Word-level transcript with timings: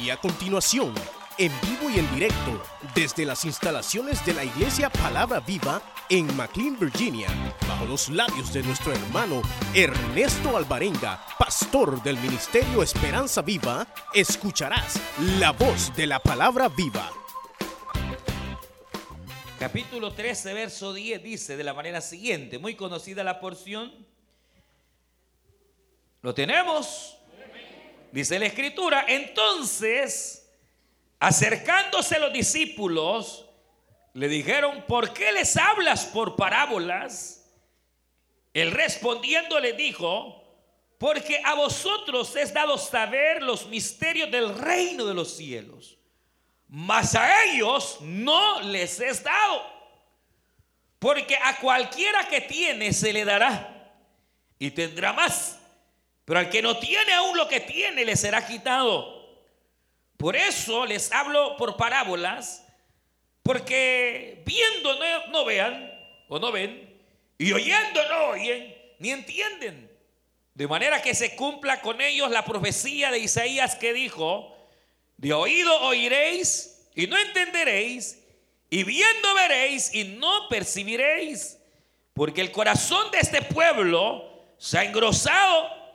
Y 0.00 0.10
a 0.10 0.16
continuación, 0.18 0.92
en 1.38 1.50
vivo 1.62 1.88
y 1.88 1.98
en 1.98 2.14
directo, 2.14 2.62
desde 2.94 3.24
las 3.24 3.44
instalaciones 3.44 4.24
de 4.26 4.34
la 4.34 4.44
Iglesia 4.44 4.90
Palabra 4.90 5.40
Viva 5.40 5.80
en 6.10 6.36
McLean, 6.36 6.78
Virginia, 6.78 7.28
bajo 7.66 7.86
los 7.86 8.10
labios 8.10 8.52
de 8.52 8.62
nuestro 8.62 8.92
hermano 8.92 9.40
Ernesto 9.74 10.56
Alvarenga, 10.56 11.24
pastor 11.38 12.02
del 12.02 12.18
Ministerio 12.18 12.82
Esperanza 12.82 13.40
Viva, 13.40 13.86
escucharás 14.12 15.00
la 15.38 15.52
voz 15.52 15.94
de 15.96 16.06
la 16.06 16.18
Palabra 16.18 16.68
Viva. 16.68 17.10
Capítulo 19.58 20.12
13, 20.12 20.52
verso 20.52 20.92
10 20.92 21.22
dice 21.22 21.56
de 21.56 21.64
la 21.64 21.72
manera 21.72 22.02
siguiente, 22.02 22.58
muy 22.58 22.74
conocida 22.74 23.24
la 23.24 23.40
porción. 23.40 23.92
¿Lo 26.20 26.34
tenemos? 26.34 27.15
Dice 28.16 28.38
la 28.38 28.46
escritura, 28.46 29.04
entonces, 29.08 30.50
acercándose 31.20 32.18
los 32.18 32.32
discípulos, 32.32 33.44
le 34.14 34.26
dijeron, 34.26 34.86
¿por 34.88 35.12
qué 35.12 35.32
les 35.32 35.54
hablas 35.58 36.06
por 36.06 36.34
parábolas? 36.34 37.46
Él 38.54 38.70
respondiendo 38.70 39.60
le 39.60 39.74
dijo, 39.74 40.42
porque 40.96 41.42
a 41.44 41.56
vosotros 41.56 42.34
es 42.36 42.54
dado 42.54 42.78
saber 42.78 43.42
los 43.42 43.66
misterios 43.66 44.30
del 44.30 44.56
reino 44.56 45.04
de 45.04 45.12
los 45.12 45.36
cielos, 45.36 45.98
mas 46.68 47.14
a 47.14 47.44
ellos 47.44 47.98
no 48.00 48.62
les 48.62 48.98
es 48.98 49.22
dado, 49.22 49.62
porque 50.98 51.36
a 51.36 51.58
cualquiera 51.58 52.26
que 52.30 52.40
tiene 52.40 52.94
se 52.94 53.12
le 53.12 53.26
dará 53.26 53.94
y 54.58 54.70
tendrá 54.70 55.12
más 55.12 55.58
pero 56.26 56.40
al 56.40 56.50
que 56.50 56.60
no 56.60 56.76
tiene 56.78 57.14
aún 57.14 57.36
lo 57.36 57.48
que 57.48 57.60
tiene 57.60 58.04
le 58.04 58.16
será 58.16 58.44
quitado. 58.44 59.24
Por 60.16 60.34
eso 60.34 60.84
les 60.84 61.12
hablo 61.12 61.56
por 61.56 61.76
parábolas, 61.76 62.66
porque 63.44 64.42
viendo 64.44 64.98
no, 65.30 65.44
vean 65.44 65.88
o 66.28 66.38
no 66.40 66.50
ven, 66.50 67.00
y 67.38 67.52
oyendo 67.52 68.08
no 68.08 68.24
oyen, 68.30 68.76
ni 68.98 69.10
entienden. 69.12 69.88
De 70.52 70.66
manera 70.66 71.00
que 71.00 71.14
se 71.14 71.36
cumpla 71.36 71.80
con 71.80 72.00
ellos 72.00 72.28
la 72.30 72.44
profecía 72.44 73.12
de 73.12 73.20
Isaías 73.20 73.76
que 73.76 73.92
dijo, 73.92 74.52
de 75.18 75.32
oído 75.32 75.80
oiréis 75.82 76.88
y 76.96 77.06
no 77.06 77.16
entenderéis, 77.16 78.20
y 78.68 78.82
viendo 78.82 79.32
veréis 79.34 79.94
y 79.94 80.02
no 80.02 80.48
percibiréis, 80.48 81.56
porque 82.14 82.40
el 82.40 82.50
corazón 82.50 83.12
de 83.12 83.18
este 83.18 83.42
pueblo 83.42 84.28
se 84.58 84.78
ha 84.78 84.84
engrosado 84.84 85.85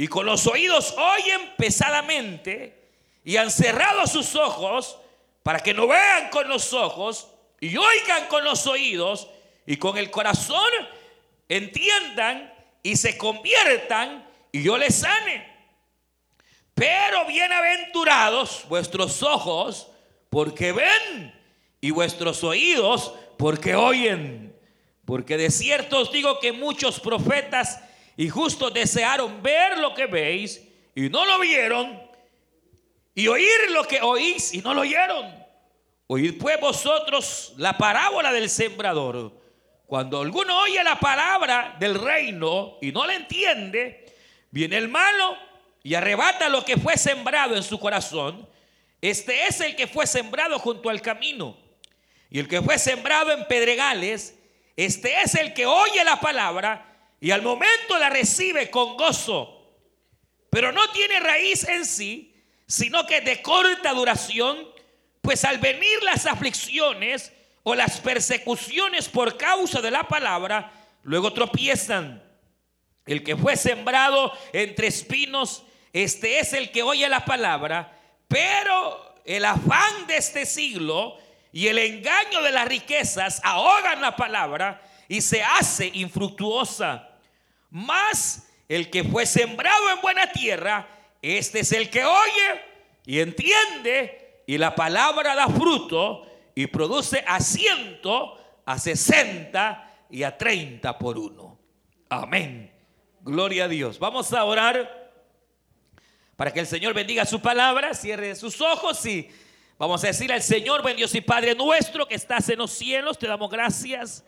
y 0.00 0.08
con 0.08 0.24
los 0.24 0.46
oídos 0.46 0.94
oyen 0.96 1.52
pesadamente 1.58 2.74
y 3.22 3.36
han 3.36 3.50
cerrado 3.50 4.06
sus 4.06 4.34
ojos 4.34 4.96
para 5.42 5.60
que 5.60 5.74
no 5.74 5.86
vean 5.86 6.30
con 6.30 6.48
los 6.48 6.72
ojos 6.72 7.28
y 7.60 7.76
oigan 7.76 8.26
con 8.28 8.42
los 8.42 8.66
oídos 8.66 9.28
y 9.66 9.76
con 9.76 9.98
el 9.98 10.10
corazón 10.10 10.70
entiendan 11.50 12.50
y 12.82 12.96
se 12.96 13.18
conviertan 13.18 14.26
y 14.50 14.62
yo 14.62 14.78
les 14.78 15.00
sane. 15.00 15.46
Pero 16.72 17.26
bienaventurados 17.26 18.64
vuestros 18.70 19.22
ojos 19.22 19.88
porque 20.30 20.72
ven 20.72 21.38
y 21.82 21.90
vuestros 21.90 22.42
oídos 22.42 23.12
porque 23.36 23.74
oyen. 23.74 24.58
Porque 25.04 25.36
de 25.36 25.50
cierto 25.50 25.98
os 25.98 26.10
digo 26.10 26.40
que 26.40 26.52
muchos 26.52 27.00
profetas 27.00 27.80
y 28.20 28.28
justo 28.28 28.68
desearon 28.68 29.42
ver 29.42 29.78
lo 29.78 29.94
que 29.94 30.04
veis 30.04 30.60
y 30.94 31.08
no 31.08 31.24
lo 31.24 31.38
vieron, 31.38 31.98
y 33.14 33.26
oír 33.28 33.70
lo 33.70 33.82
que 33.84 33.98
oís 34.02 34.52
y 34.52 34.60
no 34.60 34.74
lo 34.74 34.82
oyeron. 34.82 35.42
Oíd 36.06 36.38
pues 36.38 36.60
vosotros 36.60 37.54
la 37.56 37.78
parábola 37.78 38.30
del 38.30 38.50
sembrador. 38.50 39.32
Cuando 39.86 40.20
alguno 40.20 40.60
oye 40.60 40.84
la 40.84 41.00
palabra 41.00 41.74
del 41.80 41.98
reino 41.98 42.76
y 42.82 42.92
no 42.92 43.06
la 43.06 43.14
entiende, 43.14 44.14
viene 44.50 44.76
el 44.76 44.88
malo 44.88 45.38
y 45.82 45.94
arrebata 45.94 46.50
lo 46.50 46.62
que 46.62 46.76
fue 46.76 46.98
sembrado 46.98 47.56
en 47.56 47.62
su 47.62 47.80
corazón. 47.80 48.46
Este 49.00 49.46
es 49.46 49.62
el 49.62 49.74
que 49.74 49.86
fue 49.86 50.06
sembrado 50.06 50.58
junto 50.58 50.90
al 50.90 51.00
camino. 51.00 51.56
Y 52.28 52.38
el 52.38 52.48
que 52.48 52.60
fue 52.60 52.78
sembrado 52.78 53.32
en 53.32 53.46
pedregales, 53.46 54.38
este 54.76 55.22
es 55.22 55.34
el 55.36 55.54
que 55.54 55.64
oye 55.64 56.04
la 56.04 56.20
palabra 56.20 56.89
y 57.20 57.30
al 57.30 57.42
momento 57.42 57.98
la 57.98 58.08
recibe 58.08 58.70
con 58.70 58.96
gozo, 58.96 59.60
pero 60.48 60.72
no 60.72 60.90
tiene 60.90 61.20
raíz 61.20 61.64
en 61.68 61.84
sí, 61.84 62.34
sino 62.66 63.06
que 63.06 63.20
de 63.20 63.42
corta 63.42 63.92
duración, 63.92 64.56
pues 65.20 65.44
al 65.44 65.58
venir 65.58 66.02
las 66.02 66.24
aflicciones 66.26 67.32
o 67.62 67.74
las 67.74 68.00
persecuciones 68.00 69.08
por 69.08 69.36
causa 69.36 69.82
de 69.82 69.90
la 69.90 70.04
palabra, 70.04 70.72
luego 71.02 71.32
tropiezan. 71.32 72.22
El 73.04 73.22
que 73.22 73.36
fue 73.36 73.56
sembrado 73.56 74.32
entre 74.52 74.86
espinos, 74.86 75.62
este 75.92 76.38
es 76.38 76.52
el 76.52 76.70
que 76.70 76.82
oye 76.82 77.08
la 77.08 77.24
palabra, 77.24 77.98
pero 78.28 79.16
el 79.24 79.44
afán 79.44 80.06
de 80.06 80.16
este 80.16 80.46
siglo 80.46 81.18
y 81.52 81.66
el 81.66 81.78
engaño 81.78 82.40
de 82.42 82.52
las 82.52 82.66
riquezas 82.66 83.40
ahogan 83.42 84.00
la 84.00 84.16
palabra 84.16 84.80
y 85.08 85.20
se 85.20 85.42
hace 85.42 85.90
infructuosa. 85.92 87.09
Más 87.70 88.48
el 88.68 88.90
que 88.90 89.04
fue 89.04 89.26
sembrado 89.26 89.90
en 89.90 90.00
buena 90.00 90.30
tierra, 90.30 90.88
este 91.22 91.60
es 91.60 91.72
el 91.72 91.90
que 91.90 92.04
oye 92.04 92.60
y 93.06 93.20
entiende 93.20 94.42
y 94.46 94.58
la 94.58 94.74
palabra 94.74 95.34
da 95.34 95.48
fruto 95.48 96.26
y 96.54 96.66
produce 96.66 97.24
a 97.26 97.40
ciento, 97.40 98.36
a 98.64 98.78
sesenta 98.78 100.04
y 100.10 100.22
a 100.24 100.36
treinta 100.36 100.98
por 100.98 101.18
uno. 101.18 101.58
Amén. 102.08 102.72
Gloria 103.20 103.64
a 103.64 103.68
Dios. 103.68 103.98
Vamos 103.98 104.32
a 104.32 104.44
orar 104.44 105.12
para 106.36 106.52
que 106.52 106.60
el 106.60 106.66
Señor 106.66 106.94
bendiga 106.94 107.24
su 107.24 107.40
palabra, 107.40 107.94
cierre 107.94 108.34
sus 108.34 108.60
ojos 108.60 109.04
y 109.06 109.28
vamos 109.78 110.02
a 110.02 110.08
decir 110.08 110.32
al 110.32 110.42
Señor, 110.42 110.82
buen 110.82 110.96
Dios 110.96 111.14
y 111.14 111.20
Padre 111.20 111.54
nuestro 111.54 112.08
que 112.08 112.14
estás 112.14 112.48
en 112.48 112.58
los 112.58 112.70
cielos, 112.70 113.18
te 113.18 113.26
damos 113.26 113.50
gracias 113.50 114.24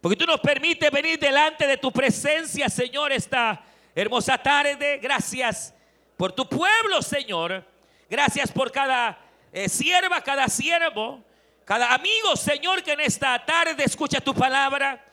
porque 0.00 0.16
tú 0.16 0.24
nos 0.24 0.40
permites 0.40 0.90
venir 0.90 1.18
delante 1.18 1.66
de 1.66 1.76
tu 1.76 1.92
presencia, 1.92 2.68
Señor, 2.68 3.12
esta 3.12 3.62
hermosa 3.94 4.38
tarde. 4.38 4.98
Gracias 5.02 5.74
por 6.16 6.32
tu 6.32 6.48
pueblo, 6.48 7.02
Señor. 7.02 7.64
Gracias 8.08 8.50
por 8.50 8.72
cada 8.72 9.18
eh, 9.52 9.68
sierva, 9.68 10.22
cada 10.22 10.48
siervo, 10.48 11.22
cada 11.66 11.92
amigo, 11.92 12.34
Señor, 12.34 12.82
que 12.82 12.92
en 12.92 13.00
esta 13.00 13.44
tarde 13.44 13.84
escucha 13.84 14.20
tu 14.20 14.34
palabra. 14.34 15.04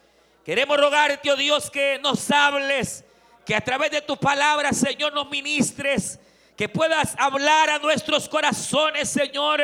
Queremos 0.46 0.78
rogarte, 0.78 1.30
oh 1.32 1.36
Dios, 1.36 1.70
que 1.70 2.00
nos 2.02 2.32
hables, 2.32 3.04
que 3.46 3.56
a 3.56 3.62
través 3.62 3.92
de 3.92 4.02
tu 4.02 4.16
palabra, 4.16 4.72
Señor, 4.72 5.14
nos 5.14 5.30
ministres, 5.30 6.18
que 6.56 6.70
puedas 6.70 7.14
hablar 7.20 7.70
a 7.70 7.80
nuestros 7.80 8.30
corazones, 8.30 9.10
Señor, 9.10 9.62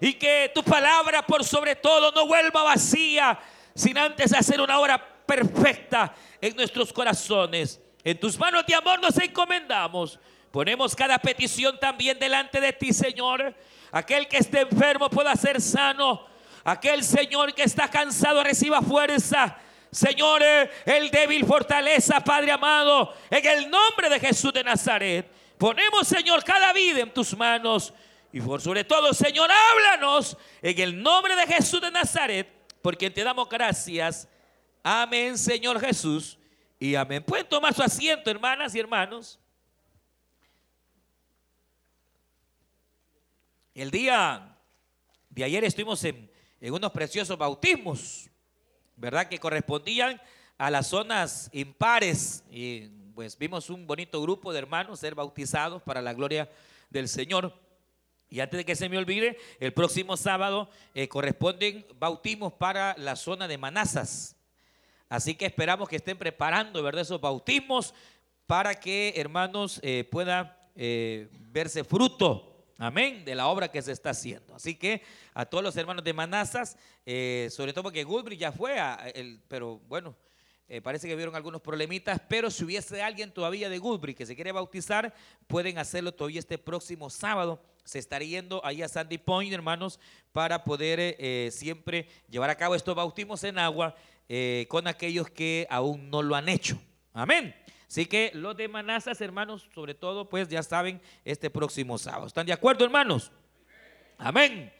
y 0.00 0.14
que 0.14 0.52
tu 0.54 0.62
palabra, 0.62 1.22
por 1.26 1.44
sobre 1.44 1.74
todo, 1.74 2.12
no 2.12 2.26
vuelva 2.28 2.62
vacía, 2.62 3.38
sin 3.74 3.98
antes 3.98 4.32
hacer 4.32 4.60
una 4.60 4.78
obra 4.78 4.98
perfecta 5.26 6.14
en 6.40 6.56
nuestros 6.56 6.92
corazones. 6.92 7.80
En 8.04 8.18
tus 8.18 8.38
manos 8.38 8.66
de 8.66 8.74
amor 8.74 9.00
nos 9.00 9.16
encomendamos. 9.18 10.18
Ponemos 10.50 10.94
cada 10.94 11.18
petición 11.18 11.78
también 11.80 12.18
delante 12.18 12.60
de 12.60 12.72
ti, 12.72 12.92
Señor. 12.92 13.54
Aquel 13.90 14.28
que 14.28 14.38
esté 14.38 14.60
enfermo 14.60 15.08
pueda 15.08 15.34
ser 15.36 15.60
sano. 15.60 16.26
Aquel 16.64 17.02
Señor 17.02 17.54
que 17.54 17.62
está 17.62 17.88
cansado 17.88 18.42
reciba 18.42 18.82
fuerza. 18.82 19.56
Señor, 19.90 20.42
el 20.86 21.10
débil 21.10 21.44
fortaleza, 21.44 22.20
Padre 22.20 22.52
amado, 22.52 23.14
en 23.30 23.46
el 23.46 23.70
nombre 23.70 24.08
de 24.08 24.18
Jesús 24.20 24.52
de 24.52 24.64
Nazaret. 24.64 25.30
Ponemos, 25.58 26.08
Señor, 26.08 26.42
cada 26.44 26.72
vida 26.72 27.00
en 27.00 27.12
tus 27.12 27.36
manos. 27.36 27.92
Y 28.32 28.40
por 28.40 28.60
sobre 28.60 28.84
todo, 28.84 29.12
Señor, 29.12 29.50
háblanos 29.50 30.36
en 30.62 30.80
el 30.80 31.02
nombre 31.02 31.36
de 31.36 31.46
Jesús 31.46 31.80
de 31.80 31.90
Nazaret 31.90 32.61
porque 32.82 33.10
te 33.10 33.22
damos 33.22 33.48
gracias. 33.48 34.28
Amén, 34.82 35.38
Señor 35.38 35.80
Jesús. 35.80 36.38
Y 36.78 36.96
amén. 36.96 37.22
Pueden 37.22 37.48
tomar 37.48 37.72
su 37.72 37.82
asiento, 37.82 38.30
hermanas 38.30 38.74
y 38.74 38.80
hermanos. 38.80 39.38
El 43.74 43.90
día 43.90 44.58
de 45.30 45.44
ayer 45.44 45.64
estuvimos 45.64 46.02
en, 46.04 46.30
unos 46.60 46.92
preciosos 46.92 47.38
bautismos, 47.38 48.28
¿verdad? 48.96 49.28
Que 49.28 49.38
correspondían 49.38 50.20
a 50.58 50.70
las 50.70 50.88
zonas 50.88 51.48
impares. 51.52 52.44
Y 52.50 52.88
pues 53.14 53.38
vimos 53.38 53.70
un 53.70 53.86
bonito 53.86 54.20
grupo 54.20 54.52
de 54.52 54.58
hermanos 54.58 54.98
ser 55.00 55.14
bautizados 55.14 55.80
para 55.82 56.02
la 56.02 56.12
gloria 56.12 56.50
del 56.90 57.08
Señor. 57.08 57.56
Y 58.32 58.40
antes 58.40 58.56
de 58.56 58.64
que 58.64 58.74
se 58.74 58.88
me 58.88 58.96
olvide, 58.96 59.36
el 59.60 59.74
próximo 59.74 60.16
sábado 60.16 60.70
eh, 60.94 61.06
corresponden 61.06 61.84
bautismos 61.98 62.54
para 62.54 62.94
la 62.96 63.14
zona 63.14 63.46
de 63.46 63.58
Manazas. 63.58 64.36
Así 65.10 65.34
que 65.34 65.44
esperamos 65.44 65.86
que 65.86 65.96
estén 65.96 66.16
preparando 66.16 66.82
¿verdad? 66.82 67.02
esos 67.02 67.20
bautismos 67.20 67.92
para 68.46 68.74
que, 68.74 69.12
hermanos, 69.16 69.80
eh, 69.82 70.08
pueda 70.10 70.70
eh, 70.74 71.28
verse 71.50 71.84
fruto 71.84 72.48
Amén, 72.78 73.22
de 73.24 73.34
la 73.34 73.46
obra 73.46 73.70
que 73.70 73.80
se 73.80 73.92
está 73.92 74.10
haciendo. 74.10 74.56
Así 74.56 74.74
que 74.74 75.02
a 75.34 75.44
todos 75.44 75.62
los 75.62 75.76
hermanos 75.76 76.02
de 76.02 76.12
Manazas, 76.12 76.76
eh, 77.06 77.48
sobre 77.52 77.72
todo 77.72 77.84
porque 77.84 78.02
Goodbridge 78.02 78.40
ya 78.40 78.50
fue, 78.50 78.76
pero 79.46 79.78
bueno, 79.86 80.16
eh, 80.68 80.80
parece 80.80 81.08
que 81.08 81.16
vieron 81.16 81.34
algunos 81.34 81.60
problemitas, 81.60 82.20
pero 82.28 82.50
si 82.50 82.64
hubiese 82.64 83.02
alguien 83.02 83.32
todavía 83.32 83.68
de 83.68 83.78
Goodbridge 83.78 84.16
que 84.16 84.26
se 84.26 84.34
quiere 84.34 84.52
bautizar, 84.52 85.14
pueden 85.46 85.78
hacerlo 85.78 86.12
todavía 86.12 86.40
este 86.40 86.58
próximo 86.58 87.10
sábado. 87.10 87.62
Se 87.84 87.98
estará 87.98 88.24
yendo 88.24 88.64
ahí 88.64 88.82
a 88.82 88.88
Sandy 88.88 89.18
Point, 89.18 89.52
hermanos, 89.52 89.98
para 90.32 90.64
poder 90.64 90.98
eh, 91.00 91.50
siempre 91.52 92.08
llevar 92.28 92.50
a 92.50 92.56
cabo 92.56 92.74
estos 92.74 92.94
bautismos 92.94 93.42
en 93.44 93.58
agua 93.58 93.94
con 94.68 94.86
aquellos 94.86 95.28
que 95.28 95.66
aún 95.68 96.08
no 96.08 96.22
lo 96.22 96.34
han 96.34 96.48
hecho. 96.48 96.80
Amén. 97.12 97.54
Así 97.92 98.06
que 98.06 98.30
los 98.32 98.56
de 98.56 98.68
Manazas, 98.68 99.20
hermanos, 99.20 99.68
sobre 99.74 99.92
todo, 99.92 100.26
pues 100.26 100.48
ya 100.48 100.62
saben, 100.62 100.98
este 101.26 101.50
próximo 101.50 101.98
sábado. 101.98 102.26
¿Están 102.26 102.46
de 102.46 102.54
acuerdo, 102.54 102.86
hermanos? 102.86 103.30
Amén. 104.16 104.72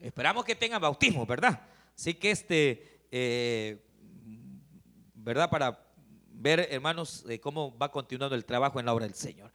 Esperamos 0.00 0.46
que 0.46 0.54
tengan 0.54 0.80
bautismo, 0.80 1.26
¿verdad? 1.26 1.60
Así 1.94 2.14
que 2.14 2.30
este, 2.30 3.00
eh, 3.10 3.83
¿verdad? 5.24 5.48
Para 5.48 5.78
ver, 6.28 6.68
hermanos, 6.70 7.24
cómo 7.40 7.76
va 7.78 7.90
continuando 7.90 8.36
el 8.36 8.44
trabajo 8.44 8.78
en 8.78 8.84
la 8.84 8.92
obra 8.92 9.06
del 9.06 9.14
Señor. 9.14 9.50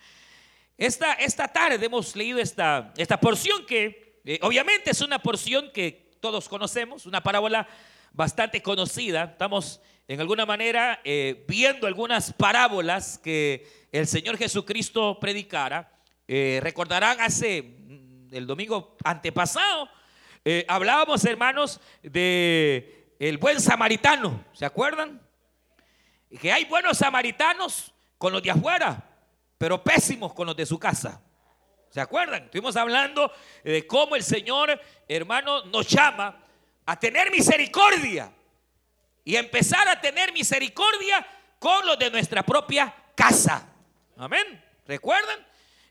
Esta, 0.75 1.13
esta 1.13 1.47
tarde 1.47 1.85
hemos 1.85 2.15
leído 2.15 2.39
esta, 2.39 2.91
esta 2.97 3.19
porción 3.19 3.67
que, 3.67 4.19
eh, 4.25 4.39
obviamente, 4.41 4.89
es 4.89 5.01
una 5.01 5.19
porción 5.19 5.69
que 5.71 6.09
todos 6.19 6.49
conocemos, 6.49 7.05
una 7.05 7.21
parábola 7.21 7.67
bastante 8.13 8.63
conocida. 8.63 9.25
Estamos 9.25 9.79
en 10.07 10.19
alguna 10.19 10.47
manera 10.47 11.01
eh, 11.03 11.45
viendo 11.47 11.85
algunas 11.85 12.33
parábolas 12.33 13.19
que 13.19 13.87
el 13.91 14.07
Señor 14.07 14.37
Jesucristo 14.37 15.19
predicara. 15.19 15.91
Eh, 16.27 16.59
recordarán 16.63 17.21
hace 17.21 17.61
mm, 17.61 18.33
el 18.33 18.47
domingo 18.47 18.97
antepasado, 19.03 19.87
hablábamos 20.67 21.23
hermanos 21.25 21.79
de 22.01 23.13
el 23.19 23.37
buen 23.37 23.61
samaritano, 23.61 24.43
¿se 24.53 24.65
acuerdan? 24.65 25.21
Que 26.37 26.51
hay 26.51 26.65
buenos 26.65 26.97
samaritanos 26.97 27.93
con 28.17 28.33
los 28.33 28.43
de 28.43 28.51
afuera, 28.51 29.03
pero 29.57 29.83
pésimos 29.83 30.33
con 30.33 30.45
los 30.45 30.55
de 30.55 30.65
su 30.65 30.77
casa. 30.77 31.21
¿Se 31.89 31.99
acuerdan? 31.99 32.43
Estuvimos 32.43 32.75
hablando 32.75 33.31
de 33.63 33.87
cómo 33.87 34.15
el 34.15 34.23
Señor, 34.23 34.79
hermano, 35.07 35.65
nos 35.65 35.87
llama 35.87 36.37
a 36.85 36.99
tener 36.99 37.31
misericordia 37.31 38.31
y 39.23 39.35
empezar 39.35 39.87
a 39.87 39.99
tener 39.99 40.31
misericordia 40.33 41.25
con 41.57 41.85
los 41.85 41.97
de 41.97 42.11
nuestra 42.11 42.43
propia 42.43 42.93
casa. 43.15 43.67
Amén. 44.17 44.63
¿Recuerdan? 44.87 45.45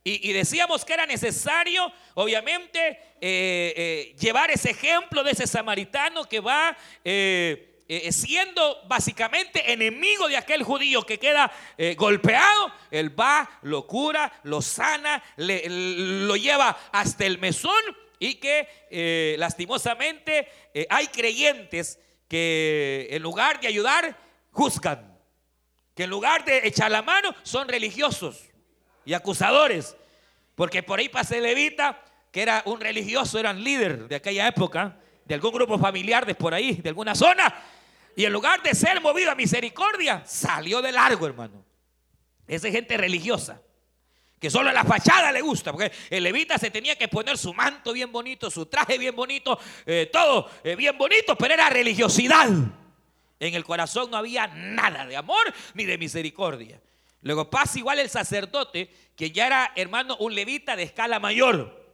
Y, 0.04 0.32
decíamos 0.32 0.86
que 0.86 0.94
era 0.94 1.04
necesario, 1.04 1.92
obviamente, 2.14 2.80
eh, 3.20 3.74
eh, 3.76 4.16
llevar 4.18 4.50
ese 4.50 4.70
ejemplo 4.70 5.22
de 5.22 5.32
ese 5.32 5.46
samaritano 5.46 6.24
que 6.24 6.40
va 6.40 6.74
eh, 7.04 7.67
siendo 8.10 8.82
básicamente 8.86 9.72
enemigo 9.72 10.28
de 10.28 10.36
aquel 10.36 10.62
judío 10.62 11.06
que 11.06 11.18
queda 11.18 11.50
golpeado. 11.96 12.72
Él 12.90 13.18
va, 13.18 13.48
lo 13.62 13.86
cura, 13.86 14.32
lo 14.42 14.60
sana, 14.62 15.22
lo 15.36 16.36
lleva 16.36 16.78
hasta 16.92 17.24
el 17.24 17.38
mesón 17.38 17.80
y 18.18 18.34
que 18.34 19.36
lastimosamente 19.38 20.48
hay 20.90 21.06
creyentes 21.06 21.98
que 22.28 23.08
en 23.10 23.22
lugar 23.22 23.60
de 23.60 23.68
ayudar, 23.68 24.16
juzgan. 24.50 25.18
Que 25.94 26.04
en 26.04 26.10
lugar 26.10 26.44
de 26.44 26.66
echar 26.68 26.90
la 26.90 27.02
mano, 27.02 27.34
son 27.42 27.66
religiosos 27.68 28.44
y 29.04 29.14
acusadores. 29.14 29.96
Porque 30.54 30.82
por 30.82 30.98
ahí 30.98 31.08
pasa 31.08 31.36
levita, 31.36 32.04
que 32.30 32.42
era 32.42 32.62
un 32.66 32.80
religioso, 32.80 33.38
era 33.38 33.50
un 33.52 33.64
líder 33.64 34.06
de 34.06 34.16
aquella 34.16 34.46
época, 34.46 34.96
de 35.24 35.34
algún 35.34 35.52
grupo 35.52 35.78
familiar 35.78 36.26
de 36.26 36.34
por 36.34 36.52
ahí, 36.52 36.74
de 36.74 36.88
alguna 36.90 37.14
zona. 37.14 37.54
Y 38.18 38.24
en 38.24 38.32
lugar 38.32 38.60
de 38.64 38.74
ser 38.74 39.00
movido 39.00 39.30
a 39.30 39.36
misericordia, 39.36 40.24
salió 40.26 40.82
de 40.82 40.90
largo, 40.90 41.24
hermano. 41.24 41.64
Esa 42.48 42.68
gente 42.68 42.96
religiosa 42.96 43.62
que 44.40 44.50
solo 44.50 44.72
la 44.72 44.82
fachada 44.82 45.30
le 45.30 45.40
gusta, 45.40 45.70
porque 45.70 45.92
el 46.10 46.24
levita 46.24 46.58
se 46.58 46.72
tenía 46.72 46.96
que 46.96 47.06
poner 47.06 47.38
su 47.38 47.54
manto 47.54 47.92
bien 47.92 48.10
bonito, 48.10 48.50
su 48.50 48.66
traje 48.66 48.98
bien 48.98 49.14
bonito, 49.14 49.56
eh, 49.86 50.10
todo 50.12 50.50
eh, 50.64 50.74
bien 50.74 50.98
bonito, 50.98 51.36
pero 51.36 51.54
era 51.54 51.68
religiosidad. 51.68 52.48
En 53.38 53.54
el 53.54 53.64
corazón 53.64 54.10
no 54.10 54.16
había 54.16 54.48
nada 54.48 55.06
de 55.06 55.16
amor 55.16 55.54
ni 55.74 55.84
de 55.84 55.96
misericordia. 55.96 56.80
Luego 57.22 57.48
pasa 57.48 57.78
igual 57.78 58.00
el 58.00 58.10
sacerdote, 58.10 58.92
que 59.14 59.30
ya 59.30 59.46
era 59.46 59.72
hermano 59.76 60.16
un 60.16 60.34
levita 60.34 60.74
de 60.74 60.82
escala 60.82 61.20
mayor. 61.20 61.86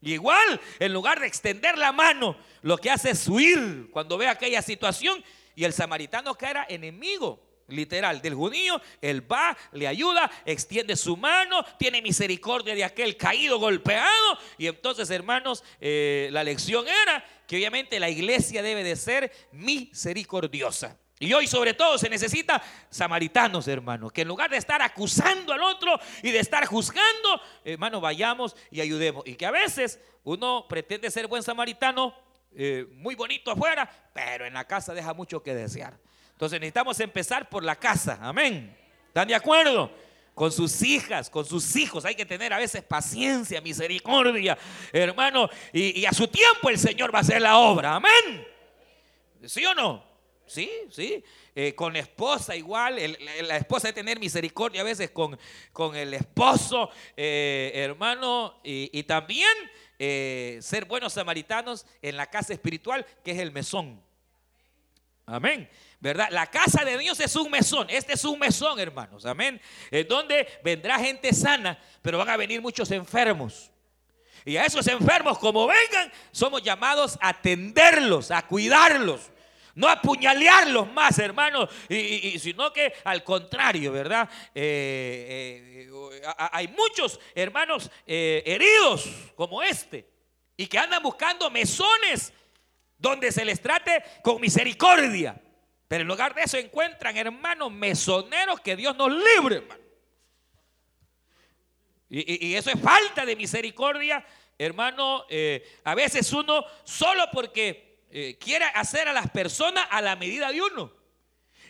igual, 0.00 0.60
en 0.78 0.92
lugar 0.92 1.18
de 1.18 1.26
extender 1.26 1.76
la 1.76 1.90
mano, 1.90 2.36
lo 2.62 2.78
que 2.78 2.92
hace 2.92 3.10
es 3.10 3.26
huir 3.26 3.88
cuando 3.90 4.16
ve 4.16 4.28
aquella 4.28 4.62
situación. 4.62 5.24
Y 5.60 5.64
el 5.66 5.74
samaritano 5.74 6.34
que 6.36 6.46
era 6.46 6.64
enemigo 6.70 7.38
literal 7.68 8.22
del 8.22 8.34
judío, 8.34 8.80
él 9.02 9.30
va, 9.30 9.54
le 9.72 9.86
ayuda, 9.86 10.30
extiende 10.46 10.96
su 10.96 11.18
mano, 11.18 11.62
tiene 11.78 12.00
misericordia 12.00 12.74
de 12.74 12.82
aquel 12.82 13.18
caído, 13.18 13.58
golpeado. 13.58 14.38
Y 14.56 14.68
entonces, 14.68 15.10
hermanos, 15.10 15.62
eh, 15.78 16.30
la 16.32 16.44
lección 16.44 16.86
era 16.88 17.22
que 17.46 17.56
obviamente 17.56 18.00
la 18.00 18.08
iglesia 18.08 18.62
debe 18.62 18.82
de 18.82 18.96
ser 18.96 19.30
misericordiosa. 19.52 20.96
Y 21.18 21.30
hoy 21.34 21.46
sobre 21.46 21.74
todo 21.74 21.98
se 21.98 22.08
necesita 22.08 22.62
samaritanos, 22.88 23.68
hermanos, 23.68 24.12
que 24.12 24.22
en 24.22 24.28
lugar 24.28 24.48
de 24.48 24.56
estar 24.56 24.80
acusando 24.80 25.52
al 25.52 25.62
otro 25.62 26.00
y 26.22 26.30
de 26.30 26.38
estar 26.38 26.64
juzgando, 26.64 27.38
hermano, 27.66 28.00
vayamos 28.00 28.56
y 28.70 28.80
ayudemos. 28.80 29.24
Y 29.26 29.34
que 29.34 29.44
a 29.44 29.50
veces 29.50 30.00
uno 30.24 30.64
pretende 30.70 31.10
ser 31.10 31.26
buen 31.26 31.42
samaritano, 31.42 32.14
eh, 32.56 32.86
muy 32.92 33.14
bonito 33.14 33.50
afuera, 33.50 33.88
pero 34.12 34.46
en 34.46 34.54
la 34.54 34.66
casa 34.66 34.92
deja 34.92 35.14
mucho 35.14 35.42
que 35.42 35.54
desear. 35.54 35.98
Entonces 36.32 36.58
necesitamos 36.58 36.98
empezar 37.00 37.48
por 37.48 37.62
la 37.62 37.76
casa. 37.76 38.18
Amén. 38.22 38.76
¿Están 39.08 39.28
de 39.28 39.34
acuerdo? 39.34 39.90
Con 40.34 40.50
sus 40.50 40.80
hijas, 40.82 41.28
con 41.28 41.44
sus 41.44 41.76
hijos. 41.76 42.04
Hay 42.04 42.14
que 42.14 42.24
tener 42.24 42.52
a 42.52 42.58
veces 42.58 42.82
paciencia, 42.82 43.60
misericordia, 43.60 44.56
hermano. 44.92 45.50
Y, 45.72 46.04
a 46.06 46.12
su 46.12 46.26
tiempo 46.28 46.70
el 46.70 46.78
Señor 46.78 47.14
va 47.14 47.18
a 47.18 47.22
hacer 47.22 47.42
la 47.42 47.58
obra. 47.58 47.96
Amén. 47.96 48.46
¿Sí 49.44 49.64
o 49.66 49.74
no? 49.74 50.02
Sí, 50.46 50.70
sí. 50.90 51.22
Eh, 51.54 51.74
con 51.74 51.92
la 51.92 51.98
esposa 51.98 52.56
igual. 52.56 52.96
la 53.42 53.56
esposa 53.56 53.88
debe 53.88 53.96
tener 53.96 54.18
misericordia 54.18 54.80
a 54.80 54.84
veces 54.84 55.10
con, 55.10 55.38
con 55.72 55.94
el 55.94 56.14
esposo, 56.14 56.88
eh, 57.16 57.72
hermano. 57.74 58.60
Y, 58.64 59.02
también 59.02 59.52
eh, 60.00 60.58
ser 60.62 60.86
buenos 60.86 61.12
samaritanos 61.12 61.84
en 62.00 62.16
la 62.16 62.26
casa 62.26 62.54
espiritual, 62.54 63.04
que 63.22 63.32
es 63.32 63.38
el 63.38 63.52
mesón. 63.52 64.02
Amén. 65.26 65.68
¿verdad? 66.00 66.28
La 66.30 66.46
casa 66.46 66.84
de 66.84 66.96
Dios 66.96 67.20
es 67.20 67.36
un 67.36 67.50
mesón. 67.50 67.86
Este 67.90 68.14
es 68.14 68.24
un 68.24 68.38
mesón, 68.38 68.80
hermanos. 68.80 69.26
Amén. 69.26 69.60
En 69.90 70.08
donde 70.08 70.48
vendrá 70.64 70.98
gente 70.98 71.32
sana, 71.34 71.78
pero 72.02 72.18
van 72.18 72.30
a 72.30 72.36
venir 72.36 72.60
muchos 72.62 72.90
enfermos. 72.90 73.70
Y 74.46 74.56
a 74.56 74.64
esos 74.64 74.86
enfermos, 74.86 75.38
como 75.38 75.66
vengan, 75.66 76.10
somos 76.32 76.62
llamados 76.62 77.18
a 77.20 77.28
atenderlos, 77.28 78.30
a 78.30 78.46
cuidarlos. 78.46 79.30
No 79.74 79.88
apuñalearlos 79.88 80.92
más, 80.92 81.18
hermanos, 81.18 81.70
y, 81.88 82.38
sino 82.38 82.72
que 82.72 82.92
al 83.04 83.22
contrario, 83.24 83.92
¿verdad? 83.92 84.28
Eh, 84.54 85.88
eh, 85.88 86.22
hay 86.52 86.68
muchos 86.68 87.18
hermanos 87.34 87.90
eh, 88.06 88.42
heridos 88.46 89.08
como 89.34 89.62
este 89.62 90.08
y 90.56 90.66
que 90.66 90.78
andan 90.78 91.02
buscando 91.02 91.50
mesones 91.50 92.32
donde 92.98 93.32
se 93.32 93.44
les 93.44 93.60
trate 93.60 94.02
con 94.22 94.40
misericordia. 94.40 95.40
Pero 95.88 96.02
en 96.02 96.08
lugar 96.08 96.34
de 96.34 96.42
eso 96.42 96.56
encuentran 96.56 97.16
hermanos 97.16 97.72
mesoneros 97.72 98.60
que 98.60 98.76
Dios 98.76 98.96
nos 98.96 99.10
libre, 99.10 99.56
hermano. 99.56 99.80
Y, 102.10 102.54
eso 102.54 102.70
es 102.70 102.80
falta 102.80 103.24
de 103.24 103.36
misericordia, 103.36 104.24
hermano. 104.58 105.24
Eh, 105.30 105.78
a 105.84 105.94
veces 105.94 106.32
uno 106.32 106.64
solo 106.84 107.24
porque 107.32 107.89
eh, 108.10 108.36
quiere 108.38 108.64
hacer 108.74 109.08
a 109.08 109.12
las 109.12 109.30
personas 109.30 109.86
a 109.90 110.00
la 110.00 110.16
medida 110.16 110.50
de 110.50 110.60
uno. 110.60 110.92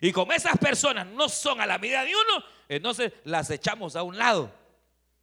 Y 0.00 0.12
como 0.12 0.32
esas 0.32 0.56
personas 0.58 1.06
no 1.06 1.28
son 1.28 1.60
a 1.60 1.66
la 1.66 1.78
medida 1.78 2.04
de 2.04 2.12
uno, 2.14 2.44
entonces 2.68 3.12
las 3.24 3.50
echamos 3.50 3.96
a 3.96 4.02
un 4.02 4.16
lado. 4.16 4.52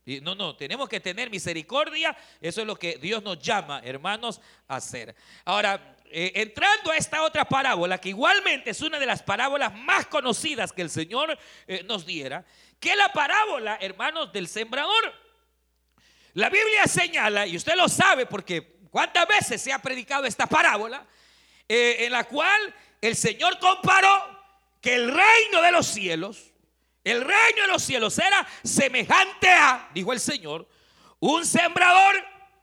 Y 0.05 0.21
no, 0.21 0.35
no, 0.35 0.55
tenemos 0.55 0.87
que 0.87 0.99
tener 0.99 1.29
misericordia. 1.29 2.15
Eso 2.39 2.61
es 2.61 2.67
lo 2.67 2.77
que 2.77 2.97
Dios 2.97 3.21
nos 3.23 3.39
llama, 3.39 3.81
hermanos, 3.83 4.39
a 4.67 4.77
hacer. 4.77 5.13
Ahora, 5.43 5.97
eh, 6.05 6.31
entrando 6.35 6.91
a 6.91 6.95
esta 6.95 7.23
otra 7.23 7.43
parábola, 7.43 7.97
que 7.97 8.09
igualmente 8.09 8.69
es 8.69 8.81
una 8.81 8.99
de 8.99 9.05
las 9.05 9.21
parábolas 9.21 9.75
más 9.75 10.05
conocidas 10.05 10.71
que 10.71 10.81
el 10.81 10.89
Señor 10.89 11.37
eh, 11.67 11.83
nos 11.83 12.05
diera, 12.05 12.45
que 12.79 12.95
la 12.95 13.09
parábola, 13.09 13.77
hermanos, 13.81 14.31
del 14.31 14.47
sembrador. 14.47 15.13
La 16.35 16.49
Biblia 16.49 16.85
señala, 16.85 17.45
y 17.45 17.57
usted 17.57 17.75
lo 17.75 17.89
sabe 17.89 18.27
porque 18.27 18.76
cuántas 18.89 19.27
veces 19.27 19.61
se 19.61 19.71
ha 19.71 19.79
predicado 19.79 20.25
esta 20.25 20.47
parábola, 20.47 21.05
eh, 21.67 21.97
en 21.99 22.11
la 22.11 22.23
cual 22.23 22.73
el 23.01 23.15
Señor 23.15 23.59
comparó 23.59 24.37
que 24.81 24.95
el 24.95 25.07
reino 25.07 25.61
de 25.61 25.71
los 25.71 25.87
cielos, 25.87 26.51
el 27.03 27.21
reino 27.21 27.61
de 27.61 27.67
los 27.67 27.83
cielos 27.83 28.17
era 28.19 28.47
semejante 28.63 29.49
a, 29.49 29.89
dijo 29.93 30.13
el 30.13 30.19
Señor, 30.19 30.67
un 31.19 31.45
sembrador 31.45 32.15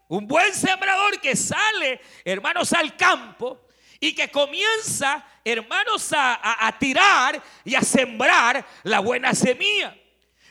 Un 0.07 0.29
buen 0.29 0.55
sembrador 0.55 1.19
que 1.21 1.35
sale, 1.35 2.01
hermanos, 2.25 2.73
al 2.75 2.95
campo 2.97 3.67
y 3.99 4.15
que 4.15 4.31
comienza, 4.31 5.27
hermanos, 5.43 6.13
a, 6.15 6.77
tirar 6.79 7.43
y 7.65 7.75
a 7.75 7.81
sembrar 7.81 8.65
la 8.83 9.01
buena 9.01 9.35
semilla. 9.35 9.97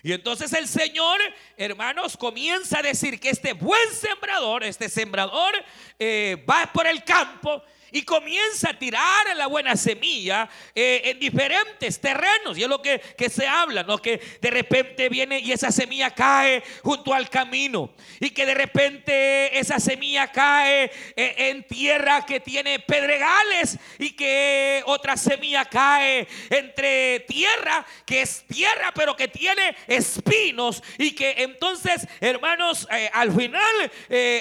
Y 0.03 0.11
entonces 0.11 0.51
el 0.51 0.67
Señor, 0.67 1.17
hermanos, 1.55 2.17
comienza 2.17 2.79
a 2.79 2.81
decir 2.81 3.21
que 3.21 3.29
este 3.29 3.53
buen 3.53 3.89
sembrador, 3.93 4.65
este 4.65 4.89
sembrador, 4.89 5.53
eh, 5.97 6.45
va 6.47 6.69
por 6.73 6.85
el 6.85 7.05
campo 7.05 7.63
y 7.93 8.01
comienza 8.01 8.71
a 8.71 8.79
tirar 8.79 9.37
la 9.37 9.45
buena 9.45 9.75
semilla 9.75 10.49
eh, 10.73 11.01
en 11.05 11.19
diferentes 11.19 12.01
terrenos. 12.01 12.57
Y 12.57 12.63
es 12.63 12.67
lo 12.67 12.81
que, 12.81 12.99
se 13.29 13.47
habla, 13.47 13.83
¿no? 13.83 13.99
Que 13.99 14.19
de 14.41 14.49
repente 14.49 15.09
viene 15.09 15.39
y 15.39 15.51
esa 15.51 15.71
semilla 15.71 16.09
cae 16.09 16.63
junto 16.81 17.13
al 17.13 17.29
camino. 17.29 17.93
Y 18.19 18.31
que 18.31 18.47
de 18.47 18.55
repente 18.55 19.57
esa 19.57 19.79
semilla 19.79 20.31
cae 20.31 20.91
eh, 21.15 21.35
en 21.37 21.67
tierra 21.67 22.25
que 22.25 22.39
tiene 22.39 22.79
pedregales. 22.79 23.77
Y 23.99 24.11
que 24.11 24.81
otra 24.87 25.15
semilla 25.15 25.65
cae 25.65 26.27
entre 26.49 27.21
tierra 27.21 27.85
que 28.05 28.23
es 28.23 28.43
tierra 28.47 28.91
pero 28.95 29.15
que 29.15 29.27
tiene 29.27 29.75
espinos. 29.85 30.81
Y 30.97 31.11
que 31.11 31.35
entonces, 31.37 32.07
hermanos, 32.19 32.87
eh, 32.91 33.11
al 33.13 33.31
final 33.31 33.91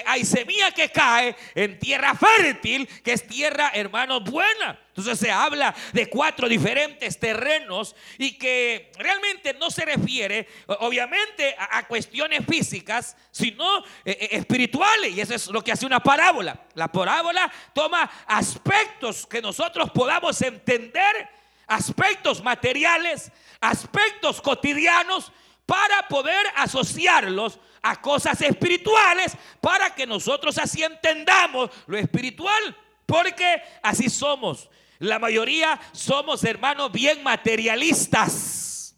hay 0.05 0.25
semilla 0.25 0.71
que 0.71 0.89
cae 0.89 1.35
en 1.53 1.77
tierra 1.77 2.15
fértil, 2.15 2.87
que 3.03 3.13
es 3.13 3.27
tierra 3.27 3.42
tierra, 3.43 3.71
hermanos, 3.73 4.23
buena. 4.23 4.79
Entonces 4.87 5.19
se 5.19 5.29
habla 5.29 5.75
de 5.91 6.09
cuatro 6.09 6.47
diferentes 6.47 7.19
terrenos 7.19 7.93
y 8.17 8.37
que 8.37 8.89
realmente 8.97 9.53
no 9.55 9.69
se 9.69 9.83
refiere, 9.83 10.47
obviamente, 10.79 11.53
a, 11.59 11.85
cuestiones 11.85 12.45
físicas, 12.47 13.17
sino 13.31 13.79
eh, 13.79 13.83
eh, 14.05 14.29
espirituales. 14.31 15.13
Y 15.13 15.19
eso 15.19 15.35
es 15.35 15.47
lo 15.47 15.61
que 15.61 15.73
hace 15.73 15.85
una 15.85 15.99
parábola. 15.99 16.57
La 16.73 16.87
parábola 16.87 17.51
toma 17.73 18.09
aspectos 18.27 19.27
que 19.27 19.41
nosotros 19.41 19.91
podamos 19.91 20.41
entender, 20.41 21.27
aspectos 21.67 22.41
materiales, 22.41 23.29
aspectos 23.59 24.41
cotidianos, 24.41 25.33
para 25.65 26.07
poder 26.07 26.45
asociarlos 26.55 27.59
a 27.81 27.99
cosas 27.99 28.41
espirituales, 28.41 29.35
para 29.59 29.93
que 29.93 30.07
nosotros 30.07 30.57
así 30.57 30.81
entendamos 30.81 31.69
lo 31.87 31.97
espiritual. 31.97 32.77
Porque 33.05 33.61
así 33.81 34.09
somos. 34.09 34.69
La 34.99 35.19
mayoría 35.19 35.79
somos 35.91 36.43
hermanos 36.43 36.91
bien 36.91 37.23
materialistas. 37.23 38.95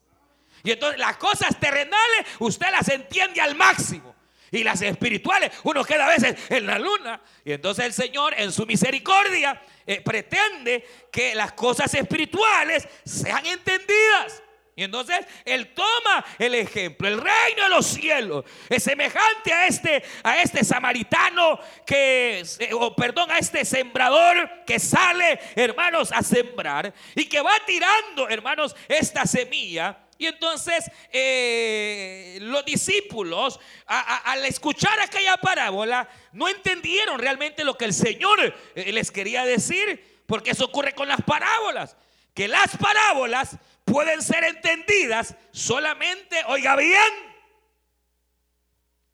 Y 0.63 0.71
entonces 0.71 0.99
las 0.99 1.17
cosas 1.17 1.59
terrenales 1.59 2.25
usted 2.39 2.67
las 2.71 2.89
entiende 2.89 3.41
al 3.41 3.55
máximo. 3.55 4.15
Y 4.51 4.63
las 4.63 4.81
espirituales, 4.81 5.51
uno 5.63 5.83
queda 5.83 6.05
a 6.05 6.09
veces 6.09 6.35
en 6.49 6.65
la 6.65 6.79
luna. 6.79 7.21
Y 7.43 7.51
entonces 7.51 7.85
el 7.85 7.93
Señor 7.93 8.33
en 8.37 8.51
su 8.51 8.65
misericordia 8.65 9.61
eh, 9.85 10.01
pretende 10.01 10.87
que 11.11 11.35
las 11.35 11.53
cosas 11.53 11.93
espirituales 11.93 12.87
sean 13.03 13.45
entendidas. 13.45 14.41
Y 14.77 14.83
entonces 14.83 15.25
él 15.45 15.73
toma 15.73 16.25
el 16.37 16.53
ejemplo. 16.53 17.07
El 17.07 17.21
reino 17.21 17.63
de 17.63 17.69
los 17.69 17.85
cielos 17.85 18.43
es 18.67 18.83
semejante 18.83 19.53
a 19.53 19.67
este, 19.67 20.03
a 20.21 20.41
este 20.41 20.65
samaritano 20.65 21.59
que, 21.85 22.43
o 22.73 22.93
perdón, 22.93 23.31
a 23.31 23.37
este 23.37 23.63
sembrador 23.63 24.65
que 24.65 24.77
sale, 24.79 25.39
hermanos, 25.55 26.11
a 26.11 26.21
sembrar 26.21 26.93
y 27.15 27.25
que 27.25 27.39
va 27.39 27.53
tirando, 27.65 28.27
hermanos, 28.27 28.75
esta 28.89 29.25
semilla. 29.25 29.97
Y 30.17 30.27
entonces 30.27 30.91
eh, 31.11 32.37
los 32.41 32.65
discípulos, 32.65 33.61
al 33.85 34.45
escuchar 34.45 34.99
aquella 34.99 35.37
parábola, 35.37 36.09
no 36.33 36.49
entendieron 36.49 37.19
realmente 37.19 37.63
lo 37.63 37.77
que 37.77 37.85
el 37.85 37.93
Señor 37.93 38.53
eh, 38.75 38.91
les 38.91 39.09
quería 39.09 39.45
decir, 39.45 40.21
porque 40.25 40.51
eso 40.51 40.65
ocurre 40.65 40.93
con 40.93 41.07
las 41.07 41.21
parábolas, 41.21 41.95
que 42.33 42.49
las 42.49 42.75
parábolas 42.77 43.57
pueden 43.85 44.21
ser 44.21 44.43
entendidas 44.43 45.35
solamente, 45.51 46.37
oiga 46.47 46.75
bien, 46.75 47.13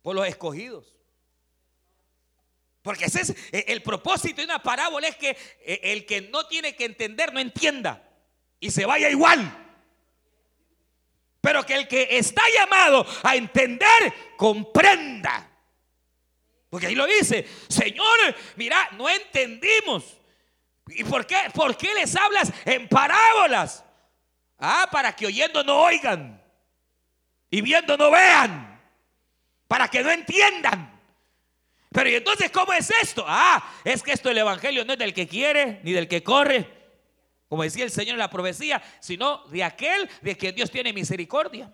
por 0.01 0.15
los 0.15 0.27
escogidos. 0.27 0.95
Porque 2.81 3.05
ese 3.05 3.21
es 3.21 3.29
eh, 3.51 3.65
el 3.67 3.83
propósito 3.83 4.37
de 4.37 4.45
una 4.45 4.63
parábola 4.63 5.07
es 5.07 5.15
que 5.15 5.37
eh, 5.59 5.79
el 5.83 6.05
que 6.05 6.21
no 6.21 6.47
tiene 6.47 6.75
que 6.75 6.85
entender 6.85 7.31
no 7.31 7.39
entienda 7.39 8.01
y 8.59 8.71
se 8.71 8.85
vaya 8.85 9.09
igual. 9.09 9.57
Pero 11.41 11.63
que 11.65 11.75
el 11.75 11.87
que 11.87 12.17
está 12.17 12.41
llamado 12.55 13.05
a 13.23 13.35
entender 13.35 14.13
comprenda. 14.37 15.47
Porque 16.69 16.87
ahí 16.87 16.95
lo 16.95 17.05
dice, 17.05 17.45
Señor, 17.67 18.35
mira, 18.55 18.89
no 18.93 19.09
entendimos. 19.09 20.17
¿Y 20.87 21.03
por 21.03 21.27
qué? 21.27 21.35
¿Por 21.53 21.75
qué 21.77 21.93
les 21.93 22.15
hablas 22.15 22.51
en 22.65 22.87
parábolas? 22.87 23.83
Ah, 24.63 24.87
para 24.91 25.11
que 25.15 25.25
oyendo 25.25 25.63
no 25.63 25.81
oigan 25.81 26.39
y 27.49 27.61
viendo 27.61 27.97
no 27.97 28.11
vean, 28.11 28.79
para 29.67 29.87
que 29.87 30.03
no 30.03 30.11
entiendan. 30.11 31.01
Pero 31.91 32.09
¿y 32.09 32.15
entonces 32.15 32.51
cómo 32.51 32.71
es 32.71 32.91
esto? 33.01 33.25
Ah, 33.27 33.61
es 33.83 34.03
que 34.03 34.13
esto 34.13 34.29
el 34.29 34.37
Evangelio 34.37 34.85
no 34.85 34.93
es 34.93 34.99
del 34.99 35.15
que 35.15 35.27
quiere 35.27 35.81
ni 35.83 35.93
del 35.93 36.07
que 36.07 36.21
corre, 36.21 36.69
como 37.49 37.63
decía 37.63 37.83
el 37.83 37.91
Señor 37.91 38.13
en 38.13 38.19
la 38.19 38.29
profecía, 38.29 38.81
sino 38.99 39.45
de 39.47 39.63
aquel 39.63 40.07
de 40.21 40.37
quien 40.37 40.53
Dios 40.53 40.69
tiene 40.69 40.93
misericordia. 40.93 41.73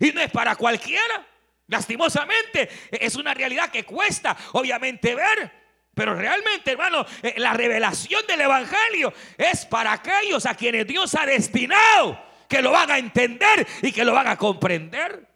Y 0.00 0.10
no 0.10 0.20
es 0.20 0.30
para 0.32 0.56
cualquiera. 0.56 1.26
Lastimosamente, 1.68 2.68
es 2.90 3.14
una 3.14 3.32
realidad 3.32 3.70
que 3.70 3.84
cuesta, 3.84 4.36
obviamente, 4.52 5.14
ver. 5.14 5.59
Pero 6.00 6.14
realmente, 6.14 6.70
hermano, 6.70 7.04
eh, 7.22 7.34
la 7.36 7.52
revelación 7.52 8.26
del 8.26 8.40
Evangelio 8.40 9.12
es 9.36 9.66
para 9.66 9.92
aquellos 9.92 10.46
a 10.46 10.54
quienes 10.54 10.86
Dios 10.86 11.14
ha 11.14 11.26
destinado, 11.26 12.18
que 12.48 12.62
lo 12.62 12.70
van 12.70 12.90
a 12.90 12.96
entender 12.96 13.66
y 13.82 13.92
que 13.92 14.02
lo 14.02 14.14
van 14.14 14.28
a 14.28 14.38
comprender. 14.38 15.28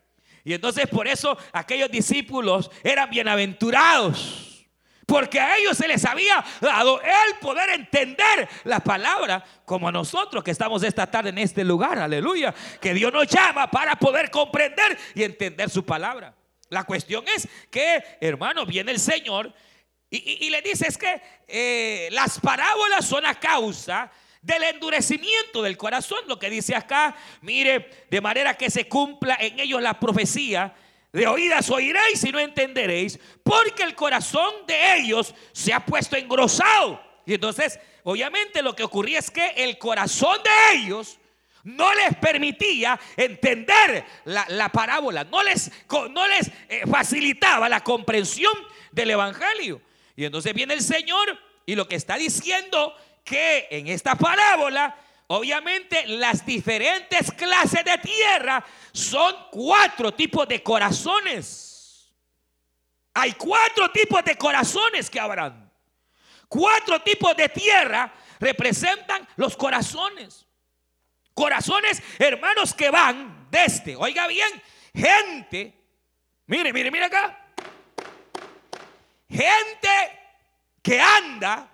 Y 0.43 0.55
entonces 0.55 0.89
por 0.89 1.07
eso 1.07 1.37
aquellos 1.53 1.91
discípulos 1.91 2.71
eran 2.83 3.11
bienaventurados. 3.11 4.67
Porque 5.05 5.39
a 5.39 5.59
ellos 5.59 5.77
se 5.77 5.87
les 5.87 6.03
había 6.07 6.43
dado 6.63 6.99
el 7.03 7.39
poder 7.43 7.69
entender 7.69 8.49
la 8.65 8.81
palabra, 8.81 9.45
como 9.67 9.89
a 9.89 9.93
nosotros 9.93 10.43
que 10.43 10.53
estamos 10.53 10.83
esta 10.83 11.11
tarde 11.11 11.29
en 11.29 11.37
este 11.37 11.63
lugar, 11.63 11.99
aleluya, 11.99 12.55
que 12.81 12.95
Dios 12.95 13.13
nos 13.13 13.27
llama 13.27 13.71
para 13.71 13.97
poder 13.97 14.31
comprender 14.31 14.97
y 15.15 15.25
entender 15.25 15.69
su 15.69 15.85
palabra. 15.85 16.35
La 16.71 16.85
cuestión 16.85 17.23
es 17.37 17.47
que, 17.71 18.03
hermano, 18.19 18.65
viene 18.65 18.93
el 18.93 18.99
Señor 18.99 19.53
y, 20.17 20.51
le 20.51 20.63
dice 20.63 20.87
es 20.89 20.99
que 20.99 21.21
eh, 21.49 22.09
las 22.13 22.39
parábolas 22.41 23.05
son 23.05 23.27
a 23.27 23.39
causa 23.39 24.11
del 24.41 24.63
endurecimiento 24.63 25.63
del 25.63 25.77
corazón. 25.77 26.21
Lo 26.27 26.39
que 26.39 26.51
dice 26.51 26.75
acá, 26.75 27.17
mire, 27.41 28.07
de 28.11 28.21
manera 28.21 28.55
que 28.55 28.71
se 28.71 28.87
cumpla 28.87 29.37
en 29.41 29.59
ellos 29.59 29.83
la 29.83 29.99
profecía. 29.99 30.75
De 31.13 31.27
oídas 31.27 31.71
oiréis 31.71 32.25
y 32.25 32.33
no 32.33 32.41
entenderéis, 32.41 33.21
porque 33.45 33.85
el 33.85 33.95
corazón 33.95 34.53
de 34.67 34.97
ellos 34.97 35.33
se 35.53 35.73
ha 35.73 35.85
puesto 35.85 36.17
engrosado. 36.17 37.01
Y 37.25 37.35
entonces, 37.35 37.79
obviamente 38.03 38.63
lo 38.63 38.75
que 38.75 38.83
ocurría 38.83 39.21
es 39.21 39.31
que 39.31 39.47
el 39.57 39.79
corazón 39.79 40.39
de 40.43 40.77
ellos 40.77 41.19
no 41.63 41.95
les 41.95 42.17
permitía 42.17 42.99
entender 43.17 44.05
la, 44.25 44.69
parábola, 44.71 45.25
no 45.25 45.43
les, 45.43 45.71
no 46.11 46.27
les 46.27 46.51
eh, 46.69 46.83
facilitaba 46.91 47.69
la 47.69 47.83
comprensión 47.83 48.53
del 48.93 49.13
Evangelio. 49.13 49.81
Y 50.17 50.25
entonces 50.25 50.55
viene 50.55 50.75
el 50.75 50.83
Señor 50.83 51.39
y 51.67 51.75
lo 51.75 51.89
que 51.89 51.97
está 51.97 52.17
diciendo 52.17 52.95
que 53.25 53.67
en 53.71 53.89
esta 53.89 54.15
parábola, 54.15 54.97
obviamente 55.29 56.07
las 56.07 56.45
diferentes 56.45 57.33
clases 57.33 57.85
de 57.85 57.99
tierra 57.99 58.65
son 58.93 59.35
cuatro 59.51 60.13
tipos 60.13 60.47
de 60.47 60.63
corazones. 60.63 62.13
Hay 63.15 63.33
cuatro 63.33 63.91
tipos 63.91 64.25
de 64.25 64.37
corazones 64.37 65.09
que 65.09 65.21
habrán. 65.21 65.73
Cuatro 66.49 67.01
tipos 67.03 67.37
de 67.37 67.49
tierra 67.49 68.13
representan 68.39 69.27
los 69.37 69.57
corazones. 69.57 70.47
Corazones, 71.33 72.03
hermanos, 72.19 72.75
que 72.75 72.91
van 72.91 73.49
desde, 73.51 73.97
oiga 73.97 74.29
bien, 74.29 74.63
gente, 74.95 75.75
mire, 76.47 76.73
mire, 76.73 76.91
mire 76.91 77.07
acá, 77.07 77.44
Gente 79.29 79.89
que 80.83 81.01
anda 81.01 81.71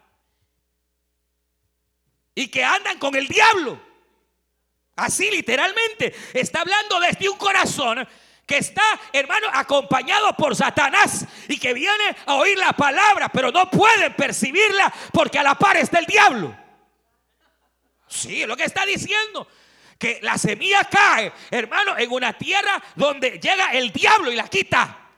y 2.35 2.49
que 2.49 2.65
andan 2.65 2.99
con 2.99 3.15
el 3.15 3.27
diablo. 3.27 3.81
Así 4.97 5.31
literalmente. 5.31 6.15
Está 6.33 6.61
hablando 6.61 7.01
desde 7.01 7.29
un 7.29 7.39
corazón 7.39 8.07
que 8.47 8.59
está, 8.59 8.83
hermano, 9.13 9.49
acompañado 9.53 10.35
por 10.37 10.57
Satanás 10.57 11.25
y 11.49 11.59
que 11.59 11.73
viene 11.73 12.17
a 12.27 12.35
oír 12.35 12.59
la 12.59 12.73
palabra, 12.73 13.29
pero 13.29 13.53
no 13.53 13.71
pueden 13.71 14.15
percibirla 14.15 14.93
porque 15.13 15.39
a 15.39 15.43
la 15.43 15.55
par 15.55 15.77
está 15.77 15.99
el 16.01 16.07
diablo. 16.07 16.57
Sí, 18.09 18.43
es 18.43 18.49
lo 18.49 18.57
que 18.57 18.65
está 18.65 18.85
diciendo. 18.85 19.47
Que 19.97 20.19
la 20.23 20.37
semilla 20.37 20.83
cae, 20.85 21.33
hermano, 21.51 21.97
en 21.97 22.11
una 22.11 22.33
tierra 22.33 22.83
donde 22.97 23.39
llega 23.39 23.73
el 23.73 23.93
diablo 23.93 24.33
y 24.33 24.37
la 24.37 24.49
quita. 24.49 25.10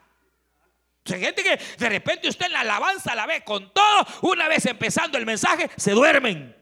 Hay 1.10 1.20
gente 1.20 1.42
que 1.42 1.58
de 1.78 1.88
repente 1.88 2.28
usted 2.28 2.48
la 2.50 2.60
alabanza 2.60 3.14
la 3.14 3.26
ve 3.26 3.42
con 3.42 3.72
todo, 3.72 4.06
una 4.22 4.46
vez 4.48 4.66
empezando 4.66 5.18
el 5.18 5.26
mensaje, 5.26 5.68
se 5.76 5.92
duermen. 5.92 6.61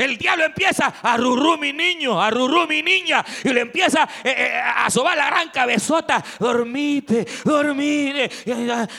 El 0.00 0.16
diablo 0.16 0.46
empieza 0.46 0.94
a 1.02 1.18
rurú 1.18 1.58
mi 1.58 1.74
niño, 1.74 2.22
a 2.22 2.30
rurú 2.30 2.66
mi 2.66 2.82
niña, 2.82 3.22
y 3.44 3.50
le 3.50 3.60
empieza 3.60 4.08
eh, 4.24 4.34
eh, 4.34 4.62
a 4.74 4.88
sobar 4.88 5.14
la 5.14 5.26
gran 5.26 5.50
cabezota. 5.50 6.24
Dormite, 6.38 7.26
dormite, 7.44 8.30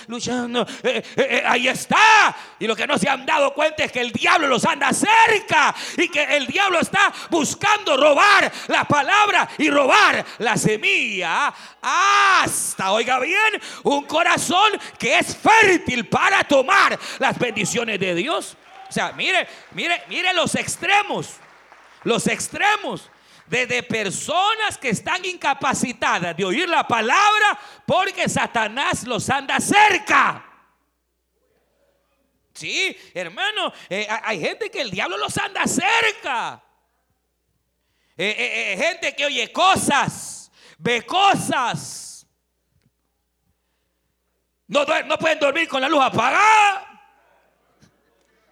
luchando. 0.07 0.63
Eh, 0.83 1.43
ahí 1.43 1.67
está. 1.67 2.35
Y 2.59 2.67
lo 2.67 2.75
que 2.75 2.85
no 2.85 2.99
se 2.99 3.09
han 3.09 3.25
dado 3.25 3.51
cuenta 3.55 3.83
es 3.83 3.91
que 3.91 3.99
el 3.99 4.11
diablo 4.11 4.47
los 4.47 4.63
anda 4.63 4.93
cerca 4.93 5.73
y 5.97 6.07
que 6.07 6.21
el 6.21 6.45
diablo 6.45 6.79
está 6.79 7.11
buscando 7.31 7.97
robar 7.97 8.51
la 8.67 8.83
palabra 8.83 9.49
y 9.57 9.71
robar 9.71 10.23
la 10.37 10.55
semilla 10.55 11.51
hasta, 11.81 12.91
oiga 12.91 13.19
bien, 13.19 13.59
un 13.81 14.05
corazón 14.05 14.71
que 14.99 15.17
es 15.17 15.35
fértil 15.35 16.07
para 16.07 16.43
tomar 16.43 16.99
las 17.17 17.39
bendiciones 17.39 17.99
de 17.99 18.13
Dios. 18.13 18.55
O 18.91 18.93
sea, 18.93 19.13
mire, 19.13 19.47
mire, 19.71 20.03
mire 20.09 20.33
los 20.33 20.53
extremos. 20.55 21.37
Los 22.03 22.27
extremos. 22.27 23.09
Desde 23.47 23.83
personas 23.83 24.77
que 24.77 24.89
están 24.89 25.23
incapacitadas 25.23 26.35
de 26.35 26.43
oír 26.43 26.67
la 26.67 26.85
palabra 26.85 27.57
porque 27.85 28.27
Satanás 28.27 29.07
los 29.07 29.29
anda 29.29 29.61
cerca. 29.61 30.45
Sí, 32.53 32.97
hermano, 33.13 33.71
eh, 33.89 34.05
hay 34.23 34.41
gente 34.41 34.69
que 34.69 34.81
el 34.81 34.91
diablo 34.91 35.17
los 35.17 35.37
anda 35.37 35.65
cerca. 35.65 36.61
Eh, 38.17 38.35
eh, 38.37 38.77
gente 38.77 39.15
que 39.15 39.25
oye 39.25 39.53
cosas, 39.53 40.51
ve 40.77 41.05
cosas. 41.05 42.27
No, 44.67 44.83
no 45.05 45.17
pueden 45.17 45.39
dormir 45.39 45.69
con 45.69 45.79
la 45.79 45.87
luz 45.87 46.01
apagada. 46.01 46.90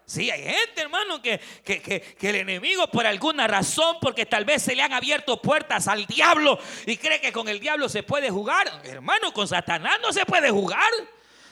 Sí, 0.09 0.31
hay 0.31 0.41
gente, 0.41 0.81
hermano, 0.81 1.21
que, 1.21 1.39
que, 1.63 2.15
el 2.21 2.35
enemigo 2.37 2.87
por 2.87 3.05
alguna 3.05 3.45
razón, 3.45 3.97
porque 4.01 4.25
tal 4.25 4.43
vez 4.43 4.63
se 4.63 4.75
le 4.75 4.81
han 4.81 4.91
abierto 4.91 5.39
puertas 5.39 5.87
al 5.87 6.07
diablo 6.07 6.57
y 6.87 6.97
cree 6.97 7.21
que 7.21 7.31
con 7.31 7.47
el 7.47 7.59
diablo 7.59 7.87
se 7.87 8.01
puede 8.01 8.31
jugar. 8.31 8.81
Hermano, 8.85 9.31
con 9.31 9.47
Satanás 9.47 9.99
no 10.01 10.11
se 10.11 10.25
puede 10.25 10.49
jugar. 10.49 10.91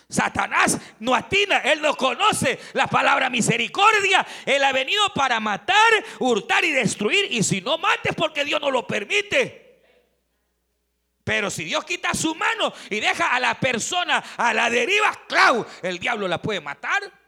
Satanás 0.09 0.79
no 0.99 1.13
atina, 1.13 1.59
él 1.59 1.83
no 1.83 1.95
conoce 1.95 2.59
la 2.73 2.87
palabra 2.87 3.29
misericordia. 3.29 4.25
Él 4.43 4.63
ha 4.63 4.71
venido 4.71 5.07
para 5.13 5.39
matar, 5.39 5.77
hurtar 6.17 6.65
y 6.65 6.71
destruir. 6.71 7.27
Y 7.29 7.43
si 7.43 7.61
no 7.61 7.77
mates 7.77 8.15
porque 8.15 8.43
Dios 8.43 8.59
no 8.59 8.71
lo 8.71 8.87
permite. 8.87 9.83
Pero 11.23 11.51
si 11.51 11.63
Dios 11.63 11.85
quita 11.85 12.11
su 12.15 12.33
mano 12.33 12.73
y 12.89 12.99
deja 13.01 13.35
a 13.35 13.39
la 13.39 13.59
persona 13.59 14.17
a 14.35 14.51
la 14.51 14.67
deriva, 14.71 15.13
claro, 15.27 15.67
el 15.83 15.99
diablo 15.99 16.27
la 16.27 16.41
puede 16.41 16.59
matar. 16.59 17.26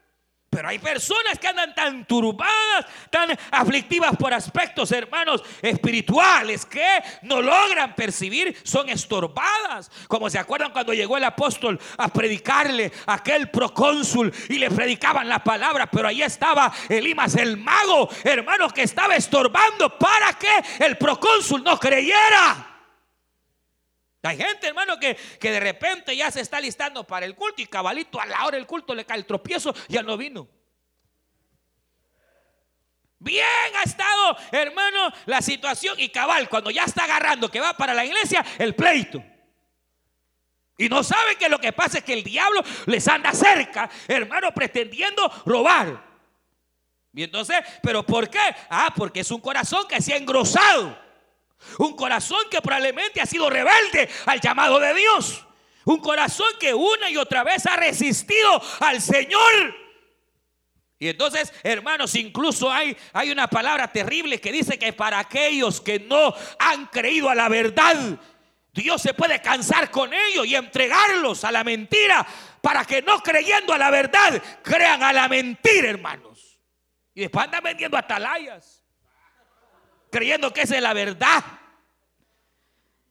Pero 0.50 0.68
hay 0.68 0.80
personas 0.80 1.38
que 1.40 1.48
andan 1.48 1.76
tan 1.76 2.06
turbadas, 2.06 2.86
tan 3.12 3.38
aflictivas 3.52 4.16
por 4.18 4.34
aspectos, 4.34 4.92
hermanos, 4.92 5.44
espirituales, 5.62 6.66
que 6.66 6.88
no 7.22 7.40
logran 7.42 7.94
percibir, 7.94 8.58
son 8.64 8.90
estorbadas. 8.90 9.92
Como 10.08 10.30
se 10.30 10.40
acuerdan 10.40 10.72
cuando 10.72 10.94
llegó 10.94 11.18
el 11.18 11.24
apóstol 11.24 11.80
a 11.98 12.08
predicarle 12.08 12.92
a 13.06 13.14
aquel 13.16 13.50
procónsul 13.50 14.34
y 14.50 14.58
le 14.58 14.72
predicaban 14.72 15.30
la 15.30 15.44
palabra, 15.44 15.86
pero 15.86 16.08
ahí 16.08 16.24
estaba 16.24 16.74
Elimas 16.90 17.36
el 17.36 17.58
mago, 17.58 18.10
hermanos, 18.24 18.74
que 18.74 18.82
estaba 18.82 19.16
estorbando 19.16 19.98
para 19.98 20.34
que 20.34 20.84
el 20.84 20.98
procónsul 20.98 21.64
no 21.64 21.80
creyera. 21.80 22.69
Hay 24.24 24.38
gente, 24.38 24.68
hermano, 24.68 25.00
que, 25.00 25.16
que 25.16 25.52
de 25.52 25.60
repente 25.60 26.16
ya 26.16 26.30
se 26.30 26.42
está 26.42 26.60
listando 26.60 27.06
para 27.06 27.26
el 27.26 27.36
culto 27.36 27.62
y 27.62 27.68
cabalito 27.68 28.20
a 28.20 28.26
la 28.26 28.46
hora 28.46 28.58
del 28.58 28.68
culto 28.68 28.94
le 28.94 29.06
cae 29.06 29.18
el 29.18 29.26
tropiezo, 29.26 29.74
ya 29.88 30.04
no 30.04 30.18
vino. 30.18 30.48
Bien 33.20 33.46
ha 33.76 33.84
estado, 33.84 34.38
hermano, 34.52 35.12
la 35.26 35.42
situación 35.42 36.00
y 36.00 36.10
cabal, 36.10 36.48
cuando 36.50 36.72
ya 36.72 36.84
está 36.84 37.04
agarrando 37.04 37.50
que 37.50 37.60
va 37.60 37.74
para 37.74 37.94
la 37.94 38.06
iglesia, 38.06 38.46
el 38.58 38.76
pleito. 38.76 39.24
Y 40.78 40.88
no 40.88 41.04
saben 41.04 41.38
que 41.38 41.50
lo 41.50 41.60
que 41.60 41.74
pasa 41.74 41.98
es 41.98 42.04
que 42.06 42.14
el 42.14 42.24
diablo 42.24 42.62
les 42.86 43.06
anda 43.10 43.34
cerca, 43.34 43.90
hermano, 44.08 44.54
pretendiendo 44.54 45.30
robar. 45.46 46.08
Y 47.14 47.24
entonces, 47.24 47.58
¿pero 47.84 48.06
por 48.06 48.30
qué? 48.30 48.40
Ah, 48.70 48.94
porque 48.96 49.20
es 49.22 49.32
un 49.32 49.42
corazón 49.42 49.86
que 49.88 50.02
se 50.02 50.14
ha 50.14 50.18
engrosado. 50.18 51.09
Un 51.78 51.96
corazón 51.96 52.40
que 52.50 52.62
probablemente 52.62 53.22
ha 53.22 53.26
sido 53.26 53.50
rebelde 53.50 54.10
al 54.26 54.40
llamado 54.40 54.80
de 54.80 54.94
Dios. 54.94 55.46
Un 55.86 56.00
corazón 56.00 56.48
que 56.60 56.74
una 56.74 57.10
y 57.10 57.18
otra 57.18 57.44
vez 57.44 57.66
ha 57.66 57.76
resistido 57.76 58.62
al 58.80 59.02
Señor. 59.02 59.76
Y 61.00 61.08
entonces, 61.08 61.54
hermanos, 61.64 62.14
incluso 62.16 62.72
hay, 62.72 62.96
hay 63.14 63.32
una 63.32 63.48
palabra 63.48 63.92
terrible 63.92 64.42
que 64.42 64.52
dice 64.52 64.78
que 64.78 64.92
para 64.92 65.20
aquellos 65.20 65.80
que 65.80 66.00
no 66.00 66.34
han 66.60 66.88
creído 66.88 67.30
a 67.30 67.36
la 67.36 67.48
verdad, 67.48 67.96
Dios 68.74 69.02
se 69.02 69.14
puede 69.14 69.42
cansar 69.42 69.90
con 69.90 70.14
ellos 70.14 70.46
y 70.46 70.56
entregarlos 70.56 71.44
a 71.46 71.52
la 71.52 71.64
mentira 71.64 72.26
para 72.62 72.84
que 72.84 73.02
no 73.02 73.22
creyendo 73.24 73.74
a 73.74 73.78
la 73.78 73.90
verdad 73.90 74.42
crean 74.62 75.02
a 75.02 75.14
la 75.14 75.28
mentira, 75.30 75.90
hermanos. 75.90 76.60
Y 77.14 77.22
después 77.22 77.46
andan 77.46 77.64
vendiendo 77.64 77.98
atalayas 77.98 78.79
creyendo 80.12 80.54
que 80.54 80.62
esa 80.62 80.76
es 80.76 80.82
la 80.82 80.94
verdad. 80.94 81.44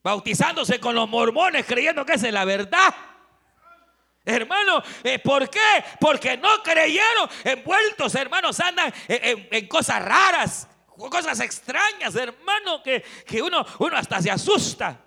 Bautizándose 0.03 0.79
con 0.79 0.95
los 0.95 1.09
mormones 1.09 1.65
creyendo 1.65 2.05
que 2.05 2.13
esa 2.13 2.27
es 2.27 2.33
la 2.33 2.45
verdad. 2.45 2.93
Hermano, 4.25 4.83
eh, 5.03 5.19
¿por 5.19 5.49
qué? 5.49 5.83
Porque 5.99 6.37
no 6.37 6.61
creyeron. 6.63 7.29
Envueltos, 7.43 8.13
hermanos, 8.15 8.59
andan 8.59 8.93
en, 9.07 9.67
cosas 9.67 10.03
raras, 10.03 10.67
cosas 10.87 11.39
extrañas, 11.39 12.15
hermano, 12.15 12.83
que, 12.83 13.03
uno, 13.41 13.65
uno 13.79 13.97
hasta 13.97 14.21
se 14.21 14.29
asusta. 14.29 14.99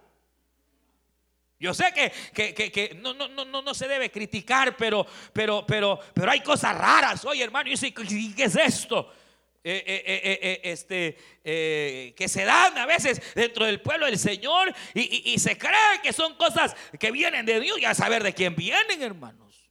Yo 1.60 1.72
sé 1.72 1.92
que, 1.94 2.98
no, 3.00 3.14
no, 3.14 3.28
no, 3.28 3.62
no, 3.62 3.74
se 3.74 3.86
debe 3.86 4.10
criticar, 4.10 4.76
pero, 4.76 5.06
pero, 5.32 5.64
pero, 5.64 6.00
pero 6.12 6.30
hay 6.30 6.40
cosas 6.40 6.76
raras. 6.76 7.24
Oye, 7.24 7.44
hermano, 7.44 7.70
¿y 7.70 8.34
qué 8.34 8.44
es 8.44 8.56
esto? 8.56 9.12
Eh, 9.64 9.84
eh, 9.86 10.40
eh, 10.42 10.60
este, 10.64 12.14
que 12.16 12.28
se 12.28 12.44
dan 12.44 12.76
a 12.78 12.84
veces 12.84 13.22
dentro 13.32 13.64
del 13.64 13.80
pueblo 13.80 14.06
del 14.06 14.18
Señor 14.18 14.74
y, 14.92 15.38
se 15.38 15.56
cree 15.56 16.00
que 16.02 16.12
son 16.12 16.34
cosas 16.34 16.74
que 16.98 17.12
vienen 17.12 17.46
de 17.46 17.60
Dios 17.60 17.78
y 17.78 17.84
a 17.84 17.94
saber 17.94 18.24
de 18.24 18.32
quién 18.32 18.56
vienen, 18.56 19.00
hermanos. 19.00 19.70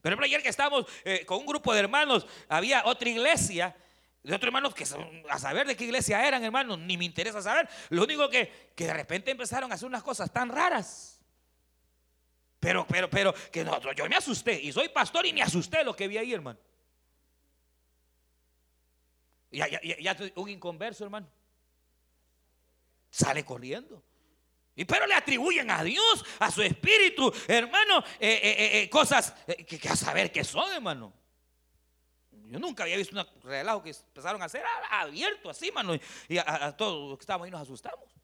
Pero 0.00 0.22
ayer 0.22 0.40
que 0.42 0.48
estábamos 0.48 0.86
con 1.26 1.38
un 1.38 1.46
grupo 1.46 1.74
de 1.74 1.80
hermanos, 1.80 2.24
había 2.48 2.86
otra 2.86 3.08
iglesia 3.08 3.74
de 4.22 4.34
otros 4.34 4.48
hermanos 4.48 4.74
que 4.74 4.84
a 5.28 5.38
saber 5.38 5.66
de 5.66 5.76
qué 5.76 5.84
iglesia 5.84 6.26
eran, 6.26 6.44
hermanos, 6.44 6.78
ni 6.78 6.96
me 6.96 7.04
interesa 7.04 7.42
saber. 7.42 7.68
Lo 7.90 8.04
único 8.04 8.28
que, 8.28 8.70
que 8.76 8.86
de 8.86 8.94
repente 8.94 9.32
empezaron 9.32 9.72
a 9.72 9.74
hacer 9.74 9.88
unas 9.88 10.04
cosas 10.04 10.32
tan 10.32 10.50
raras. 10.50 11.20
Pero, 12.60 12.86
pero, 12.88 13.10
pero, 13.10 13.34
que 13.52 13.64
no, 13.64 13.80
yo 13.92 14.08
me 14.08 14.16
asusté 14.16 14.60
y 14.60 14.72
soy 14.72 14.88
pastor 14.88 15.26
y 15.26 15.32
me 15.32 15.42
asusté 15.42 15.84
lo 15.84 15.94
que 15.94 16.08
vi 16.08 16.18
ahí, 16.18 16.32
hermano. 16.32 16.58
Ya, 19.50 19.68
ya, 19.68 19.80
ya, 19.82 20.16
un 20.36 20.48
inconverso, 20.48 21.04
hermano. 21.04 21.28
Sale 23.10 23.44
corriendo. 23.44 24.02
Y 24.74 24.84
pero 24.84 25.06
le 25.06 25.14
atribuyen 25.14 25.70
a 25.70 25.82
Dios, 25.82 26.24
a 26.38 26.50
su 26.50 26.60
espíritu, 26.60 27.32
hermano, 27.48 28.00
eh, 28.20 28.40
eh, 28.42 28.82
eh, 28.82 28.90
cosas 28.90 29.34
que, 29.66 29.88
a 29.88 29.96
saber 29.96 30.30
qué 30.30 30.44
son, 30.44 30.70
hermano. 30.70 31.14
Yo 32.30 32.58
nunca 32.58 32.82
había 32.82 32.98
visto 32.98 33.18
un 33.18 33.42
relajo 33.42 33.82
que 33.82 33.90
empezaron 33.90 34.42
a 34.42 34.44
hacer 34.44 34.62
abierto 34.90 35.48
así, 35.48 35.68
hermano. 35.68 35.94
Y 36.28 36.36
a, 36.36 36.76
todos 36.76 37.08
los 37.08 37.18
que 37.18 37.22
estábamos 37.22 37.46
ahí 37.46 37.50
nos 37.50 37.62
asustamos 37.62 38.15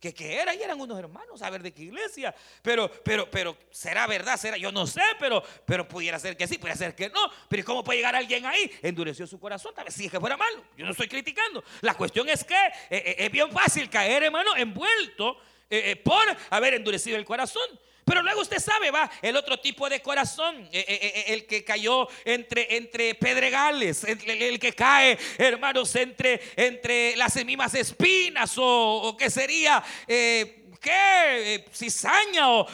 que, 0.00 0.14
que 0.14 0.40
era 0.40 0.54
y 0.54 0.62
eran 0.62 0.80
unos 0.80 0.98
hermanos, 0.98 1.42
a 1.42 1.50
ver 1.50 1.62
de 1.62 1.72
qué 1.72 1.82
iglesia. 1.82 2.34
Pero, 2.62 2.90
pero, 3.04 3.30
pero, 3.30 3.56
¿será 3.70 4.06
verdad? 4.06 4.38
¿Será? 4.38 4.56
Yo 4.56 4.72
no 4.72 4.86
sé, 4.86 5.02
pero, 5.18 5.42
pero 5.66 5.86
pudiera 5.86 6.18
ser 6.18 6.36
que 6.36 6.46
sí, 6.46 6.56
pudiera 6.56 6.76
ser 6.76 6.94
que 6.94 7.10
no. 7.10 7.20
Pero 7.48 7.64
¿cómo 7.64 7.84
puede 7.84 7.98
llegar 7.98 8.16
alguien 8.16 8.46
ahí? 8.46 8.70
Endureció 8.82 9.26
su 9.26 9.38
corazón, 9.38 9.74
tal 9.74 9.84
vez 9.84 9.94
si 9.94 10.06
es 10.06 10.10
que 10.10 10.18
fuera 10.18 10.36
malo. 10.36 10.64
Yo 10.76 10.86
no 10.86 10.92
estoy 10.92 11.06
criticando. 11.06 11.62
La 11.82 11.94
cuestión 11.94 12.28
es 12.28 12.42
que 12.42 12.54
eh, 12.54 12.72
eh, 12.90 13.16
es 13.18 13.30
bien 13.30 13.52
fácil 13.52 13.90
caer, 13.90 14.22
hermano, 14.22 14.56
envuelto 14.56 15.38
eh, 15.68 15.96
por 15.96 16.24
haber 16.48 16.74
endurecido 16.74 17.18
el 17.18 17.24
corazón. 17.24 17.68
Pero 18.10 18.24
luego 18.24 18.40
usted 18.40 18.58
sabe, 18.58 18.90
va, 18.90 19.08
el 19.22 19.36
otro 19.36 19.60
tipo 19.60 19.88
de 19.88 20.02
corazón, 20.02 20.68
eh, 20.72 20.84
eh, 20.88 20.98
eh, 21.00 21.24
el 21.28 21.46
que 21.46 21.62
cayó 21.62 22.08
entre, 22.24 22.76
entre 22.76 23.14
pedregales, 23.14 24.02
el, 24.02 24.58
que 24.58 24.72
cae, 24.72 25.16
hermanos, 25.38 25.94
entre, 25.94 26.40
entre 26.56 27.14
las 27.14 27.36
mismas 27.44 27.72
espinas 27.74 28.54
o, 28.56 29.16
que 29.16 29.30
sería... 29.30 29.80
¿Qué? 30.08 31.66
cizaña 31.74 32.48
o 32.48 32.66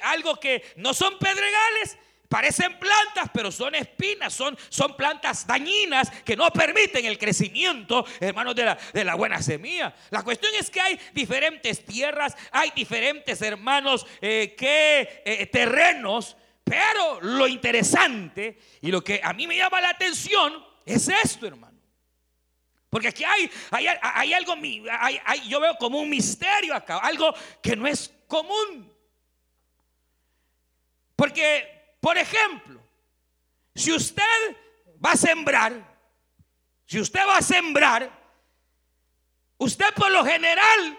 algo 0.00 0.40
que 0.40 0.64
no 0.76 0.94
son 0.94 1.18
pedregales, 1.18 1.98
parecen 2.34 2.76
plantas, 2.80 3.30
pero 3.32 3.52
son 3.52 3.76
espinas, 3.76 4.34
son, 4.34 4.58
son 4.68 4.96
plantas 4.96 5.46
dañinas 5.46 6.10
que 6.24 6.34
no 6.34 6.50
permiten 6.50 7.04
el 7.04 7.16
crecimiento, 7.16 8.04
hermanos, 8.18 8.56
de 8.56 8.64
la, 8.64 8.78
de 8.92 9.04
la 9.04 9.14
buena 9.14 9.40
semilla. 9.40 9.94
La 10.10 10.24
cuestión 10.24 10.52
es 10.58 10.68
que 10.68 10.80
hay 10.80 10.98
diferentes 11.12 11.84
tierras, 11.84 12.36
hay 12.50 12.72
diferentes, 12.74 13.40
hermanos, 13.40 14.04
eh, 14.20 14.56
que 14.58 15.22
eh, 15.24 15.46
terrenos, 15.46 16.36
pero 16.64 17.20
lo 17.20 17.46
interesante 17.46 18.58
y 18.80 18.90
lo 18.90 19.04
que 19.04 19.20
a 19.22 19.32
mí 19.32 19.46
me 19.46 19.56
llama 19.56 19.80
la 19.80 19.90
atención 19.90 20.60
es 20.84 21.06
esto, 21.06 21.46
hermano. 21.46 21.78
Porque 22.90 23.06
aquí 23.06 23.22
hay, 23.22 23.48
hay, 23.70 24.32
algo, 24.32 24.56
yo 25.46 25.60
veo 25.60 25.76
como 25.78 26.00
un 26.00 26.10
misterio 26.10 26.74
acá, 26.74 26.98
algo 26.98 27.32
que 27.62 27.76
no 27.76 27.86
es 27.86 28.12
común. 28.26 28.92
Porque, 31.14 31.73
por 32.04 32.18
ejemplo, 32.18 32.82
si 33.74 33.90
usted 33.90 34.22
va 35.02 35.12
a 35.12 35.16
sembrar, 35.16 35.72
si 36.84 37.00
usted 37.00 37.26
va 37.26 37.38
a 37.38 37.40
sembrar, 37.40 38.10
usted 39.56 39.86
por 39.94 40.10
lo 40.10 40.22
general 40.22 40.98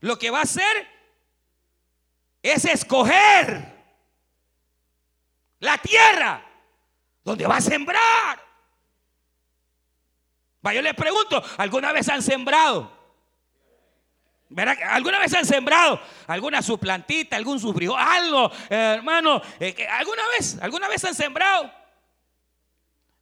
lo 0.00 0.18
que 0.18 0.30
va 0.30 0.38
a 0.38 0.44
hacer 0.44 0.88
es 2.42 2.64
escoger 2.64 3.70
la 5.58 5.76
tierra 5.76 6.42
donde 7.22 7.46
va 7.46 7.58
a 7.58 7.60
sembrar. 7.60 8.42
Yo 10.72 10.80
le 10.80 10.94
pregunto, 10.94 11.44
¿alguna 11.58 11.92
vez 11.92 12.08
han 12.08 12.22
sembrado? 12.22 12.95
¿Alguna 14.90 15.18
vez 15.18 15.34
han 15.34 15.44
sembrado 15.44 16.00
alguna 16.28 16.62
su 16.62 16.78
plantita, 16.78 17.36
algún 17.36 17.58
su 17.58 17.74
algo, 17.96 18.50
hermano? 18.70 19.42
Eh, 19.58 19.74
¿Alguna 19.90 20.22
vez? 20.28 20.56
¿Alguna 20.60 20.88
vez 20.88 21.04
han 21.04 21.14
sembrado? 21.14 21.72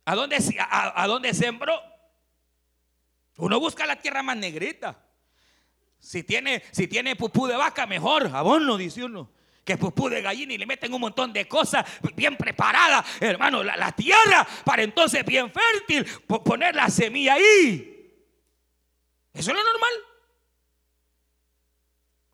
¿A 0.04 0.14
dónde, 0.14 0.36
a, 0.68 1.06
dónde 1.06 1.32
sembró? 1.32 1.80
Uno 3.38 3.58
busca 3.58 3.86
la 3.86 3.96
tierra 3.96 4.22
más 4.22 4.36
negrita. 4.36 5.00
Si 5.98 6.22
tiene, 6.22 6.62
si 6.70 6.86
tiene 6.86 7.16
pupú 7.16 7.46
de 7.46 7.56
vaca, 7.56 7.86
mejor. 7.86 8.30
Abono, 8.34 8.76
dice 8.76 9.02
uno. 9.02 9.30
Que 9.64 9.78
pupú 9.78 10.10
de 10.10 10.20
gallina 10.20 10.52
y 10.52 10.58
le 10.58 10.66
meten 10.66 10.92
un 10.92 11.00
montón 11.00 11.32
de 11.32 11.48
cosas 11.48 11.86
bien 12.14 12.36
preparadas, 12.36 13.06
hermano. 13.18 13.64
La, 13.64 13.78
la 13.78 13.92
tierra 13.92 14.46
para 14.62 14.82
entonces 14.82 15.24
bien 15.24 15.50
fértil, 15.50 16.04
poner 16.26 16.74
la 16.74 16.90
semilla 16.90 17.32
ahí. 17.32 18.12
Eso 19.32 19.50
es 19.50 19.56
lo 19.56 19.64
normal. 19.64 20.13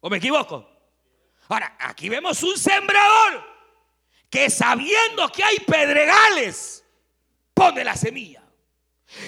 ¿O 0.01 0.09
me 0.09 0.17
equivoco? 0.17 0.69
Ahora, 1.49 1.77
aquí 1.79 2.09
vemos 2.09 2.43
un 2.43 2.57
sembrador 2.57 3.45
que 4.29 4.49
sabiendo 4.49 5.29
que 5.31 5.43
hay 5.43 5.59
pedregales, 5.61 6.85
pone 7.53 7.85
la 7.85 7.97
semilla. 7.97 8.43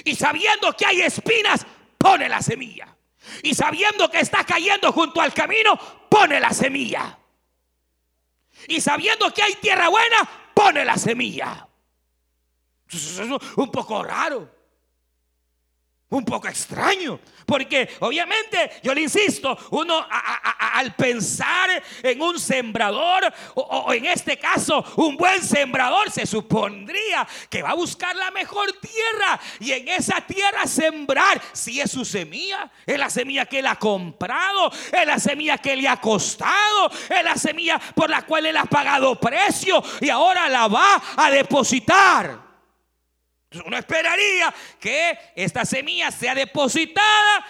Y 0.04 0.14
sabiendo 0.14 0.72
que 0.74 0.86
hay 0.86 1.02
espinas, 1.02 1.66
pone 1.98 2.28
la 2.28 2.40
semilla. 2.40 2.96
Y 3.42 3.54
sabiendo 3.54 4.10
que 4.10 4.20
está 4.20 4.44
cayendo 4.44 4.92
junto 4.92 5.20
al 5.20 5.34
camino, 5.34 5.76
pone 6.08 6.38
la 6.40 6.50
semilla. 6.50 7.18
Y 8.68 8.80
sabiendo 8.80 9.32
que 9.34 9.42
hay 9.42 9.54
tierra 9.56 9.88
buena, 9.88 10.50
pone 10.54 10.84
la 10.84 10.96
semilla. 10.96 11.68
Eso 12.88 13.22
es 13.22 13.42
un 13.56 13.70
poco 13.72 14.02
raro 14.02 14.61
un 16.12 16.24
poco 16.24 16.46
extraño. 16.48 17.18
Porque 17.46 17.88
obviamente, 18.00 18.70
yo 18.82 18.94
le 18.94 19.02
insisto, 19.02 19.58
uno 19.70 20.06
al 20.74 20.94
pensar 20.94 21.70
en 22.02 22.20
un 22.20 22.38
sembrador, 22.38 23.32
o, 23.54 23.92
en 23.92 24.06
este 24.06 24.38
caso 24.38 24.84
un 24.96 25.16
buen 25.16 25.42
sembrador, 25.42 26.10
se 26.10 26.26
supondría 26.26 27.26
que 27.50 27.62
va 27.62 27.70
a 27.70 27.74
buscar 27.74 28.14
la 28.14 28.30
mejor 28.30 28.72
tierra 28.74 29.40
y 29.58 29.72
en 29.72 29.88
esa 29.88 30.20
tierra 30.20 30.66
sembrar. 30.66 31.40
Si 31.52 31.80
es 31.80 31.90
su 31.90 32.04
semilla, 32.04 32.70
es 32.86 32.98
la 32.98 33.10
semilla 33.10 33.46
que 33.46 33.58
él 33.58 33.66
ha 33.66 33.76
comprado, 33.76 34.70
es 34.70 35.06
la 35.06 35.18
semilla 35.18 35.58
que 35.58 35.76
le 35.76 35.88
ha 35.88 35.96
costado, 35.96 36.90
es 37.08 37.24
la 37.24 37.36
semilla 37.36 37.80
por 37.94 38.08
la 38.08 38.22
cual 38.22 38.46
él 38.46 38.56
ha 38.56 38.64
pagado 38.64 39.18
precio 39.18 39.82
y 40.00 40.10
ahora 40.10 40.48
la 40.48 40.68
va 40.68 41.02
a 41.16 41.30
depositar. 41.30 42.51
Uno 43.64 43.76
esperaría 43.76 44.54
que 44.80 45.18
esta 45.34 45.64
semilla 45.64 46.10
sea 46.10 46.34
depositada 46.34 47.44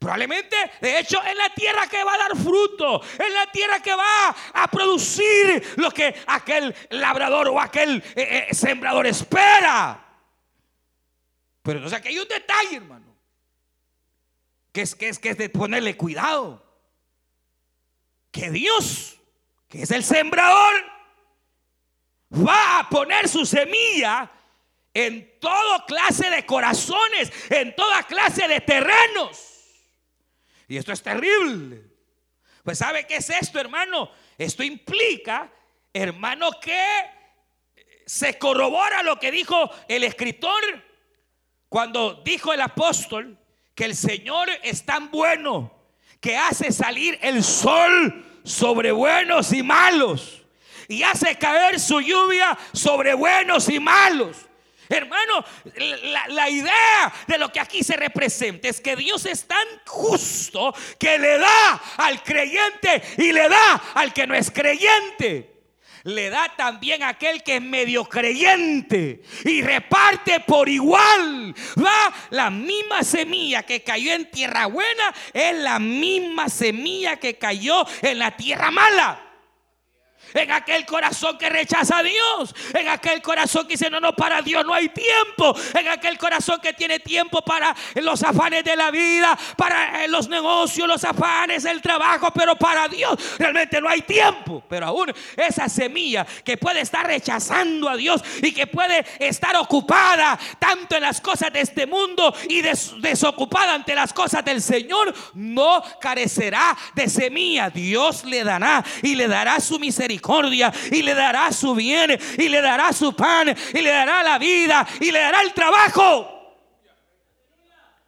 Probablemente, 0.00 0.56
de 0.80 0.98
hecho, 0.98 1.22
en 1.22 1.36
la 1.36 1.50
tierra 1.50 1.86
que 1.86 2.02
va 2.02 2.14
a 2.14 2.18
dar 2.18 2.34
fruto, 2.34 3.02
en 3.18 3.34
la 3.34 3.52
tierra 3.52 3.80
que 3.80 3.94
va 3.94 4.34
a 4.54 4.66
producir 4.66 5.74
lo 5.76 5.90
que 5.90 6.14
aquel 6.26 6.74
labrador 6.88 7.48
o 7.48 7.60
aquel 7.60 8.02
eh, 8.16 8.46
eh, 8.48 8.54
sembrador 8.54 9.06
espera. 9.06 10.02
Pero 11.62 11.80
entonces 11.80 11.98
aquí 11.98 12.08
hay 12.08 12.18
un 12.18 12.28
detalle, 12.28 12.76
hermano, 12.76 13.14
que 14.72 14.80
es, 14.80 14.94
que 14.94 15.10
es, 15.10 15.18
que 15.18 15.28
es 15.28 15.36
de 15.36 15.50
ponerle 15.50 15.94
cuidado. 15.98 16.64
Que 18.30 18.50
Dios, 18.50 19.20
que 19.68 19.82
es 19.82 19.90
el 19.90 20.02
sembrador, 20.02 20.76
va 22.32 22.78
a 22.78 22.88
poner 22.88 23.28
su 23.28 23.44
semilla 23.44 24.30
en 24.92 25.38
toda 25.40 25.84
clase 25.86 26.30
de 26.30 26.44
corazones, 26.44 27.32
en 27.50 27.74
toda 27.74 28.02
clase 28.04 28.48
de 28.48 28.60
terrenos. 28.60 29.56
Y 30.68 30.76
esto 30.76 30.92
es 30.92 31.02
terrible. 31.02 31.84
Pues 32.62 32.78
¿sabe 32.78 33.06
qué 33.06 33.16
es 33.16 33.30
esto, 33.30 33.58
hermano? 33.58 34.10
Esto 34.36 34.62
implica, 34.62 35.50
hermano, 35.92 36.50
que 36.60 36.82
se 38.06 38.38
corrobora 38.38 39.02
lo 39.02 39.18
que 39.18 39.30
dijo 39.30 39.70
el 39.88 40.04
escritor 40.04 40.62
cuando 41.68 42.22
dijo 42.24 42.52
el 42.52 42.60
apóstol 42.60 43.38
que 43.74 43.84
el 43.84 43.94
Señor 43.94 44.48
es 44.62 44.84
tan 44.84 45.10
bueno 45.10 45.72
que 46.20 46.36
hace 46.36 46.72
salir 46.72 47.18
el 47.22 47.42
sol 47.42 48.40
sobre 48.44 48.92
buenos 48.92 49.52
y 49.52 49.62
malos 49.62 50.42
y 50.88 51.04
hace 51.04 51.36
caer 51.38 51.78
su 51.78 52.00
lluvia 52.00 52.58
sobre 52.72 53.14
buenos 53.14 53.68
y 53.68 53.78
malos. 53.78 54.49
Hermano, 54.90 55.44
la, 56.28 56.50
idea 56.50 57.12
de 57.28 57.38
lo 57.38 57.52
que 57.52 57.60
aquí 57.60 57.84
se 57.84 57.94
representa 57.96 58.68
es 58.68 58.80
que 58.80 58.96
Dios 58.96 59.24
es 59.24 59.46
tan 59.46 59.66
justo 59.86 60.74
que 60.98 61.16
le 61.16 61.38
da 61.38 61.80
al 61.98 62.20
creyente 62.24 63.00
y 63.18 63.30
le 63.30 63.48
da 63.48 63.80
al 63.94 64.12
que 64.12 64.26
no 64.26 64.34
es 64.34 64.50
creyente 64.50 65.48
le 66.04 66.30
da 66.30 66.50
también 66.56 67.02
a 67.02 67.10
aquel 67.10 67.42
que 67.42 67.56
es 67.56 67.62
medio 67.62 68.06
creyente 68.06 69.22
y 69.44 69.60
reparte 69.60 70.40
por 70.40 70.66
igual. 70.66 71.54
Va 71.78 72.12
la 72.30 72.48
misma 72.48 73.04
semilla 73.04 73.64
que 73.64 73.82
cayó 73.82 74.14
en 74.14 74.30
tierra 74.30 74.64
buena, 74.64 75.14
es 75.34 75.54
la 75.58 75.78
misma 75.78 76.48
semilla 76.48 77.16
que 77.16 77.36
cayó 77.36 77.84
en 78.00 78.18
la 78.18 78.34
tierra 78.34 78.70
mala 78.70 79.29
en 80.34 80.50
aquel 80.50 80.86
corazón 80.86 81.38
que 81.38 81.48
rechaza 81.48 81.98
a 81.98 82.02
Dios, 82.02 82.54
en 82.74 82.88
aquel 82.88 83.22
corazón 83.22 83.66
que 83.66 83.74
dice, 83.74 83.90
no, 83.90 84.00
no, 84.00 84.14
para 84.14 84.42
Dios 84.42 84.64
no 84.64 84.74
hay 84.74 84.88
tiempo, 84.88 85.54
en 85.78 85.88
aquel 85.88 86.18
corazón 86.18 86.60
que 86.60 86.72
tiene 86.72 87.00
tiempo 87.00 87.42
para 87.42 87.74
los 87.96 88.22
afanes 88.22 88.64
de 88.64 88.76
la 88.76 88.90
vida, 88.90 89.38
para 89.56 90.04
eh, 90.04 90.08
los 90.08 90.28
negocios, 90.28 90.88
los 90.88 91.04
afanes, 91.04 91.64
el 91.64 91.80
trabajo, 91.80 92.30
pero 92.32 92.56
para 92.56 92.88
Dios 92.88 93.18
realmente 93.38 93.80
no 93.80 93.88
hay 93.88 94.02
tiempo. 94.02 94.62
Pero 94.68 94.86
aún 94.86 95.12
esa 95.36 95.68
semilla 95.68 96.26
que 96.44 96.56
puede 96.56 96.80
estar 96.80 97.06
rechazando 97.06 97.88
a 97.88 97.96
Dios 97.96 98.22
y 98.42 98.52
que 98.52 98.66
puede 98.66 99.04
estar 99.18 99.56
ocupada 99.56 100.38
tanto 100.58 100.96
en 100.96 101.02
las 101.02 101.20
cosas 101.20 101.52
de 101.52 101.60
este 101.60 101.86
mundo 101.86 102.34
y 102.48 102.62
desocupada 102.62 103.74
ante 103.74 103.94
las 103.94 104.12
cosas 104.12 104.44
del 104.44 104.62
Señor, 104.62 105.14
no 105.34 105.82
carecerá 106.00 106.76
de 106.94 107.08
semilla. 107.08 107.70
Dios 107.70 108.24
le 108.24 108.44
dará 108.44 108.84
y 109.02 109.14
le 109.14 109.28
dará 109.28 109.60
su 109.60 109.78
y 110.90 111.02
le 111.02 111.14
dará 111.14 111.52
su 111.52 111.74
bien 111.74 112.18
y 112.38 112.48
le 112.48 112.60
dará 112.60 112.92
su 112.92 113.14
pan 113.14 113.54
y 113.72 113.80
le 113.80 113.90
dará 113.90 114.22
la 114.22 114.38
vida 114.38 114.86
y 115.00 115.10
le 115.10 115.18
dará 115.20 115.42
el 115.42 115.52
trabajo. 115.52 116.36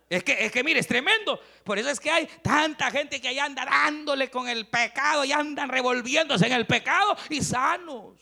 Es 0.08 0.22
que, 0.22 0.44
es 0.44 0.52
que 0.52 0.62
mire, 0.62 0.78
es 0.78 0.86
tremendo. 0.86 1.40
Por 1.64 1.78
eso 1.78 1.88
es 1.88 1.98
que 1.98 2.10
hay 2.10 2.26
tanta 2.42 2.90
gente 2.90 3.20
que 3.20 3.28
allá 3.28 3.46
anda 3.46 3.64
dándole 3.64 4.30
con 4.30 4.46
el 4.46 4.66
pecado 4.66 5.24
y 5.24 5.32
andan 5.32 5.70
revolviéndose 5.70 6.46
en 6.46 6.52
el 6.52 6.66
pecado 6.66 7.16
y 7.30 7.40
sanos. 7.40 8.18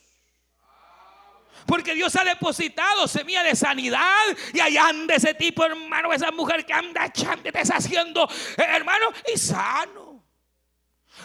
Porque 1.66 1.94
Dios 1.94 2.14
ha 2.16 2.24
depositado 2.24 3.08
semilla 3.08 3.42
de 3.42 3.56
sanidad 3.56 4.24
y 4.54 4.60
allá 4.60 4.88
anda 4.88 5.16
ese 5.16 5.34
tipo, 5.34 5.64
hermano, 5.64 6.12
esa 6.12 6.30
mujer 6.30 6.64
que 6.64 6.72
anda 6.72 7.12
deshaciendo, 7.52 8.28
eh, 8.56 8.62
hermano, 8.68 9.06
y 9.32 9.36
sano. 9.36 10.24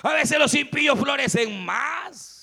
A 0.02 0.14
veces 0.14 0.38
los 0.40 0.54
impíos 0.56 1.00
florecen 1.00 1.64
más 1.64 2.35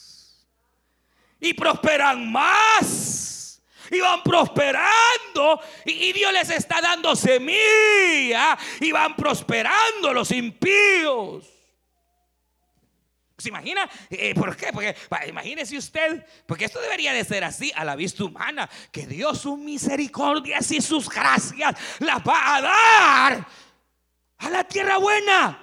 y 1.42 1.52
prosperan 1.54 2.30
más. 2.30 3.60
Y 3.90 4.00
van 4.00 4.22
prosperando. 4.22 5.60
Y, 5.84 6.12
Dios 6.12 6.32
les 6.32 6.48
está 6.50 6.80
dando 6.80 7.14
semilla. 7.14 8.56
Y 8.80 8.92
van 8.92 9.14
prosperando 9.14 10.14
los 10.14 10.30
impíos. 10.30 11.44
¿Se 13.36 13.48
imagina? 13.48 13.90
Eh, 14.08 14.34
¿Por 14.34 14.56
qué? 14.56 14.72
Porque 14.72 14.94
imagínese 15.26 15.76
usted, 15.76 16.24
porque 16.46 16.66
esto 16.66 16.80
debería 16.80 17.12
de 17.12 17.24
ser 17.24 17.42
así 17.42 17.72
a 17.74 17.84
la 17.84 17.96
vista 17.96 18.22
humana, 18.22 18.70
que 18.92 19.04
Dios 19.04 19.40
sus 19.40 19.58
misericordias 19.58 20.70
y 20.70 20.80
sus 20.80 21.08
gracias 21.08 21.74
las 21.98 22.18
va 22.18 22.54
a 22.54 22.60
dar 22.60 23.48
a 24.38 24.50
la 24.50 24.62
tierra 24.62 24.98
buena. 24.98 25.61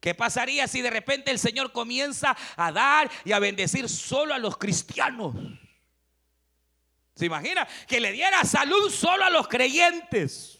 ¿Qué 0.00 0.14
pasaría 0.14 0.66
si 0.66 0.80
de 0.80 0.90
repente 0.90 1.30
el 1.30 1.38
Señor 1.38 1.72
comienza 1.72 2.36
a 2.56 2.72
dar 2.72 3.10
y 3.24 3.32
a 3.32 3.38
bendecir 3.38 3.88
solo 3.88 4.32
a 4.32 4.38
los 4.38 4.56
cristianos? 4.56 5.34
¿Se 7.14 7.26
imagina? 7.26 7.68
Que 7.86 8.00
le 8.00 8.12
diera 8.12 8.42
salud 8.44 8.90
solo 8.90 9.24
a 9.24 9.30
los 9.30 9.46
creyentes. 9.46 10.58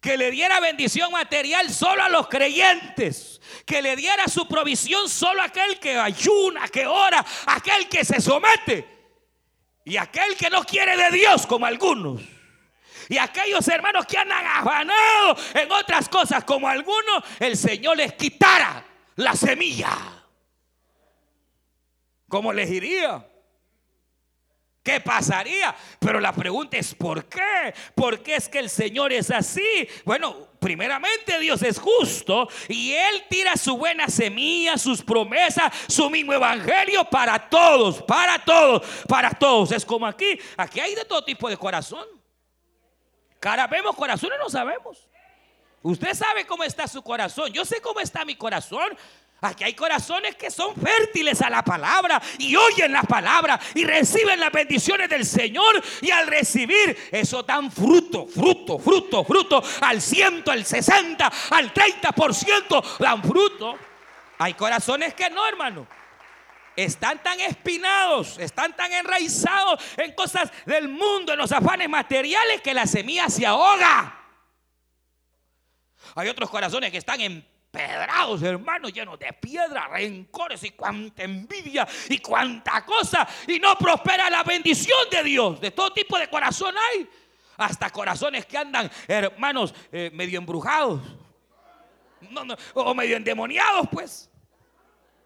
Que 0.00 0.16
le 0.16 0.30
diera 0.30 0.58
bendición 0.58 1.12
material 1.12 1.70
solo 1.70 2.02
a 2.02 2.08
los 2.08 2.28
creyentes. 2.28 3.42
Que 3.66 3.82
le 3.82 3.94
diera 3.94 4.26
su 4.26 4.48
provisión 4.48 5.06
solo 5.08 5.42
a 5.42 5.46
aquel 5.46 5.78
que 5.78 5.98
ayuna, 5.98 6.66
que 6.68 6.86
ora, 6.86 7.24
aquel 7.46 7.90
que 7.90 8.06
se 8.06 8.22
somete. 8.22 8.88
Y 9.84 9.98
aquel 9.98 10.34
que 10.34 10.48
no 10.48 10.64
quiere 10.64 10.96
de 10.96 11.10
Dios 11.10 11.46
como 11.46 11.66
algunos. 11.66 12.22
Y 13.08 13.18
aquellos 13.18 13.66
hermanos 13.68 14.06
que 14.06 14.18
han 14.18 14.30
afanado 14.30 15.36
en 15.54 15.70
otras 15.72 16.08
cosas 16.08 16.44
como 16.44 16.68
algunos, 16.68 17.22
el 17.38 17.56
Señor 17.56 17.96
les 17.96 18.12
quitara 18.14 18.84
la 19.16 19.34
semilla. 19.34 19.90
¿Cómo 22.28 22.52
les 22.52 22.70
iría? 22.70 23.26
¿Qué 24.82 25.00
pasaría? 25.00 25.74
Pero 26.00 26.18
la 26.18 26.32
pregunta 26.32 26.76
es 26.76 26.94
¿por 26.94 27.26
qué? 27.26 27.72
¿Por 27.94 28.20
qué 28.20 28.34
es 28.34 28.48
que 28.48 28.58
el 28.58 28.68
Señor 28.68 29.12
es 29.12 29.30
así? 29.30 29.88
Bueno, 30.04 30.48
primeramente 30.58 31.38
Dios 31.38 31.62
es 31.62 31.78
justo 31.78 32.48
y 32.68 32.92
Él 32.92 33.24
tira 33.30 33.56
su 33.56 33.76
buena 33.76 34.08
semilla, 34.08 34.76
sus 34.76 35.02
promesas, 35.02 35.72
su 35.86 36.10
mismo 36.10 36.32
evangelio 36.32 37.04
para 37.04 37.48
todos, 37.48 38.02
para 38.02 38.44
todos, 38.44 38.82
para 39.06 39.30
todos. 39.30 39.70
Es 39.70 39.86
como 39.86 40.04
aquí, 40.04 40.36
aquí 40.56 40.80
hay 40.80 40.96
de 40.96 41.04
todo 41.04 41.22
tipo 41.22 41.48
de 41.48 41.56
corazón. 41.56 42.21
Cara 43.42 43.66
vemos, 43.66 43.96
corazones 43.96 44.38
no 44.38 44.48
sabemos. 44.48 45.08
Usted 45.82 46.14
sabe 46.14 46.46
cómo 46.46 46.62
está 46.62 46.86
su 46.86 47.02
corazón. 47.02 47.52
Yo 47.52 47.64
sé 47.64 47.80
cómo 47.80 47.98
está 47.98 48.24
mi 48.24 48.36
corazón. 48.36 48.96
Aquí 49.40 49.64
hay 49.64 49.74
corazones 49.74 50.36
que 50.36 50.48
son 50.48 50.76
fértiles 50.76 51.42
a 51.42 51.50
la 51.50 51.64
palabra 51.64 52.22
y 52.38 52.54
oyen 52.54 52.92
la 52.92 53.02
palabra 53.02 53.58
y 53.74 53.84
reciben 53.84 54.38
las 54.38 54.52
bendiciones 54.52 55.08
del 55.10 55.26
Señor 55.26 55.82
y 56.00 56.12
al 56.12 56.28
recibir 56.28 56.96
eso 57.10 57.42
dan 57.42 57.72
fruto, 57.72 58.28
fruto, 58.28 58.78
fruto, 58.78 59.24
fruto 59.24 59.60
al 59.80 60.00
ciento, 60.00 60.52
al 60.52 60.64
60, 60.64 61.32
al 61.50 61.74
30% 61.74 62.98
dan 63.00 63.24
fruto. 63.24 63.76
Hay 64.38 64.54
corazones 64.54 65.14
que 65.14 65.28
no, 65.30 65.44
hermano. 65.48 65.88
Están 66.74 67.22
tan 67.22 67.38
espinados, 67.40 68.38
están 68.38 68.74
tan 68.74 68.92
enraizados 68.92 69.80
en 69.96 70.12
cosas 70.12 70.50
del 70.64 70.88
mundo, 70.88 71.32
en 71.32 71.38
los 71.38 71.52
afanes 71.52 71.88
materiales 71.88 72.62
que 72.62 72.72
la 72.72 72.86
semilla 72.86 73.28
se 73.28 73.44
ahoga. 73.44 74.18
Hay 76.14 76.28
otros 76.28 76.48
corazones 76.50 76.90
que 76.90 76.98
están 76.98 77.20
empedrados, 77.20 78.42
hermanos, 78.42 78.92
llenos 78.92 79.18
de 79.18 79.32
piedra, 79.34 79.88
rencores 79.88 80.62
y 80.64 80.70
cuánta 80.70 81.22
envidia 81.22 81.86
y 82.08 82.18
cuánta 82.18 82.84
cosa. 82.84 83.26
Y 83.46 83.58
no 83.58 83.76
prospera 83.76 84.30
la 84.30 84.42
bendición 84.42 85.08
de 85.10 85.22
Dios. 85.22 85.60
De 85.60 85.70
todo 85.70 85.92
tipo 85.92 86.18
de 86.18 86.28
corazón 86.28 86.74
hay. 86.76 87.08
Hasta 87.58 87.90
corazones 87.90 88.46
que 88.46 88.56
andan, 88.56 88.90
hermanos, 89.06 89.74
eh, 89.92 90.10
medio 90.12 90.38
embrujados. 90.38 91.02
o 92.74 92.94
medio 92.94 93.16
endemoniados, 93.16 93.88
pues. 93.90 94.31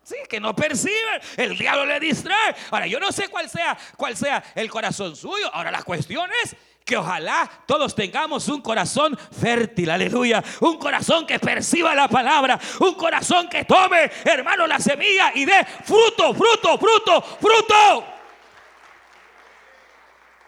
Sí, 0.06 0.14
que 0.28 0.38
no 0.38 0.54
perciben. 0.54 1.20
El 1.36 1.58
diablo 1.58 1.84
le 1.84 1.98
distrae. 1.98 2.54
Ahora, 2.70 2.86
yo 2.86 3.00
no 3.00 3.10
sé 3.10 3.26
cuál 3.26 3.50
sea, 3.50 3.76
cuál 3.96 4.16
sea 4.16 4.40
el 4.54 4.70
corazón 4.70 5.16
suyo. 5.16 5.52
Ahora, 5.52 5.72
la 5.72 5.82
cuestión 5.82 6.30
es 6.44 6.54
que 6.84 6.96
ojalá 6.96 7.50
todos 7.66 7.92
tengamos 7.92 8.46
un 8.46 8.62
corazón 8.62 9.18
fértil, 9.18 9.90
aleluya. 9.90 10.44
Un 10.60 10.78
corazón 10.78 11.26
que 11.26 11.40
perciba 11.40 11.92
la 11.92 12.06
palabra. 12.06 12.56
Un 12.78 12.94
corazón 12.94 13.48
que 13.48 13.64
tome, 13.64 14.08
hermano, 14.24 14.68
la 14.68 14.78
semilla 14.78 15.32
y 15.34 15.44
dé 15.44 15.66
fruto, 15.84 16.32
fruto, 16.34 16.78
fruto, 16.78 17.22
fruto. 17.40 18.04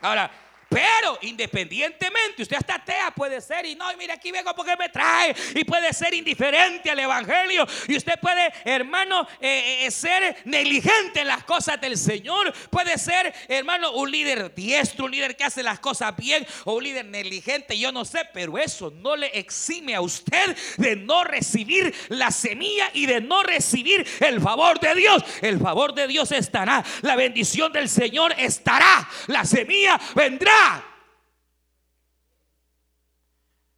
Ahora, 0.03 0.31
pero 0.69 1.19
independientemente, 1.23 2.43
usted 2.43 2.57
hasta 2.57 2.75
atea 2.75 3.11
puede 3.13 3.41
ser 3.41 3.65
y 3.65 3.75
no, 3.75 3.87
mire 3.97 4.13
aquí 4.13 4.31
vengo 4.31 4.55
porque 4.55 4.77
me 4.77 4.91
trae 4.91 5.35
y 5.55 5.65
puede 5.65 5.93
ser 5.95 6.13
indiferente 6.13 6.91
al 6.91 6.99
Evangelio 6.99 7.67
y 7.87 7.97
usted 7.97 8.21
puede, 8.21 8.53
hermano, 8.65 9.27
eh, 9.41 9.87
eh, 9.87 9.91
ser 9.91 10.37
negligente 10.45 11.21
en 11.21 11.29
las 11.29 11.45
cosas 11.45 11.81
del 11.81 11.97
Señor. 11.97 12.53
Puede 12.69 12.99
ser, 12.99 13.33
hermano, 13.49 13.93
un 13.93 14.11
líder 14.11 14.55
diestro, 14.55 15.07
un 15.07 15.11
líder 15.11 15.37
que 15.37 15.45
hace 15.45 15.63
las 15.63 15.81
cosas 15.81 16.15
bien 16.17 16.47
o 16.65 16.75
un 16.75 16.85
líder 16.85 17.07
negligente, 17.07 17.79
yo 17.79 17.91
no 17.91 18.05
sé, 18.05 18.29
pero 18.35 18.59
eso 18.59 18.91
no 18.91 19.17
le 19.17 19.29
exime 19.39 19.95
a 19.95 20.03
usted 20.03 20.55
de 20.77 20.97
no 20.97 21.25
recibir 21.25 21.95
la 22.09 22.31
semilla 22.31 22.91
y 22.93 23.07
de 23.07 23.23
no 23.23 23.43
recibir 23.43 24.07
el 24.21 24.41
favor 24.41 24.79
de 24.81 24.95
Dios. 24.95 25.23
El 25.41 25.59
favor 25.59 25.95
de 25.95 26.07
Dios 26.07 26.31
estará, 26.33 26.85
la 27.01 27.17
bendición 27.17 27.73
del 27.73 27.89
Señor 27.89 28.35
estará, 28.37 29.09
la 29.29 29.45
semilla 29.47 29.99
vendrá 30.15 30.58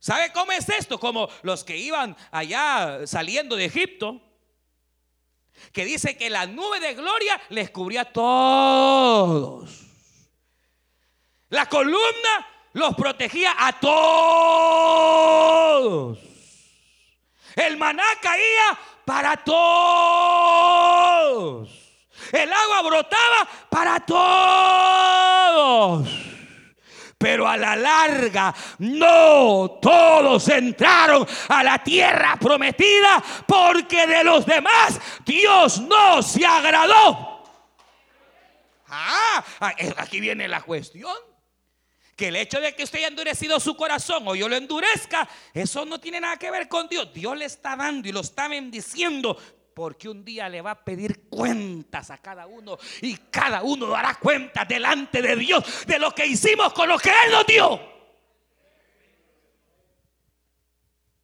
¿Sabe 0.01 0.33
cómo 0.33 0.51
es 0.51 0.69
esto? 0.71 0.99
Como 0.99 1.29
los 1.43 1.63
que 1.63 1.77
iban 1.77 2.17
allá 2.31 3.07
saliendo 3.07 3.55
de 3.55 3.67
Egipto, 3.67 4.19
que 5.73 5.85
dice 5.85 6.17
que 6.17 6.31
la 6.31 6.47
nube 6.47 6.81
de 6.81 6.95
gloria 6.95 7.39
les 7.51 7.71
cubría 7.71 8.01
a 8.01 8.07
todos. 8.07 9.83
La 11.51 11.67
columna 11.67 12.49
los 12.73 12.95
protegía 12.95 13.55
a 13.59 13.79
todos. 13.79 13.99
El 17.55 17.77
maná 17.77 18.05
caía 18.23 18.79
para 19.05 19.37
todos. 19.37 19.61
El 22.33 22.53
agua 22.53 22.83
brotaba 22.83 23.49
para 23.69 24.01
todos 24.07 24.81
pero 27.21 27.47
a 27.47 27.55
la 27.55 27.77
larga 27.77 28.55
no 28.79 29.79
todos 29.83 30.49
entraron 30.49 31.29
a 31.49 31.63
la 31.63 31.85
tierra 31.85 32.39
prometida 32.41 33.23
porque 33.47 34.07
de 34.07 34.25
los 34.25 34.47
demás 34.47 34.99
Dios 35.23 35.83
no 35.83 36.23
se 36.23 36.47
agradó. 36.47 37.45
Ah, 38.89 39.45
aquí 39.99 40.19
viene 40.19 40.49
la 40.49 40.63
cuestión. 40.63 41.15
Que 42.17 42.29
el 42.29 42.37
hecho 42.37 42.59
de 42.59 42.75
que 42.75 42.85
usted 42.85 43.01
haya 43.01 43.09
endurecido 43.09 43.61
su 43.61 43.77
corazón 43.77 44.27
o 44.27 44.35
yo 44.35 44.49
lo 44.49 44.57
endurezca, 44.57 45.29
eso 45.53 45.85
no 45.85 46.01
tiene 46.01 46.21
nada 46.21 46.39
que 46.39 46.51
ver 46.51 46.69
con 46.69 46.89
Dios. 46.89 47.13
Dios 47.13 47.37
le 47.37 47.45
está 47.45 47.77
dando 47.77 48.09
y 48.09 48.13
lo 48.13 48.21
está 48.21 48.49
bendiciendo 48.49 49.37
porque 49.81 50.11
un 50.11 50.23
día 50.23 50.47
le 50.47 50.61
va 50.61 50.73
a 50.73 50.85
pedir 50.85 51.27
cuentas 51.31 52.11
a 52.11 52.19
cada 52.19 52.47
uno 52.47 52.77
y 53.01 53.17
cada 53.17 53.63
uno 53.63 53.87
dará 53.87 54.15
cuenta 54.17 54.67
delante 54.67 55.23
de 55.23 55.35
Dios 55.37 55.87
de 55.87 55.99
lo 55.99 56.15
que 56.15 56.27
hicimos 56.27 56.75
con 56.75 56.87
lo 56.87 56.99
que 56.99 57.09
Él 57.09 57.33
nos 57.33 57.47
dio. 57.47 57.81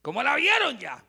¿Cómo 0.01 0.23
la 0.23 0.37
vieron 0.37 0.79
ya? 0.79 1.05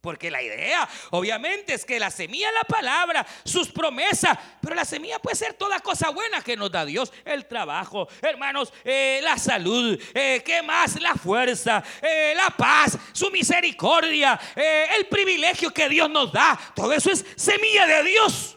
Porque 0.00 0.30
la 0.30 0.42
idea, 0.42 0.88
obviamente, 1.10 1.74
es 1.74 1.84
que 1.84 1.98
la 1.98 2.10
semilla 2.10 2.48
es 2.48 2.54
la 2.54 2.64
palabra, 2.64 3.26
sus 3.44 3.68
promesas, 3.68 4.38
pero 4.62 4.74
la 4.74 4.86
semilla 4.86 5.18
puede 5.18 5.36
ser 5.36 5.52
toda 5.52 5.78
cosa 5.80 6.08
buena 6.08 6.40
que 6.40 6.56
nos 6.56 6.72
da 6.72 6.86
Dios. 6.86 7.12
El 7.22 7.46
trabajo, 7.46 8.08
hermanos, 8.22 8.72
eh, 8.82 9.20
la 9.22 9.36
salud, 9.36 10.00
eh, 10.14 10.42
¿qué 10.42 10.62
más? 10.62 10.98
La 11.02 11.14
fuerza, 11.14 11.84
eh, 12.00 12.32
la 12.34 12.48
paz, 12.48 12.96
su 13.12 13.30
misericordia, 13.30 14.40
el 14.56 15.06
privilegio 15.06 15.70
que 15.70 15.90
Dios 15.90 16.08
nos 16.08 16.32
da. 16.32 16.58
Todo 16.74 16.94
eso 16.94 17.10
es 17.10 17.26
semilla 17.36 17.86
de 17.86 18.02
Dios. 18.04 18.56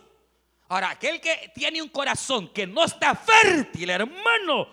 Ahora, 0.70 0.92
aquel 0.92 1.20
que 1.20 1.52
tiene 1.54 1.82
un 1.82 1.90
corazón 1.90 2.54
que 2.54 2.66
no 2.66 2.86
está 2.86 3.16
fértil, 3.16 3.90
hermano, 3.90 4.70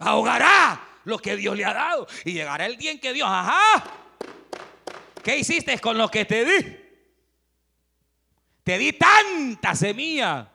ahogará 0.00 0.84
lo 1.04 1.20
que 1.20 1.36
Dios 1.36 1.56
le 1.56 1.64
ha 1.64 1.72
dado. 1.72 2.08
Y 2.24 2.32
llegará 2.32 2.66
el 2.66 2.76
día 2.76 2.90
en 2.90 2.98
que 2.98 3.12
Dios, 3.12 3.28
ajá 3.30 4.06
¿Qué 5.28 5.36
hiciste 5.36 5.78
con 5.78 5.98
lo 5.98 6.08
que 6.08 6.24
te 6.24 6.42
di? 6.42 6.76
Te 8.64 8.78
di 8.78 8.94
tanta 8.94 9.74
semilla. 9.74 10.50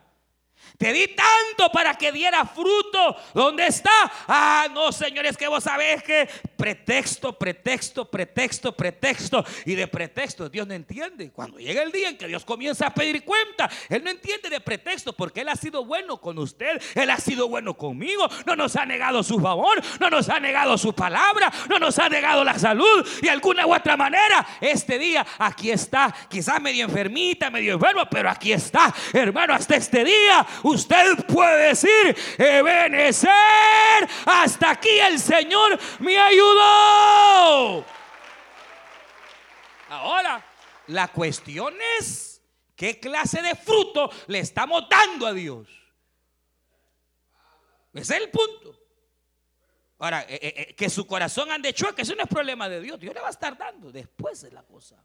Te 0.76 0.92
di 0.92 1.14
tanto 1.14 1.70
para 1.70 1.94
que 1.94 2.10
diera 2.10 2.44
fruto. 2.44 3.16
¿Dónde 3.34 3.68
está? 3.68 3.92
Ah, 4.26 4.66
no, 4.72 4.90
señores, 4.90 5.36
que 5.36 5.46
vos 5.46 5.62
sabés 5.62 6.02
que 6.02 6.28
pretexto, 6.64 7.38
pretexto, 7.38 8.06
pretexto, 8.06 8.72
pretexto. 8.72 9.44
Y 9.66 9.74
de 9.74 9.86
pretexto 9.86 10.48
Dios 10.48 10.66
no 10.66 10.72
entiende. 10.72 11.30
Cuando 11.30 11.58
llega 11.58 11.82
el 11.82 11.92
día 11.92 12.08
en 12.08 12.16
que 12.16 12.26
Dios 12.26 12.42
comienza 12.42 12.86
a 12.86 12.94
pedir 12.94 13.22
cuenta, 13.22 13.68
Él 13.90 14.02
no 14.02 14.08
entiende 14.08 14.48
de 14.48 14.60
pretexto 14.62 15.12
porque 15.12 15.42
Él 15.42 15.50
ha 15.50 15.56
sido 15.56 15.84
bueno 15.84 16.18
con 16.18 16.38
usted, 16.38 16.80
Él 16.94 17.10
ha 17.10 17.18
sido 17.18 17.48
bueno 17.48 17.74
conmigo, 17.74 18.26
no 18.46 18.56
nos 18.56 18.76
ha 18.76 18.86
negado 18.86 19.22
su 19.22 19.38
favor, 19.38 19.78
no 20.00 20.08
nos 20.08 20.30
ha 20.30 20.40
negado 20.40 20.78
su 20.78 20.94
palabra, 20.94 21.52
no 21.68 21.78
nos 21.78 21.98
ha 21.98 22.08
negado 22.08 22.42
la 22.42 22.58
salud 22.58 23.06
y 23.20 23.28
alguna 23.28 23.66
u 23.66 23.74
otra 23.74 23.98
manera. 23.98 24.46
Este 24.58 24.98
día 24.98 25.26
aquí 25.38 25.70
está, 25.70 26.14
quizás 26.30 26.62
medio 26.62 26.86
enfermita, 26.86 27.50
medio 27.50 27.74
enfermo, 27.74 28.08
pero 28.10 28.30
aquí 28.30 28.54
está, 28.54 28.94
hermano, 29.12 29.52
hasta 29.52 29.76
este 29.76 30.02
día 30.02 30.46
usted 30.62 31.26
puede 31.26 31.68
decir, 31.68 32.16
Ebenezer, 32.38 33.28
hasta 34.24 34.70
aquí 34.70 34.98
el 35.10 35.18
Señor 35.18 35.78
me 35.98 36.16
Ahora, 39.88 40.44
la 40.88 41.08
cuestión 41.08 41.74
es 41.98 42.42
qué 42.74 42.98
clase 42.98 43.42
de 43.42 43.54
fruto 43.54 44.10
le 44.26 44.40
estamos 44.40 44.88
dando 44.88 45.26
a 45.26 45.32
Dios. 45.32 45.68
Ese 47.92 48.16
es 48.16 48.22
el 48.22 48.30
punto. 48.30 48.80
Ahora, 49.98 50.22
eh, 50.22 50.38
eh, 50.42 50.54
eh, 50.56 50.74
que 50.74 50.90
su 50.90 51.06
corazón 51.06 51.50
ande 51.50 51.72
chueco, 51.72 52.02
eso 52.02 52.14
no 52.14 52.24
es 52.24 52.28
problema 52.28 52.68
de 52.68 52.80
Dios. 52.80 52.98
Dios 52.98 53.14
le 53.14 53.20
va 53.20 53.28
a 53.28 53.30
estar 53.30 53.56
dando. 53.56 53.92
Después 53.92 54.42
es 54.42 54.52
la 54.52 54.64
cosa. 54.64 55.02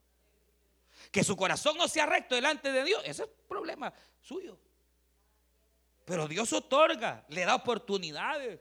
Que 1.12 1.24
su 1.24 1.38
corazón 1.38 1.78
no 1.78 1.88
sea 1.88 2.06
recto 2.06 2.36
delante 2.36 2.72
de 2.72 2.84
Dios, 2.84 3.02
ese 3.06 3.24
es 3.24 3.30
problema 3.48 3.94
suyo. 4.22 4.60
Pero 6.06 6.28
Dios 6.28 6.52
otorga, 6.54 7.24
le 7.30 7.46
da 7.46 7.56
oportunidades. 7.56 8.60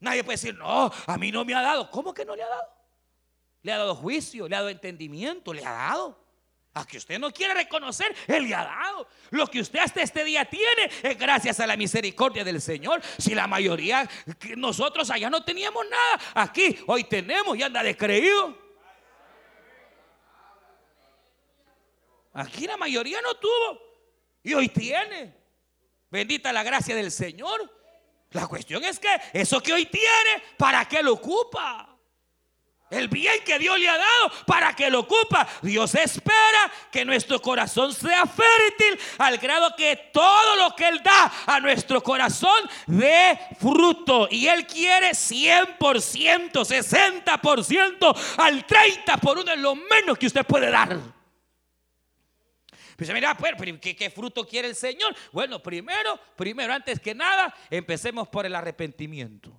Nadie 0.00 0.22
puede 0.22 0.36
decir, 0.36 0.54
no, 0.54 0.92
a 1.06 1.18
mí 1.18 1.32
no 1.32 1.44
me 1.44 1.54
ha 1.54 1.62
dado. 1.62 1.90
¿Cómo 1.90 2.14
que 2.14 2.24
no 2.24 2.36
le 2.36 2.42
ha 2.42 2.48
dado? 2.48 2.68
Le 3.62 3.72
ha 3.72 3.78
dado 3.78 3.94
juicio, 3.94 4.48
le 4.48 4.54
ha 4.54 4.60
dado 4.60 4.70
entendimiento, 4.70 5.52
le 5.52 5.64
ha 5.64 5.72
dado. 5.72 6.28
A 6.74 6.86
que 6.86 6.98
usted 6.98 7.18
no 7.18 7.32
quiere 7.32 7.54
reconocer, 7.54 8.14
Él 8.28 8.44
le 8.44 8.54
ha 8.54 8.64
dado. 8.64 9.08
Lo 9.30 9.48
que 9.48 9.60
usted 9.60 9.80
hasta 9.80 10.02
este 10.02 10.22
día 10.22 10.44
tiene 10.44 10.90
es 11.02 11.18
gracias 11.18 11.58
a 11.58 11.66
la 11.66 11.76
misericordia 11.76 12.44
del 12.44 12.60
Señor. 12.60 13.02
Si 13.18 13.34
la 13.34 13.48
mayoría, 13.48 14.08
nosotros 14.56 15.10
allá 15.10 15.28
no 15.28 15.44
teníamos 15.44 15.84
nada, 15.88 16.20
aquí 16.34 16.78
hoy 16.86 17.04
tenemos 17.04 17.56
y 17.56 17.62
anda 17.62 17.82
descreído. 17.82 18.56
Aquí 22.32 22.68
la 22.68 22.76
mayoría 22.76 23.20
no 23.20 23.34
tuvo 23.34 23.80
y 24.44 24.54
hoy 24.54 24.68
tiene. 24.68 25.34
Bendita 26.10 26.52
la 26.52 26.62
gracia 26.62 26.94
del 26.94 27.10
Señor. 27.10 27.77
La 28.30 28.46
cuestión 28.46 28.84
es 28.84 28.98
que 28.98 29.08
eso 29.32 29.62
que 29.62 29.72
hoy 29.72 29.86
tiene, 29.86 30.42
¿para 30.56 30.86
qué 30.86 31.02
lo 31.02 31.14
ocupa? 31.14 31.88
El 32.90 33.08
bien 33.08 33.44
que 33.44 33.58
Dios 33.58 33.78
le 33.78 33.88
ha 33.88 33.98
dado, 33.98 34.32
¿para 34.46 34.74
qué 34.74 34.88
lo 34.88 35.00
ocupa? 35.00 35.46
Dios 35.60 35.94
espera 35.94 36.72
que 36.90 37.04
nuestro 37.04 37.38
corazón 37.40 37.92
sea 37.92 38.24
fértil 38.24 38.98
al 39.18 39.36
grado 39.36 39.76
que 39.76 40.10
todo 40.10 40.56
lo 40.56 40.74
que 40.74 40.88
Él 40.88 41.02
da 41.02 41.30
a 41.46 41.60
nuestro 41.60 42.02
corazón 42.02 42.56
dé 42.86 43.38
fruto. 43.60 44.26
Y 44.30 44.46
Él 44.46 44.66
quiere 44.66 45.10
100%, 45.10 45.76
60%, 45.78 48.16
al 48.38 48.64
30 48.64 49.16
por 49.18 49.36
uno 49.38 49.52
es 49.52 49.58
lo 49.58 49.74
menos 49.74 50.16
que 50.16 50.26
usted 50.26 50.46
puede 50.46 50.70
dar. 50.70 51.17
Pues 52.98 53.12
mira, 53.12 53.36
pues, 53.36 53.54
¿qué, 53.80 53.94
¿qué, 53.94 54.10
fruto 54.10 54.44
quiere 54.44 54.66
el 54.66 54.74
Señor? 54.74 55.14
Bueno, 55.30 55.62
primero, 55.62 56.18
primero, 56.34 56.72
antes 56.72 56.98
que 56.98 57.14
nada, 57.14 57.54
empecemos 57.70 58.26
por 58.26 58.44
el 58.44 58.56
arrepentimiento. 58.56 59.52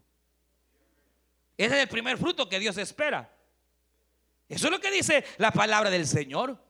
Ese 1.56 1.78
es 1.78 1.84
el 1.84 1.88
primer 1.88 2.18
fruto 2.18 2.50
que 2.50 2.60
Dios 2.60 2.78
espera. 2.78 3.34
Eso 4.50 4.66
es 4.68 4.72
lo 4.72 4.82
que 4.82 4.92
dice 4.92 5.24
la 5.38 5.52
palabra 5.52 5.90
del 5.90 6.06
Señor. 6.06 6.62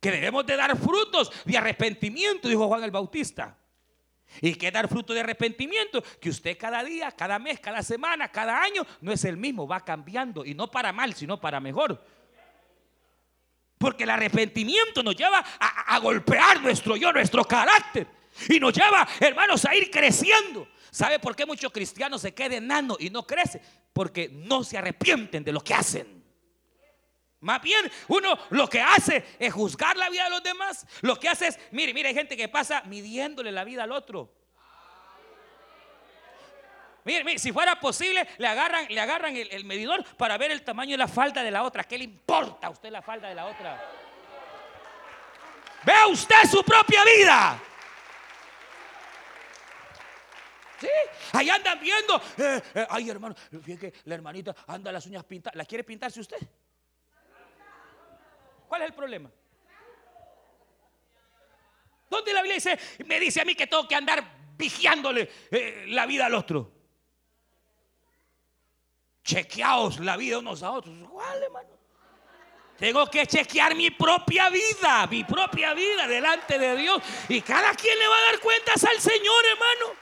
Que 0.00 0.10
debemos 0.10 0.44
de 0.44 0.54
dar 0.54 0.76
frutos 0.76 1.32
de 1.46 1.56
arrepentimiento, 1.56 2.46
dijo 2.46 2.68
Juan 2.68 2.84
el 2.84 2.90
Bautista. 2.90 3.56
¿Y 4.42 4.56
qué 4.56 4.70
dar 4.70 4.88
fruto 4.88 5.14
de 5.14 5.20
arrepentimiento? 5.20 6.02
Que 6.20 6.28
usted 6.28 6.58
cada 6.58 6.84
día, 6.84 7.10
cada 7.12 7.38
mes, 7.38 7.58
cada 7.58 7.82
semana, 7.82 8.30
cada 8.30 8.60
año 8.60 8.86
no 9.00 9.12
es 9.12 9.24
el 9.24 9.38
mismo, 9.38 9.66
va 9.66 9.82
cambiando. 9.82 10.44
Y 10.44 10.52
no 10.52 10.70
para 10.70 10.92
mal, 10.92 11.14
sino 11.14 11.40
para 11.40 11.58
mejor. 11.58 12.04
Porque 13.82 14.04
el 14.04 14.10
arrepentimiento 14.10 15.02
nos 15.02 15.16
lleva 15.16 15.44
a, 15.58 15.98
golpear 15.98 16.62
nuestro 16.62 16.94
yo, 16.94 17.12
nuestro 17.12 17.44
carácter. 17.44 18.06
Y 18.48 18.60
nos 18.60 18.72
lleva, 18.72 19.08
hermanos, 19.18 19.64
a 19.64 19.74
ir 19.74 19.90
creciendo. 19.90 20.68
¿Sabe 20.92 21.18
por 21.18 21.34
qué 21.34 21.44
muchos 21.44 21.72
cristianos 21.72 22.20
se 22.22 22.32
quedan 22.32 22.52
enanos 22.52 22.96
y 23.00 23.10
no 23.10 23.26
crecen? 23.26 23.60
Porque 23.92 24.28
no 24.28 24.62
se 24.62 24.78
arrepienten 24.78 25.42
de 25.42 25.50
lo 25.50 25.64
que 25.64 25.74
hacen. 25.74 26.22
Más 27.40 27.60
bien, 27.60 27.90
uno 28.06 28.38
lo 28.50 28.68
que 28.68 28.80
hace 28.80 29.24
es 29.36 29.52
juzgar 29.52 29.96
la 29.96 30.08
vida 30.10 30.24
de 30.24 30.30
los 30.30 30.44
demás. 30.44 30.86
Lo 31.00 31.18
que 31.18 31.28
hace 31.28 31.48
es, 31.48 31.58
mire, 31.72 31.92
mire, 31.92 32.10
hay 32.10 32.14
gente 32.14 32.36
que 32.36 32.48
pasa 32.48 32.84
midiéndole 32.86 33.50
la 33.50 33.64
vida 33.64 33.82
al 33.82 33.90
otro. 33.90 34.32
Mire, 37.04 37.24
mire, 37.24 37.38
si 37.38 37.52
fuera 37.52 37.78
posible, 37.80 38.26
le 38.38 38.46
agarran, 38.46 38.86
le 38.88 39.00
agarran 39.00 39.36
el, 39.36 39.64
medidor 39.64 40.04
para 40.16 40.38
ver 40.38 40.52
el 40.52 40.62
tamaño 40.62 40.92
de 40.92 40.98
la 40.98 41.08
falda 41.08 41.42
de 41.42 41.50
la 41.50 41.64
otra. 41.64 41.84
¿Qué 41.84 41.98
le 41.98 42.04
importa 42.04 42.68
a 42.68 42.70
usted 42.70 42.90
la 42.90 43.02
falda 43.02 43.28
de 43.28 43.34
la 43.34 43.46
otra? 43.46 43.92
Vea 45.84 46.06
usted 46.06 46.44
su 46.48 46.62
propia 46.62 47.02
vida. 47.04 47.60
¿Sí? 50.80 50.88
Ahí 51.32 51.50
andan 51.50 51.80
viendo. 51.80 52.20
Eh, 52.38 52.62
eh, 52.74 52.86
ay, 52.88 53.10
hermano, 53.10 53.34
fíjate 53.34 53.90
que 53.90 53.98
la 54.04 54.14
hermanita 54.14 54.54
anda 54.68 54.92
las 54.92 55.04
uñas 55.06 55.24
pintadas. 55.24 55.56
¿La 55.56 55.64
quiere 55.64 55.82
pintarse 55.82 56.20
usted? 56.20 56.38
¿Cuál 58.68 58.82
es 58.82 58.88
el 58.88 58.94
problema? 58.94 59.30
¿Dónde 62.08 62.32
la 62.32 62.42
Biblia 62.42 62.54
dice? 62.54 62.78
Me 63.06 63.18
dice 63.18 63.40
a 63.40 63.44
mí 63.44 63.54
que 63.54 63.66
tengo 63.66 63.88
que 63.88 63.94
andar 63.94 64.22
vigiándole 64.56 65.28
eh, 65.50 65.84
la 65.88 66.06
vida 66.06 66.26
al 66.26 66.34
otro. 66.34 66.81
Chequeaos 69.24 70.00
la 70.00 70.16
vida 70.16 70.38
unos 70.38 70.62
a 70.62 70.70
otros. 70.70 70.94
¿Cuál, 71.08 71.42
hermano? 71.42 71.68
Tengo 72.78 73.06
que 73.06 73.26
chequear 73.26 73.76
mi 73.76 73.90
propia 73.90 74.50
vida, 74.50 75.06
mi 75.06 75.22
propia 75.22 75.72
vida 75.72 76.06
delante 76.08 76.58
de 76.58 76.76
Dios. 76.76 77.00
Y 77.28 77.40
cada 77.40 77.72
quien 77.74 77.96
le 77.96 78.08
va 78.08 78.16
a 78.16 78.22
dar 78.22 78.40
cuentas 78.40 78.82
al 78.82 78.98
Señor, 78.98 79.44
hermano. 79.52 79.96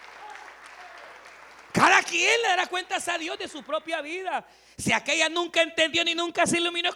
Cada 1.72 2.02
quien 2.02 2.40
le 2.40 2.48
dará 2.48 2.66
cuentas 2.66 3.06
a 3.08 3.18
Dios 3.18 3.38
de 3.38 3.48
su 3.48 3.62
propia 3.62 4.00
vida. 4.00 4.46
Si 4.78 4.92
aquella 4.92 5.28
nunca 5.28 5.60
entendió 5.60 6.02
ni 6.04 6.14
nunca 6.14 6.46
se 6.46 6.58
iluminó, 6.58 6.90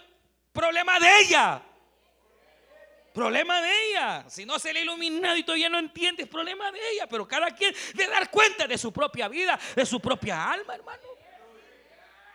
problema 0.53 0.99
de 0.99 1.19
ella. 1.21 1.63
Problema 3.13 3.61
de 3.61 3.91
ella. 3.91 4.25
Si 4.29 4.45
no 4.47 4.59
se 4.59 4.73
le 4.73 4.81
ha 4.81 4.83
iluminado 4.83 5.37
y 5.37 5.45
todavía 5.45 5.69
no 5.69 5.79
entiende, 5.79 6.23
es 6.25 6.29
problema 6.29 6.73
de 6.73 6.81
ella. 6.93 7.07
Pero 7.07 7.29
cada 7.29 7.51
quien 7.51 7.75
debe 7.93 8.11
dar 8.11 8.31
cuenta 8.31 8.67
de 8.67 8.79
su 8.79 8.93
propia 8.93 9.29
vida, 9.29 9.59
de 9.77 9.85
su 9.85 10.01
propia 10.01 10.51
alma, 10.51 10.75
hermano. 10.75 11.14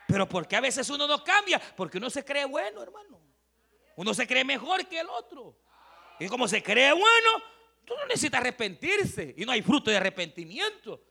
Pero 0.09 0.27
porque 0.27 0.55
a 0.55 0.59
veces 0.59 0.89
uno 0.89 1.07
no 1.07 1.23
cambia? 1.23 1.61
Porque 1.77 1.99
uno 1.99 2.09
se 2.09 2.25
cree 2.25 2.45
bueno, 2.45 2.81
hermano. 2.81 3.21
Uno 3.95 4.11
se 4.15 4.25
cree 4.25 4.43
mejor 4.43 4.87
que 4.87 4.99
el 4.99 5.07
otro. 5.07 5.55
Y 6.19 6.27
como 6.27 6.47
se 6.47 6.63
cree 6.63 6.91
bueno, 6.91 7.29
tú 7.85 7.93
no 7.95 8.07
necesitas 8.07 8.41
arrepentirse. 8.41 9.35
Y 9.37 9.45
no 9.45 9.51
hay 9.51 9.61
fruto 9.61 9.91
de 9.91 9.97
arrepentimiento. 9.97 11.03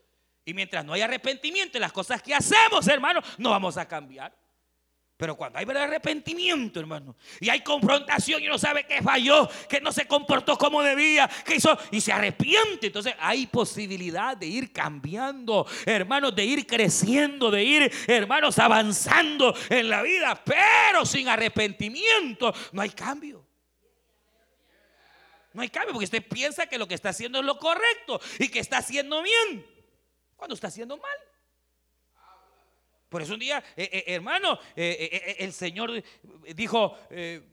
Y 0.43 0.53
mientras 0.53 0.83
no 0.83 0.91
hay 0.91 1.01
arrepentimiento 1.01 1.77
en 1.77 1.81
las 1.83 1.93
cosas 1.93 2.21
que 2.21 2.35
hacemos, 2.35 2.85
hermano, 2.89 3.21
no 3.37 3.51
vamos 3.51 3.77
a 3.77 3.87
cambiar. 3.87 4.37
Pero 5.19 5.35
cuando 5.35 5.59
hay 5.59 5.65
verdadero 5.65 5.91
arrepentimiento, 5.91 6.79
hermano, 6.79 7.13
y 7.41 7.49
hay 7.49 7.59
confrontación 7.59 8.41
y 8.41 8.47
uno 8.47 8.57
sabe 8.57 8.85
que 8.85 9.01
falló, 9.01 9.49
que 9.67 9.81
no 9.81 9.91
se 9.91 10.07
comportó 10.07 10.57
como 10.57 10.81
debía, 10.81 11.29
que 11.45 11.57
hizo, 11.57 11.77
y 11.91 11.99
se 11.99 12.13
arrepiente, 12.13 12.87
entonces 12.87 13.13
hay 13.19 13.45
posibilidad 13.47 14.37
de 14.37 14.45
ir 14.45 14.71
cambiando, 14.71 15.67
hermanos, 15.85 16.33
de 16.33 16.45
ir 16.45 16.65
creciendo, 16.65 17.51
de 17.51 17.61
ir, 17.61 17.91
hermanos, 18.07 18.59
avanzando 18.59 19.53
en 19.69 19.89
la 19.89 20.01
vida, 20.03 20.41
pero 20.41 21.05
sin 21.05 21.27
arrepentimiento 21.27 22.53
no 22.71 22.81
hay 22.81 22.91
cambio. 22.91 23.45
No 25.51 25.61
hay 25.61 25.69
cambio 25.69 25.91
porque 25.91 26.05
usted 26.05 26.25
piensa 26.25 26.65
que 26.67 26.77
lo 26.77 26.87
que 26.87 26.95
está 26.95 27.09
haciendo 27.09 27.39
es 27.39 27.45
lo 27.45 27.59
correcto 27.59 28.21
y 28.39 28.47
que 28.47 28.59
está 28.59 28.77
haciendo 28.77 29.21
bien, 29.21 29.67
cuando 30.37 30.55
está 30.55 30.67
haciendo 30.67 30.95
mal. 30.95 31.28
Por 33.09 33.23
eso 33.23 33.33
un 33.33 33.39
día, 33.39 33.63
eh, 33.75 33.89
eh, 33.91 34.03
hermano, 34.13 34.59
eh, 34.75 35.35
el 35.39 35.51
Señor 35.51 36.03
dijo, 36.53 36.95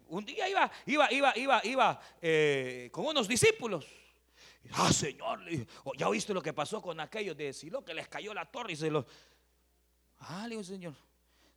un 0.08 0.24
día 0.26 0.48
iba, 0.50 0.70
iba, 0.84 1.10
iba, 1.10 1.32
iba, 1.36 1.60
iba 1.64 2.90
con 2.90 3.06
unos 3.06 3.26
discípulos. 3.26 3.86
Ah, 4.72 4.92
Señor, 4.92 5.40
ya 5.96 6.08
oíste 6.08 6.34
lo 6.34 6.42
que 6.42 6.52
pasó 6.52 6.82
con 6.82 7.00
aquellos 7.00 7.36
de 7.36 7.54
Silo, 7.54 7.82
que 7.82 7.94
les 7.94 8.06
cayó 8.08 8.34
la 8.34 8.44
torre 8.44 8.72
y 8.72 8.76
se 8.76 8.90
los... 8.90 9.06
Ah, 10.18 10.42
le 10.42 10.50
dijo 10.50 10.60
el 10.60 10.66
Señor, 10.66 10.94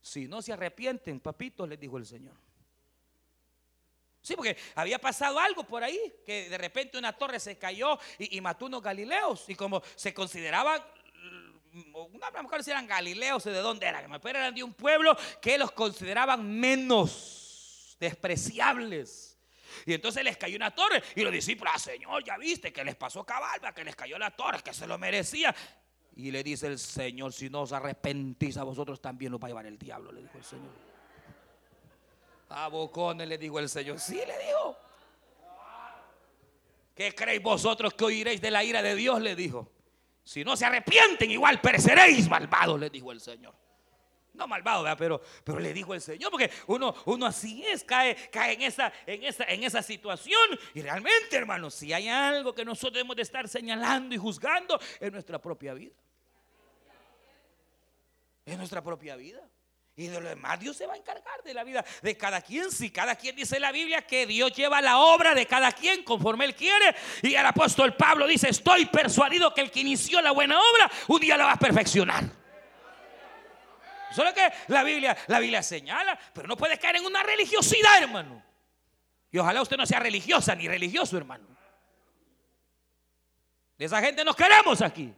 si 0.01 0.27
no 0.27 0.41
se 0.41 0.53
arrepienten, 0.53 1.19
papitos, 1.19 1.67
les 1.67 1.79
dijo 1.79 1.97
el 1.97 2.05
Señor. 2.05 2.35
Sí, 4.21 4.35
porque 4.35 4.55
había 4.75 4.99
pasado 4.99 5.39
algo 5.39 5.63
por 5.63 5.83
ahí, 5.83 5.99
que 6.25 6.49
de 6.49 6.57
repente 6.57 6.97
una 6.97 7.13
torre 7.13 7.39
se 7.39 7.57
cayó 7.57 7.97
y, 8.17 8.37
y 8.37 8.41
mató 8.41 8.67
unos 8.67 8.83
galileos. 8.83 9.49
Y 9.49 9.55
como 9.55 9.81
se 9.95 10.13
consideraban 10.13 10.81
no 11.73 12.09
me 12.09 12.63
si 12.63 12.71
eran 12.71 12.87
galileos 12.87 13.43
de 13.43 13.53
dónde 13.59 13.85
eran, 13.85 14.19
pero 14.21 14.39
eran 14.39 14.53
de 14.53 14.63
un 14.63 14.73
pueblo 14.73 15.15
que 15.41 15.57
los 15.57 15.71
consideraban 15.71 16.59
menos 16.59 17.97
despreciables. 17.99 19.37
Y 19.85 19.93
entonces 19.93 20.23
les 20.23 20.37
cayó 20.37 20.55
una 20.55 20.71
torre. 20.71 21.01
Y 21.15 21.21
los 21.21 21.31
discípulos, 21.31 21.73
ah, 21.75 21.79
Señor, 21.79 22.23
ya 22.23 22.37
viste 22.37 22.73
que 22.73 22.83
les 22.83 22.95
pasó 22.95 23.23
cabalba, 23.23 23.73
que 23.73 23.83
les 23.83 23.95
cayó 23.95 24.17
la 24.17 24.31
torre, 24.31 24.61
que 24.63 24.73
se 24.73 24.87
lo 24.87 24.97
merecía. 24.97 25.55
Y 26.15 26.31
le 26.31 26.43
dice 26.43 26.67
el 26.67 26.79
Señor, 26.79 27.33
si 27.33 27.49
no 27.49 27.61
os 27.61 27.71
arrepentís 27.71 28.57
a 28.57 28.63
vosotros 28.63 28.99
también 29.01 29.31
lo 29.31 29.39
va 29.39 29.47
a 29.47 29.49
llevar 29.49 29.65
el 29.67 29.77
diablo, 29.77 30.11
le 30.11 30.21
dijo 30.21 30.37
el 30.37 30.43
Señor. 30.43 30.71
A 32.49 32.67
Bocones 32.67 33.27
le 33.27 33.37
dijo 33.37 33.59
el 33.59 33.69
Señor, 33.69 33.99
sí 33.99 34.15
le 34.15 34.37
dijo. 34.45 34.77
¿Qué 36.95 37.15
creéis 37.15 37.41
vosotros 37.41 37.93
que 37.93 38.03
oiréis 38.03 38.41
de 38.41 38.51
la 38.51 38.63
ira 38.63 38.81
de 38.81 38.95
Dios? 38.95 39.21
Le 39.21 39.35
dijo. 39.35 39.71
Si 40.29 40.43
no 40.43 40.55
se 40.55 40.63
arrepienten, 40.63 41.31
igual 41.31 41.59
pereceréis, 41.59 42.29
malvados, 42.29 42.79
le 42.79 42.91
dijo 42.91 43.11
el 43.11 43.19
Señor. 43.19 43.51
No 44.33 44.47
malvado, 44.47 44.85
pero, 44.95 45.19
pero 45.43 45.59
le 45.59 45.73
dijo 45.73 45.95
el 45.95 46.01
Señor, 46.01 46.29
porque 46.29 46.51
uno, 46.67 46.93
uno 47.05 47.25
así 47.25 47.65
es, 47.65 47.83
cae, 47.83 48.15
cae 48.29 48.53
en, 48.53 48.61
esa, 48.61 48.93
en, 49.07 49.23
esa, 49.23 49.45
en 49.45 49.63
esa 49.63 49.81
situación. 49.81 50.39
Y 50.75 50.83
realmente, 50.83 51.35
hermanos, 51.35 51.73
si 51.73 51.93
hay 51.93 52.09
algo 52.09 52.53
que 52.53 52.63
nosotros 52.63 52.93
debemos 52.93 53.15
de 53.15 53.23
estar 53.23 53.49
señalando 53.49 54.13
y 54.13 54.19
juzgando, 54.19 54.79
es 54.99 55.11
nuestra 55.11 55.41
propia 55.41 55.73
vida. 55.73 55.95
Es 58.45 58.55
nuestra 58.55 58.83
propia 58.83 59.15
vida. 59.15 59.41
Y 59.99 60.07
de 60.07 60.21
lo 60.21 60.29
demás 60.29 60.57
Dios 60.57 60.77
se 60.77 60.87
va 60.87 60.93
a 60.93 60.95
encargar 60.95 61.43
de 61.43 61.53
la 61.53 61.61
vida 61.65 61.83
de 62.01 62.15
cada 62.15 62.41
quien. 62.41 62.71
Si 62.71 62.89
cada 62.89 63.17
quien 63.17 63.35
dice 63.35 63.59
la 63.59 63.69
Biblia 63.69 64.07
que 64.07 64.25
Dios 64.25 64.53
lleva 64.53 64.79
la 64.79 64.97
obra 64.97 65.35
de 65.35 65.45
cada 65.45 65.73
quien 65.73 66.05
conforme 66.05 66.45
Él 66.45 66.55
quiere. 66.55 66.95
Y 67.21 67.35
el 67.35 67.45
apóstol 67.45 67.93
Pablo 67.97 68.25
dice, 68.25 68.47
estoy 68.47 68.85
persuadido 68.85 69.53
que 69.53 69.59
el 69.59 69.69
que 69.69 69.81
inició 69.81 70.21
la 70.21 70.31
buena 70.31 70.57
obra 70.57 70.89
un 71.09 71.19
día 71.19 71.35
la 71.35 71.47
va 71.47 71.51
a 71.51 71.59
perfeccionar. 71.59 72.23
Eso 74.09 74.23
es 74.23 74.29
lo 74.29 74.33
que 74.33 74.49
la 74.67 74.83
Biblia, 74.83 75.17
la 75.27 75.39
Biblia 75.41 75.61
señala. 75.61 76.17
Pero 76.33 76.47
no 76.47 76.55
puede 76.55 76.79
caer 76.79 76.95
en 76.95 77.05
una 77.05 77.21
religiosidad, 77.21 78.01
hermano. 78.01 78.41
Y 79.29 79.37
ojalá 79.37 79.61
usted 79.61 79.75
no 79.75 79.85
sea 79.85 79.99
religiosa 79.99 80.55
ni 80.55 80.69
religioso, 80.69 81.17
hermano. 81.17 81.45
De 83.77 83.83
esa 83.83 83.99
gente 83.99 84.23
nos 84.23 84.37
queremos 84.37 84.81
aquí. 84.81 85.13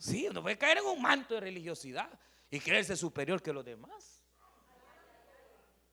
Sí, 0.00 0.26
uno 0.30 0.40
puede 0.40 0.56
caer 0.56 0.78
en 0.78 0.86
un 0.86 1.02
manto 1.02 1.34
de 1.34 1.40
religiosidad 1.40 2.08
y 2.50 2.58
creerse 2.58 2.96
superior 2.96 3.42
que 3.42 3.52
los 3.52 3.62
demás. 3.62 4.22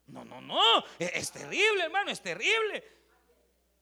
No, 0.06 0.24
no, 0.24 0.40
no. 0.40 0.62
Es, 0.98 1.30
terrible, 1.30 1.84
hermano, 1.84 2.10
es 2.10 2.22
terrible. 2.22 2.82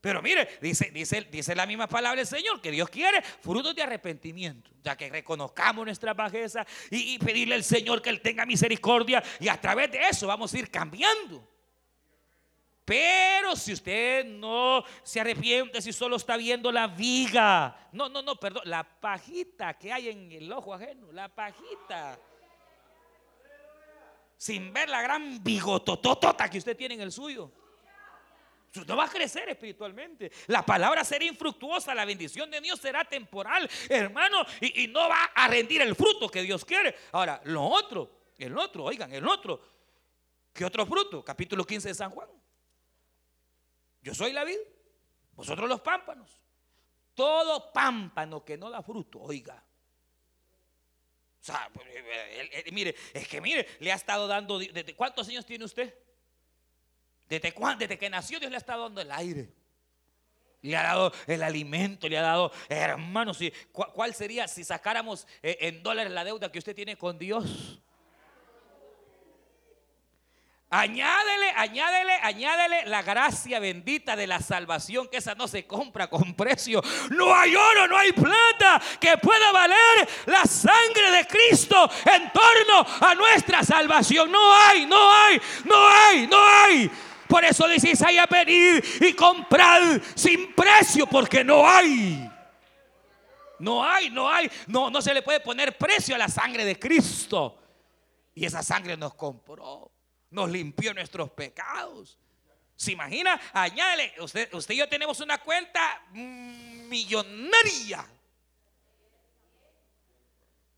Pero 0.01 0.23
mire, 0.23 0.57
dice, 0.59 0.89
dice, 0.91 1.27
dice 1.31 1.53
la 1.53 1.67
misma 1.67 1.87
palabra 1.87 2.17
del 2.17 2.25
Señor, 2.25 2.59
que 2.59 2.71
Dios 2.71 2.89
quiere 2.89 3.21
frutos 3.21 3.75
de 3.75 3.83
arrepentimiento, 3.83 4.71
ya 4.81 4.97
que 4.97 5.09
reconozcamos 5.11 5.85
nuestra 5.85 6.15
bajeza 6.15 6.65
y, 6.89 7.13
y 7.13 7.19
pedirle 7.19 7.53
al 7.53 7.63
Señor 7.63 8.01
que 8.01 8.09
Él 8.09 8.21
tenga 8.21 8.47
misericordia 8.47 9.23
y 9.39 9.47
a 9.47 9.61
través 9.61 9.91
de 9.91 9.99
eso 10.09 10.25
vamos 10.25 10.51
a 10.55 10.57
ir 10.57 10.71
cambiando. 10.71 11.54
Pero 12.85 13.55
si 13.55 13.73
usted 13.73 14.23
no 14.25 14.83
se 15.01 15.19
arrepiente, 15.19 15.81
si 15.81 15.91
solo 15.91 16.17
está 16.17 16.37
viendo 16.37 16.71
la 16.71 16.85
viga, 16.85 17.89
no, 17.91 18.07
no, 18.09 18.21
no, 18.21 18.35
perdón, 18.35 18.61
la 18.65 18.83
pajita 18.83 19.73
que 19.73 19.91
hay 19.91 20.09
en 20.09 20.31
el 20.31 20.51
ojo 20.51 20.75
ajeno, 20.75 21.11
la 21.11 21.27
pajita. 21.27 22.19
Sin 24.37 24.71
ver 24.71 24.87
la 24.87 25.01
gran 25.01 25.43
bigotototota 25.43 26.47
que 26.47 26.59
usted 26.59 26.77
tiene 26.77 26.93
en 26.93 27.01
el 27.01 27.11
suyo. 27.11 27.51
No 28.85 28.95
va 28.95 29.05
a 29.05 29.09
crecer 29.09 29.49
espiritualmente. 29.49 30.31
La 30.47 30.63
palabra 30.63 31.03
será 31.03 31.25
infructuosa, 31.25 31.95
la 31.95 32.05
bendición 32.05 32.51
de 32.51 32.61
Dios 32.61 32.79
será 32.79 33.03
temporal, 33.05 33.67
hermano, 33.89 34.45
y, 34.61 34.83
y 34.83 34.87
no 34.89 35.09
va 35.09 35.23
a 35.33 35.47
rendir 35.47 35.81
el 35.81 35.95
fruto 35.95 36.29
que 36.29 36.43
Dios 36.43 36.63
quiere. 36.63 36.93
Ahora, 37.13 37.41
lo 37.45 37.63
otro, 37.63 38.11
el 38.37 38.55
otro, 38.55 38.83
oigan, 38.83 39.11
el 39.11 39.27
otro. 39.27 39.59
¿Qué 40.53 40.63
otro 40.65 40.85
fruto? 40.85 41.23
Capítulo 41.23 41.65
15 41.65 41.87
de 41.87 41.95
San 41.95 42.11
Juan. 42.11 42.29
Yo 44.05 44.13
soy 44.13 44.33
la 44.33 44.43
vid, 44.43 44.59
vosotros 45.33 45.67
los 45.67 45.81
pámpanos. 45.81 46.39
Todo 47.15 47.73
pámpano 47.73 48.45
que 48.45 48.55
no 48.55 48.69
da 48.69 48.83
fruto, 48.83 49.19
oiga. 49.19 49.55
O 51.41 51.43
sea, 51.43 51.71
pues, 51.73 51.87
eh, 51.89 52.65
mire, 52.71 52.95
es 53.11 53.27
que 53.27 53.41
mire, 53.41 53.67
le 53.79 53.91
ha 53.91 53.95
estado 53.95 54.27
dando, 54.27 54.59
¿desde 54.59 54.95
cuántos 54.95 55.27
años 55.27 55.43
tiene 55.43 55.65
usted? 55.65 55.91
¿Desde 57.27 57.51
cuándo? 57.51 57.79
Desde 57.79 57.97
que 57.97 58.07
nació 58.07 58.39
Dios 58.39 58.51
le 58.51 58.57
ha 58.57 58.59
estado 58.59 58.83
dando 58.83 59.01
el 59.01 59.11
aire. 59.11 59.51
Le 60.61 60.77
ha 60.77 60.83
dado 60.83 61.11
el 61.25 61.41
alimento, 61.41 62.07
le 62.07 62.19
ha 62.19 62.21
dado, 62.21 62.51
hermanos, 62.69 63.39
¿cuál 63.71 64.13
sería 64.13 64.47
si 64.47 64.63
sacáramos 64.63 65.25
eh, 65.41 65.57
en 65.61 65.81
dólares 65.81 66.13
la 66.13 66.23
deuda 66.23 66.51
que 66.51 66.59
usted 66.59 66.75
tiene 66.75 66.95
con 66.95 67.17
Dios? 67.17 67.81
Añádele, 70.69 71.51
añádele, 71.55 72.13
añádele 72.23 72.85
la 72.87 73.03
gracia 73.03 73.59
bendita 73.59 74.15
de 74.15 74.25
la 74.25 74.39
salvación, 74.39 75.07
que 75.07 75.17
esa 75.17 75.35
no 75.35 75.47
se 75.47 75.67
compra 75.67 76.09
con 76.09 76.33
precio. 76.33 76.81
No 77.11 77.33
hay 77.33 77.55
oro, 77.55 77.87
no 77.87 77.95
hay 77.95 78.11
plata 78.11 78.81
que 78.99 79.17
pueda 79.17 79.51
valer 79.51 80.09
la 80.25 80.43
sangre 80.43 81.11
de 81.11 81.27
Cristo 81.27 81.89
en 82.11 82.31
torno 82.31 83.07
a 83.07 83.13
nuestra 83.13 83.63
salvación. 83.63 84.31
No 84.31 84.53
hay, 84.53 84.85
no 84.87 85.11
hay, 85.13 85.41
no 85.65 85.87
hay, 85.87 86.27
no 86.27 86.47
hay. 86.47 86.91
Por 87.27 87.45
eso 87.45 87.67
dice 87.67 87.91
Isaías, 87.91 88.27
venir 88.29 88.83
y 89.01 89.13
comprar 89.13 90.01
sin 90.15 90.53
precio, 90.53 91.05
porque 91.05 91.43
no 91.43 91.67
hay. 91.67 92.27
No 93.59 93.83
hay, 93.83 94.09
no 94.09 94.29
hay, 94.29 94.51
no, 94.67 94.89
no 94.89 95.01
se 95.01 95.13
le 95.13 95.21
puede 95.21 95.39
poner 95.39 95.77
precio 95.77 96.15
a 96.15 96.17
la 96.17 96.27
sangre 96.27 96.65
de 96.65 96.77
Cristo. 96.77 97.59
Y 98.33 98.45
esa 98.45 98.61
sangre 98.61 98.97
nos 98.97 99.13
compró 99.13 99.94
nos 100.29 100.49
limpió 100.49 100.93
nuestros 100.93 101.31
pecados. 101.31 102.17
¿Se 102.75 102.91
imagina? 102.91 103.39
Añádele, 103.53 104.13
usted, 104.19 104.53
usted 104.53 104.73
y 104.73 104.77
yo 104.77 104.89
tenemos 104.89 105.19
una 105.21 105.37
cuenta 105.37 106.05
millonaria. 106.11 108.05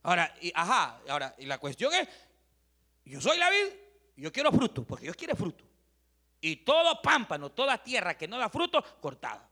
Ahora, 0.04 0.34
y, 0.42 0.52
ajá, 0.56 1.02
ahora, 1.10 1.36
y 1.38 1.46
la 1.46 1.58
cuestión 1.58 1.94
es, 1.94 2.08
yo 3.04 3.20
soy 3.20 3.38
la 3.38 3.50
vid, 3.50 3.66
yo 4.16 4.32
quiero 4.32 4.52
fruto, 4.52 4.86
porque 4.86 5.06
Dios 5.06 5.16
quiere 5.16 5.36
fruto. 5.36 5.66
Y 6.40 6.58
todo 6.58 7.02
pámpano, 7.02 7.52
toda 7.52 7.82
tierra 7.84 8.16
que 8.18 8.28
no 8.28 8.38
da 8.38 8.50
fruto, 8.50 8.82
cortada. 9.02 9.50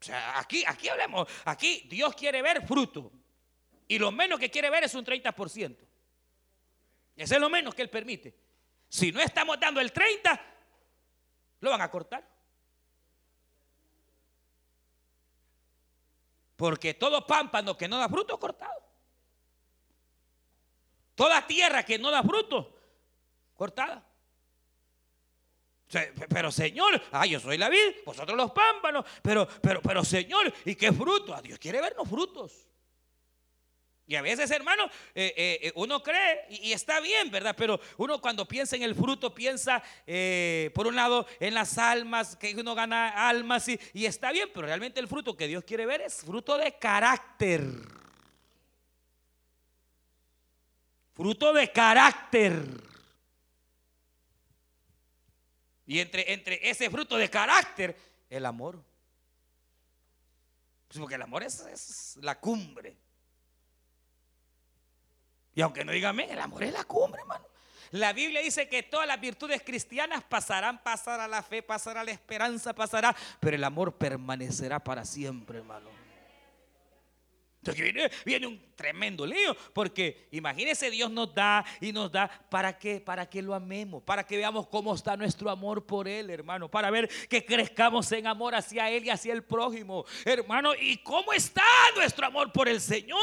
O 0.00 0.04
sea, 0.04 0.38
aquí, 0.38 0.64
aquí 0.66 0.88
hablemos, 0.88 1.28
aquí 1.44 1.86
Dios 1.88 2.14
quiere 2.14 2.42
ver 2.42 2.66
fruto. 2.66 3.12
Y 3.86 3.98
lo 3.98 4.12
menos 4.12 4.38
que 4.38 4.50
quiere 4.50 4.70
ver 4.70 4.84
es 4.84 4.94
un 4.94 5.04
30%. 5.04 5.76
Ese 7.18 7.34
es 7.34 7.40
lo 7.40 7.50
menos 7.50 7.74
que 7.74 7.82
Él 7.82 7.90
permite. 7.90 8.32
Si 8.88 9.10
no 9.10 9.20
estamos 9.20 9.58
dando 9.58 9.80
el 9.80 9.92
30, 9.92 10.40
lo 11.60 11.70
van 11.70 11.80
a 11.80 11.90
cortar. 11.90 12.24
Porque 16.54 16.94
todo 16.94 17.26
pámpano 17.26 17.76
que 17.76 17.88
no 17.88 17.98
da 17.98 18.08
fruto 18.08 18.38
cortado. 18.38 18.82
Toda 21.16 21.44
tierra 21.44 21.82
que 21.82 21.98
no 21.98 22.12
da 22.12 22.22
fruto, 22.22 22.78
cortada. 23.54 24.04
Pero 26.28 26.52
Señor, 26.52 27.02
ah, 27.10 27.26
yo 27.26 27.40
soy 27.40 27.58
la 27.58 27.68
vid, 27.68 28.04
vosotros 28.06 28.36
los 28.36 28.52
pámpanos, 28.52 29.04
pero, 29.22 29.48
pero, 29.60 29.82
pero 29.82 30.04
Señor, 30.04 30.52
¿y 30.64 30.76
qué 30.76 30.92
fruto? 30.92 31.34
Ah, 31.34 31.42
Dios 31.42 31.58
quiere 31.58 31.80
vernos 31.80 32.08
frutos. 32.08 32.67
Y 34.08 34.16
a 34.16 34.22
veces, 34.22 34.50
hermano, 34.50 34.86
eh, 35.14 35.34
eh, 35.36 35.58
eh, 35.64 35.72
uno 35.74 36.02
cree 36.02 36.46
y, 36.48 36.72
está 36.72 36.98
bien, 36.98 37.30
¿verdad? 37.30 37.54
Pero 37.54 37.78
uno 37.98 38.22
cuando 38.22 38.48
piensa 38.48 38.74
en 38.74 38.82
el 38.82 38.94
fruto, 38.94 39.34
piensa, 39.34 39.82
por 40.72 40.86
un 40.86 40.96
lado, 40.96 41.26
en 41.38 41.52
las 41.52 41.76
almas, 41.76 42.34
que 42.34 42.54
uno 42.56 42.74
gana 42.74 43.28
almas 43.28 43.68
y, 43.68 44.06
está 44.06 44.32
bien, 44.32 44.48
pero 44.54 44.66
realmente 44.66 44.98
el 44.98 45.08
fruto 45.08 45.36
que 45.36 45.46
Dios 45.46 45.62
quiere 45.62 45.84
ver 45.84 46.00
es 46.00 46.22
fruto 46.22 46.56
de 46.56 46.72
carácter. 46.78 47.62
Fruto 51.12 51.52
de 51.52 51.70
carácter. 51.70 52.62
Y 55.84 56.00
entre, 56.00 56.32
entre 56.32 56.70
ese 56.70 56.88
fruto 56.88 57.18
de 57.18 57.28
carácter, 57.28 57.94
el 58.30 58.46
amor. 58.46 58.82
Pues 60.86 60.98
porque 60.98 61.16
el 61.16 61.22
amor 61.22 61.42
es 61.42 62.16
la 62.22 62.40
cumbre. 62.40 62.96
Y 65.58 65.60
aunque 65.60 65.84
no 65.84 65.90
digan, 65.90 66.20
el 66.20 66.38
amor 66.38 66.62
es 66.62 66.72
la 66.72 66.84
cumbre, 66.84 67.20
hermano. 67.20 67.44
La 67.90 68.12
Biblia 68.12 68.40
dice 68.40 68.68
que 68.68 68.84
todas 68.84 69.08
las 69.08 69.20
virtudes 69.20 69.60
cristianas 69.60 70.22
pasarán, 70.22 70.80
pasará 70.84 71.26
la 71.26 71.42
fe, 71.42 71.64
pasará 71.64 72.04
la 72.04 72.12
esperanza, 72.12 72.72
pasará, 72.72 73.16
pero 73.40 73.56
el 73.56 73.64
amor 73.64 73.96
permanecerá 73.96 74.78
para 74.78 75.04
siempre, 75.04 75.58
hermano. 75.58 75.90
Entonces 77.56 77.82
viene, 77.82 78.08
viene, 78.24 78.46
un 78.46 78.72
tremendo 78.76 79.26
lío, 79.26 79.56
porque 79.72 80.28
imagínese 80.30 80.92
Dios 80.92 81.10
nos 81.10 81.34
da 81.34 81.64
y 81.80 81.90
nos 81.90 82.12
da 82.12 82.28
para 82.48 82.78
que 82.78 83.00
para 83.00 83.28
que 83.28 83.42
lo 83.42 83.52
amemos, 83.52 84.04
para 84.04 84.24
que 84.24 84.36
veamos 84.36 84.68
cómo 84.68 84.94
está 84.94 85.16
nuestro 85.16 85.50
amor 85.50 85.84
por 85.84 86.06
él, 86.06 86.30
hermano, 86.30 86.70
para 86.70 86.88
ver 86.92 87.08
que 87.28 87.44
crezcamos 87.44 88.12
en 88.12 88.28
amor 88.28 88.54
hacia 88.54 88.88
él 88.92 89.06
y 89.06 89.10
hacia 89.10 89.32
el 89.32 89.42
prójimo, 89.42 90.04
hermano, 90.24 90.72
y 90.80 90.98
cómo 90.98 91.32
está 91.32 91.64
nuestro 91.96 92.26
amor 92.26 92.52
por 92.52 92.68
el 92.68 92.80
Señor. 92.80 93.18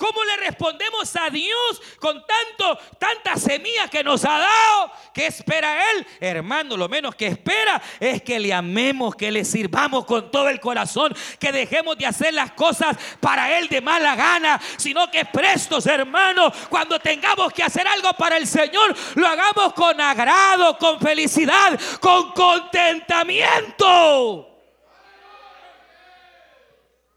¿Cómo 0.00 0.24
le 0.24 0.29
respondemos 0.50 1.14
a 1.16 1.30
Dios 1.30 1.80
con 1.98 2.24
tanto, 2.26 2.78
tanta 2.98 3.36
semilla 3.36 3.88
que 3.88 4.02
nos 4.02 4.24
ha 4.24 4.38
dado? 4.38 4.92
¿Qué 5.14 5.26
espera 5.26 5.92
Él? 5.92 6.04
Hermano, 6.20 6.76
lo 6.76 6.88
menos 6.88 7.14
que 7.14 7.28
espera 7.28 7.80
es 8.00 8.22
que 8.22 8.40
le 8.40 8.52
amemos, 8.52 9.14
que 9.14 9.30
le 9.30 9.44
sirvamos 9.44 10.04
con 10.04 10.30
todo 10.30 10.48
el 10.48 10.58
corazón, 10.58 11.14
que 11.38 11.52
dejemos 11.52 11.96
de 11.96 12.06
hacer 12.06 12.34
las 12.34 12.52
cosas 12.52 12.96
para 13.20 13.56
Él 13.58 13.68
de 13.68 13.80
mala 13.80 14.16
gana, 14.16 14.60
sino 14.76 15.10
que 15.10 15.24
prestos, 15.24 15.86
hermano, 15.86 16.52
cuando 16.68 16.98
tengamos 16.98 17.52
que 17.52 17.62
hacer 17.62 17.86
algo 17.86 18.12
para 18.14 18.36
el 18.36 18.46
Señor, 18.46 18.96
lo 19.14 19.26
hagamos 19.26 19.72
con 19.74 20.00
agrado, 20.00 20.76
con 20.78 20.98
felicidad, 21.00 21.78
con 22.00 22.32
contentamiento. 22.32 24.49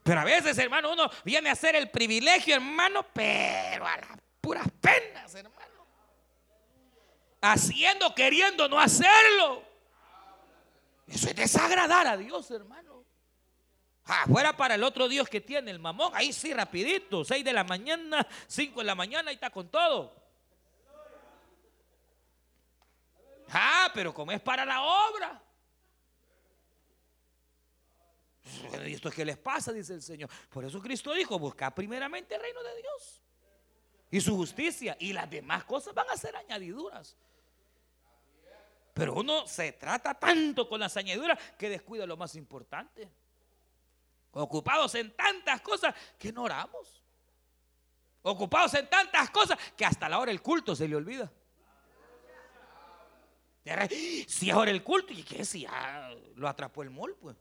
Pero 0.03 0.19
a 0.19 0.25
veces, 0.25 0.57
hermano, 0.57 0.91
uno 0.91 1.09
viene 1.23 1.49
a 1.49 1.53
hacer 1.53 1.75
el 1.75 1.89
privilegio, 1.89 2.55
hermano, 2.55 3.05
pero 3.13 3.87
a 3.87 3.97
las 3.97 4.19
puras 4.41 4.67
penas, 4.81 5.33
hermano. 5.33 5.87
Haciendo, 7.41 8.13
queriendo 8.13 8.67
no 8.67 8.79
hacerlo. 8.79 9.63
Eso 11.07 11.29
es 11.29 11.35
desagradar 11.35 12.07
a 12.07 12.17
Dios, 12.17 12.51
hermano. 12.51 13.05
Afuera 14.05 14.49
ah, 14.49 14.57
para 14.57 14.75
el 14.75 14.83
otro 14.83 15.07
Dios 15.07 15.29
que 15.29 15.39
tiene 15.39 15.71
el 15.71 15.79
mamón, 15.79 16.11
ahí 16.13 16.33
sí, 16.33 16.53
rapidito, 16.53 17.23
6 17.23 17.45
de 17.45 17.53
la 17.53 17.63
mañana, 17.63 18.27
5 18.47 18.81
de 18.81 18.85
la 18.85 18.95
mañana, 18.95 19.29
ahí 19.29 19.35
está 19.35 19.49
con 19.49 19.69
todo. 19.69 20.13
Ah, 23.49 23.89
pero 23.93 24.13
como 24.13 24.31
es 24.33 24.41
para 24.41 24.65
la 24.65 24.81
obra. 24.81 25.42
¿Y 28.85 28.93
esto 28.93 29.09
es 29.09 29.15
que 29.15 29.25
les 29.25 29.37
pasa? 29.37 29.71
Dice 29.71 29.93
el 29.93 30.01
Señor. 30.01 30.29
Por 30.49 30.65
eso 30.65 30.81
Cristo 30.81 31.13
dijo, 31.13 31.37
busca 31.39 31.73
primeramente 31.73 32.35
el 32.35 32.41
reino 32.41 32.61
de 32.63 32.81
Dios 32.81 33.23
y 34.13 34.21
su 34.21 34.35
justicia 34.35 34.95
y 34.99 35.11
las 35.11 35.27
demás 35.27 35.63
cosas 35.63 35.91
van 35.91 36.07
a 36.07 36.15
ser 36.15 36.35
añadiduras. 36.35 37.17
Pero 38.93 39.15
uno 39.15 39.47
se 39.47 39.71
trata 39.71 40.13
tanto 40.13 40.69
con 40.69 40.79
las 40.79 40.95
añadiduras 40.95 41.39
que 41.57 41.67
descuida 41.67 42.05
lo 42.05 42.15
más 42.15 42.35
importante. 42.35 43.09
Ocupados 44.33 44.93
en 44.93 45.15
tantas 45.15 45.61
cosas 45.61 45.95
que 46.19 46.31
no 46.31 46.43
oramos. 46.43 47.03
Ocupados 48.21 48.75
en 48.75 48.87
tantas 48.87 49.31
cosas 49.31 49.57
que 49.75 49.83
hasta 49.83 50.07
la 50.07 50.19
hora 50.19 50.31
del 50.31 50.43
culto 50.43 50.75
se 50.75 50.87
le 50.87 50.95
olvida. 50.95 51.31
Si 54.27 54.51
ahora 54.51 54.69
el 54.69 54.83
culto, 54.83 55.11
¿y 55.11 55.23
qué? 55.23 55.43
Si 55.43 55.65
lo 56.35 56.47
atrapó 56.47 56.83
el 56.83 56.91
mol, 56.91 57.15
pues. 57.19 57.35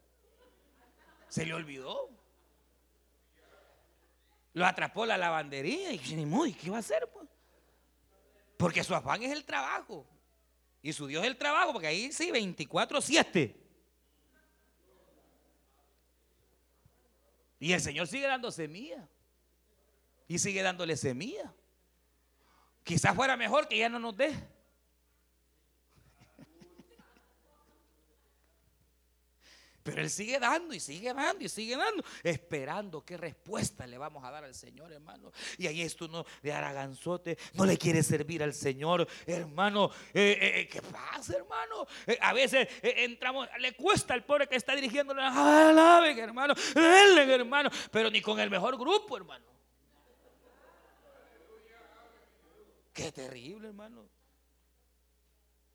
Se 1.32 1.46
le 1.46 1.54
olvidó. 1.54 2.10
Lo 4.52 4.66
atrapó 4.66 5.06
la 5.06 5.16
lavandería 5.16 5.90
y 5.94 5.98
ni 6.14 6.52
¿qué 6.52 6.68
va 6.68 6.76
a 6.76 6.80
hacer? 6.80 7.08
Pues? 7.10 7.26
Porque 8.58 8.84
su 8.84 8.94
afán 8.94 9.22
es 9.22 9.32
el 9.32 9.42
trabajo. 9.42 10.06
Y 10.82 10.92
su 10.92 11.06
Dios 11.06 11.22
es 11.22 11.30
el 11.30 11.38
trabajo, 11.38 11.72
porque 11.72 11.86
ahí 11.86 12.12
sí, 12.12 12.30
24-7. 12.30 13.56
Y 17.60 17.72
el 17.72 17.80
Señor 17.80 18.08
sigue 18.08 18.26
dando 18.26 18.50
semilla. 18.50 19.08
Y 20.28 20.38
sigue 20.38 20.60
dándole 20.60 20.98
semilla. 20.98 21.50
Quizás 22.84 23.16
fuera 23.16 23.38
mejor 23.38 23.68
que 23.68 23.78
ya 23.78 23.88
no 23.88 23.98
nos 23.98 24.14
dé. 24.14 24.34
Pero 29.82 30.00
Él 30.00 30.10
sigue 30.10 30.38
dando 30.38 30.74
y 30.74 30.80
sigue 30.80 31.12
dando 31.12 31.44
y 31.44 31.48
sigue 31.48 31.76
dando, 31.76 32.04
esperando 32.22 33.04
qué 33.04 33.16
respuesta 33.16 33.86
le 33.86 33.98
vamos 33.98 34.24
a 34.24 34.30
dar 34.30 34.44
al 34.44 34.54
Señor, 34.54 34.92
hermano. 34.92 35.32
Y 35.58 35.66
ahí 35.66 35.82
esto 35.82 36.08
no 36.08 36.24
de 36.42 36.52
araganzote, 36.52 37.36
no 37.54 37.64
le 37.64 37.76
quiere 37.76 38.02
servir 38.02 38.42
al 38.42 38.54
Señor, 38.54 39.06
hermano. 39.26 39.90
Eh, 40.14 40.38
eh, 40.40 40.60
eh, 40.60 40.68
¿Qué 40.68 40.82
pasa, 40.82 41.36
hermano? 41.36 41.86
a 42.20 42.32
veces 42.32 42.68
entramos, 42.82 43.48
le 43.58 43.74
cuesta 43.74 44.14
al 44.14 44.24
pobre 44.24 44.46
que 44.46 44.56
está 44.56 44.74
dirigiendo, 44.74 45.14
alaben, 45.14 46.18
hermano, 46.18 46.54
hermano, 46.74 47.70
pero 47.90 48.10
ni 48.10 48.20
con 48.20 48.38
el 48.38 48.50
mejor 48.50 48.78
grupo, 48.78 49.16
hermano. 49.16 49.46
Qué 52.92 53.10
terrible, 53.10 53.68
hermano. 53.68 54.06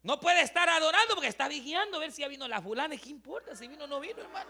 No 0.07 0.17
puede 0.21 0.41
estar 0.41 0.69
adorando 0.69 1.15
porque 1.15 1.27
está 1.27 1.49
vigiando 1.49 1.97
a 1.97 1.99
ver 1.99 2.13
si 2.13 2.21
ya 2.21 2.29
vino 2.29 2.47
la 2.47 2.61
fulana. 2.61 2.95
¿Qué 2.95 3.09
importa 3.09 3.53
si 3.57 3.67
vino 3.67 3.83
o 3.83 3.87
no 3.87 3.99
vino, 3.99 4.21
hermano? 4.21 4.49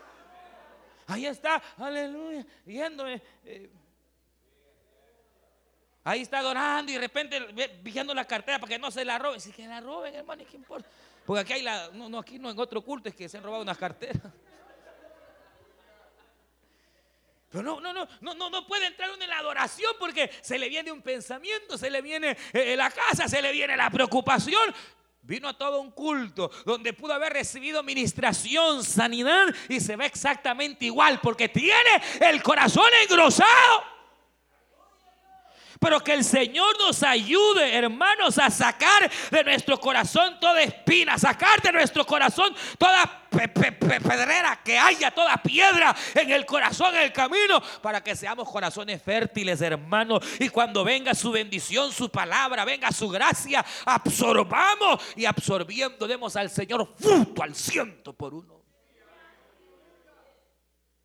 Ahí 1.07 1.25
está, 1.25 1.59
aleluya, 1.77 2.45
viéndome. 2.63 3.19
Eh. 3.43 3.67
ahí 6.03 6.21
está 6.21 6.37
adorando 6.37 6.91
y 6.91 6.93
de 6.93 7.01
repente 7.01 7.39
vigiando 7.81 8.13
la 8.13 8.25
cartera 8.25 8.59
para 8.59 8.69
que 8.69 8.77
no 8.77 8.91
se 8.91 9.03
la 9.03 9.17
roben. 9.17 9.41
Si 9.41 9.51
que 9.51 9.65
la 9.65 9.81
roben, 9.81 10.13
hermano, 10.13 10.43
¿qué 10.47 10.57
importa? 10.57 10.87
Porque 11.25 11.41
aquí 11.41 11.53
hay 11.53 11.63
la, 11.63 11.89
no, 11.91 12.07
no, 12.07 12.19
aquí 12.19 12.37
no 12.37 12.51
en 12.51 12.59
otro 12.59 12.83
culto 12.83 13.09
es 13.09 13.15
que 13.15 13.27
se 13.27 13.37
han 13.37 13.43
robado 13.43 13.63
unas 13.63 13.79
carteras. 13.79 14.31
Pero 17.49 17.63
no, 17.63 17.79
no, 17.79 17.93
no, 17.93 18.07
no, 18.21 18.33
no, 18.35 18.49
no 18.51 18.67
puede 18.67 18.85
entrar 18.85 19.09
uno 19.09 19.23
en 19.23 19.29
la 19.29 19.39
adoración 19.39 19.93
porque 19.97 20.29
se 20.41 20.59
le 20.59 20.69
viene 20.69 20.91
un 20.91 21.01
pensamiento, 21.01 21.79
se 21.79 21.89
le 21.89 22.03
viene 22.03 22.37
eh, 22.53 22.75
la 22.75 22.91
casa, 22.91 23.27
se 23.27 23.41
le 23.41 23.51
viene 23.51 23.75
la 23.75 23.89
preocupación. 23.89 24.75
Vino 25.27 25.49
a 25.49 25.57
todo 25.57 25.81
un 25.81 25.91
culto 25.91 26.49
donde 26.65 26.93
pudo 26.93 27.11
haber 27.11 27.33
recibido 27.33 27.83
ministración, 27.83 28.81
sanidad 28.81 29.47
y 29.67 29.81
se 29.81 29.97
ve 29.97 30.05
exactamente 30.05 30.85
igual 30.85 31.19
porque 31.21 31.49
tiene 31.49 32.01
el 32.21 32.41
corazón 32.41 32.87
engrosado. 33.03 33.96
Pero 35.79 36.03
que 36.03 36.13
el 36.13 36.23
Señor 36.23 36.77
nos 36.79 37.03
ayude, 37.03 37.75
hermanos, 37.75 38.37
a 38.37 38.49
sacar 38.49 39.09
de 39.31 39.43
nuestro 39.43 39.79
corazón 39.79 40.39
toda 40.39 40.61
espina, 40.61 41.17
sacar 41.17 41.61
de 41.61 41.71
nuestro 41.71 42.05
corazón 42.05 42.55
toda 42.77 43.27
pedrera 43.29 44.59
que 44.63 44.77
haya, 44.77 45.11
toda 45.11 45.37
piedra 45.37 45.95
en 46.15 46.31
el 46.31 46.45
corazón, 46.45 46.95
en 46.95 47.03
el 47.03 47.13
camino, 47.13 47.61
para 47.81 48.03
que 48.03 48.15
seamos 48.15 48.49
corazones 48.49 49.01
fértiles, 49.01 49.61
hermanos. 49.61 50.23
Y 50.39 50.49
cuando 50.49 50.83
venga 50.83 51.13
su 51.13 51.31
bendición, 51.31 51.91
su 51.91 52.09
palabra, 52.09 52.65
venga 52.65 52.91
su 52.91 53.09
gracia, 53.09 53.65
absorbamos 53.85 55.01
y 55.15 55.25
absorbiendo 55.25 56.07
demos 56.07 56.35
al 56.35 56.49
Señor 56.49 56.93
fruto 56.97 57.43
al 57.43 57.55
ciento 57.55 58.13
por 58.13 58.33
uno. 58.33 58.57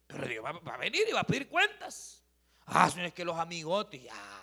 Pero 0.07 0.29
Dios 0.29 0.45
va, 0.45 0.75
a 0.75 0.77
venir 0.77 1.05
y 1.09 1.13
va 1.13 1.21
a 1.21 1.25
pedir 1.25 1.49
cuentas. 1.49 2.23
Ah, 2.67 2.89
Señor, 2.91 3.07
es 3.07 3.15
que 3.15 3.25
los 3.25 3.39
amigotes, 3.39 4.03
ya. 4.03 4.42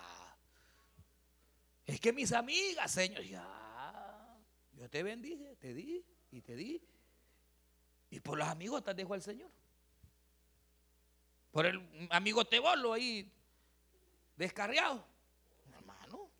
Es 1.90 2.00
que 2.00 2.12
mis 2.12 2.30
amigas, 2.32 2.88
Señor, 2.88 3.24
ya, 3.24 4.38
yo 4.74 4.88
te 4.88 5.02
bendije, 5.02 5.56
te 5.56 5.74
di 5.74 6.06
y 6.30 6.40
te 6.40 6.54
di. 6.54 6.80
Y 8.10 8.20
por 8.20 8.38
los 8.38 8.46
amigos 8.46 8.84
te 8.84 8.94
dejo 8.94 9.12
al 9.12 9.22
Señor. 9.22 9.50
Por 11.50 11.66
el 11.66 12.08
amigo 12.10 12.44
Tebolo 12.44 12.92
ahí, 12.92 13.28
descarriado. 14.36 15.04
Hermano. 15.72 16.30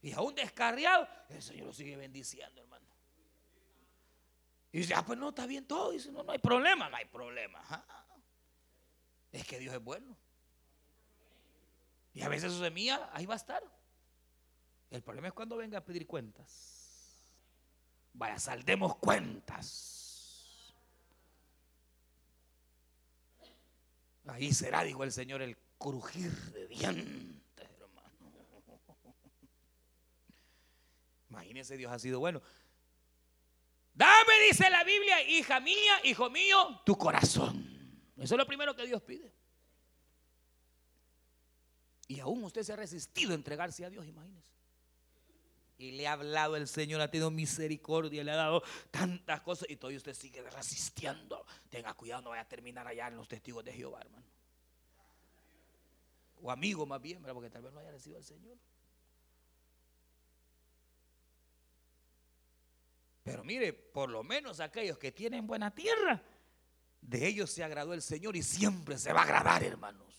Y 0.00 0.12
aún 0.12 0.32
descarriado, 0.36 1.08
el 1.30 1.42
Señor 1.42 1.66
lo 1.66 1.72
sigue 1.72 1.96
bendiciendo, 1.96 2.60
hermano. 2.60 2.86
Y 4.70 4.78
dice, 4.78 4.94
ah, 4.94 5.04
pues 5.04 5.18
no, 5.18 5.30
está 5.30 5.46
bien 5.46 5.66
todo. 5.66 5.90
dice, 5.90 6.12
no, 6.12 6.22
no 6.22 6.30
hay 6.30 6.38
problema, 6.38 6.88
no 6.88 6.96
hay 6.96 7.06
problema. 7.06 7.60
Es 9.32 9.44
que 9.44 9.58
Dios 9.58 9.74
es 9.74 9.82
bueno. 9.82 10.16
Y 12.12 12.22
a 12.22 12.28
veces 12.28 12.52
su 12.52 12.58
semilla 12.60 13.08
ahí 13.12 13.26
va 13.26 13.34
a 13.34 13.36
estar. 13.36 13.62
El 14.90 15.02
problema 15.02 15.28
es 15.28 15.34
cuando 15.34 15.56
venga 15.56 15.78
a 15.78 15.84
pedir 15.84 16.06
cuentas. 16.06 16.80
Vaya, 18.12 18.38
saldemos 18.38 18.96
cuentas. 18.96 20.74
Ahí 24.26 24.52
será, 24.52 24.82
dijo 24.82 25.02
el 25.04 25.12
Señor, 25.12 25.42
el 25.42 25.56
crujir 25.78 26.30
de 26.52 26.68
dientes, 26.68 27.68
hermano. 27.80 28.32
Imagínense, 31.30 31.76
Dios 31.76 31.90
ha 31.90 31.98
sido 31.98 32.20
bueno. 32.20 32.42
Dame, 33.94 34.32
dice 34.48 34.68
la 34.70 34.84
Biblia, 34.84 35.22
hija 35.28 35.60
mía, 35.60 36.00
hijo 36.04 36.30
mío, 36.30 36.80
tu 36.84 36.96
corazón. 36.96 38.02
Eso 38.16 38.34
es 38.34 38.38
lo 38.38 38.46
primero 38.46 38.74
que 38.76 38.86
Dios 38.86 39.02
pide. 39.02 39.32
Y 42.10 42.18
aún 42.18 42.42
usted 42.42 42.64
se 42.64 42.72
ha 42.72 42.76
resistido 42.76 43.30
a 43.30 43.34
entregarse 43.36 43.84
a 43.84 43.88
Dios, 43.88 44.04
imagínese. 44.04 44.48
Y 45.78 45.92
le 45.92 46.08
ha 46.08 46.14
hablado 46.14 46.56
el 46.56 46.66
Señor, 46.66 47.00
ha 47.00 47.08
tenido 47.08 47.30
misericordia, 47.30 48.24
le 48.24 48.32
ha 48.32 48.36
dado 48.36 48.64
tantas 48.90 49.42
cosas 49.42 49.70
y 49.70 49.76
todavía 49.76 49.98
usted 49.98 50.14
sigue 50.14 50.42
resistiendo. 50.50 51.46
Tenga 51.68 51.94
cuidado, 51.94 52.22
no 52.22 52.30
vaya 52.30 52.42
a 52.42 52.48
terminar 52.48 52.84
allá 52.84 53.06
en 53.06 53.16
los 53.16 53.28
testigos 53.28 53.64
de 53.64 53.72
Jehová, 53.74 54.00
hermano. 54.00 54.26
o 56.42 56.50
amigo 56.50 56.84
más 56.84 57.00
bien, 57.00 57.22
porque 57.22 57.48
tal 57.48 57.62
vez 57.62 57.72
no 57.72 57.78
haya 57.78 57.92
recibido 57.92 58.18
al 58.18 58.24
Señor. 58.24 58.58
Pero 63.22 63.44
mire, 63.44 63.72
por 63.72 64.10
lo 64.10 64.24
menos 64.24 64.58
aquellos 64.58 64.98
que 64.98 65.12
tienen 65.12 65.46
buena 65.46 65.72
tierra, 65.72 66.20
de 67.00 67.28
ellos 67.28 67.52
se 67.52 67.62
agradó 67.62 67.94
el 67.94 68.02
Señor 68.02 68.34
y 68.34 68.42
siempre 68.42 68.98
se 68.98 69.12
va 69.12 69.20
a 69.20 69.22
agradar, 69.22 69.62
hermanos. 69.62 70.10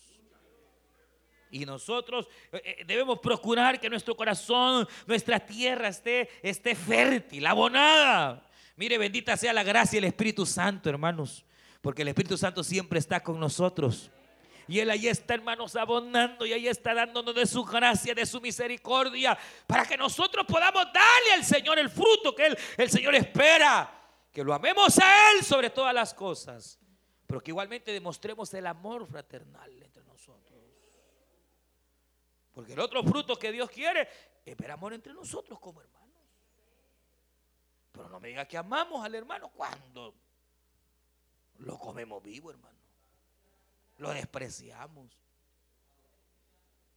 Y 1.52 1.66
nosotros 1.66 2.26
eh, 2.50 2.62
eh, 2.64 2.84
debemos 2.86 3.18
procurar 3.20 3.78
que 3.78 3.90
nuestro 3.90 4.16
corazón, 4.16 4.88
nuestra 5.06 5.38
tierra 5.38 5.88
esté, 5.88 6.30
esté 6.42 6.74
fértil, 6.74 7.46
abonada. 7.46 8.42
Mire, 8.74 8.96
bendita 8.96 9.36
sea 9.36 9.52
la 9.52 9.62
gracia 9.62 9.98
del 9.98 10.08
Espíritu 10.08 10.46
Santo, 10.46 10.88
hermanos, 10.88 11.44
porque 11.82 12.00
el 12.02 12.08
Espíritu 12.08 12.38
Santo 12.38 12.64
siempre 12.64 12.98
está 12.98 13.22
con 13.22 13.38
nosotros. 13.38 14.10
Y 14.66 14.80
Él 14.80 14.88
ahí 14.88 15.08
está, 15.08 15.34
hermanos, 15.34 15.76
abonando 15.76 16.46
y 16.46 16.54
ahí 16.54 16.68
está 16.68 16.94
dándonos 16.94 17.34
de 17.34 17.44
su 17.44 17.64
gracia, 17.64 18.14
de 18.14 18.24
su 18.24 18.40
misericordia, 18.40 19.36
para 19.66 19.84
que 19.84 19.98
nosotros 19.98 20.46
podamos 20.46 20.86
darle 20.86 21.32
al 21.34 21.44
Señor 21.44 21.78
el 21.78 21.90
fruto 21.90 22.34
que 22.34 22.46
Él, 22.46 22.58
el 22.78 22.88
Señor 22.88 23.14
espera. 23.14 23.98
Que 24.32 24.42
lo 24.42 24.54
amemos 24.54 24.98
a 24.98 25.32
Él 25.32 25.44
sobre 25.44 25.68
todas 25.68 25.92
las 25.92 26.14
cosas, 26.14 26.78
pero 27.26 27.42
que 27.42 27.50
igualmente 27.50 27.92
demostremos 27.92 28.54
el 28.54 28.66
amor 28.66 29.06
fraternal 29.06 29.70
entre 29.82 30.02
nosotros. 30.04 30.51
Porque 32.52 32.74
el 32.74 32.80
otro 32.80 33.02
fruto 33.02 33.36
que 33.36 33.50
Dios 33.50 33.70
quiere 33.70 34.08
es 34.44 34.56
ver 34.56 34.70
amor 34.70 34.92
entre 34.92 35.12
nosotros 35.14 35.58
como 35.58 35.80
hermanos. 35.80 36.02
Pero 37.92 38.08
no 38.08 38.20
me 38.20 38.28
diga 38.28 38.46
que 38.46 38.56
amamos 38.56 39.04
al 39.04 39.14
hermano 39.14 39.50
cuando 39.50 40.14
lo 41.58 41.78
comemos 41.78 42.22
vivo, 42.22 42.50
hermano. 42.50 42.78
Lo 43.98 44.10
despreciamos. 44.10 45.16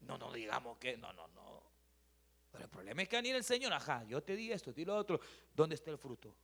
No 0.02 0.18
nos 0.18 0.34
digamos 0.34 0.78
que, 0.78 0.98
no, 0.98 1.12
no, 1.14 1.28
no. 1.30 1.64
Pero 2.52 2.66
el 2.66 2.70
problema 2.70 3.02
es 3.02 3.10
que 3.10 3.22
ni 3.22 3.30
el 3.30 3.44
Señor, 3.44 3.74
ajá, 3.74 4.04
yo 4.06 4.24
te 4.24 4.36
di 4.36 4.52
esto, 4.52 4.74
te 4.74 4.82
di 4.82 4.86
lo 4.86 4.96
otro. 4.96 5.20
¿Dónde 5.54 5.76
está 5.76 5.92
el 5.92 5.98
fruto? 5.98 6.36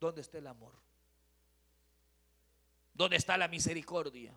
¿Dónde 0.00 0.20
está 0.20 0.38
el 0.38 0.46
amor? 0.46 0.74
¿Dónde 2.92 3.16
está 3.16 3.36
la 3.36 3.48
misericordia? 3.48 4.34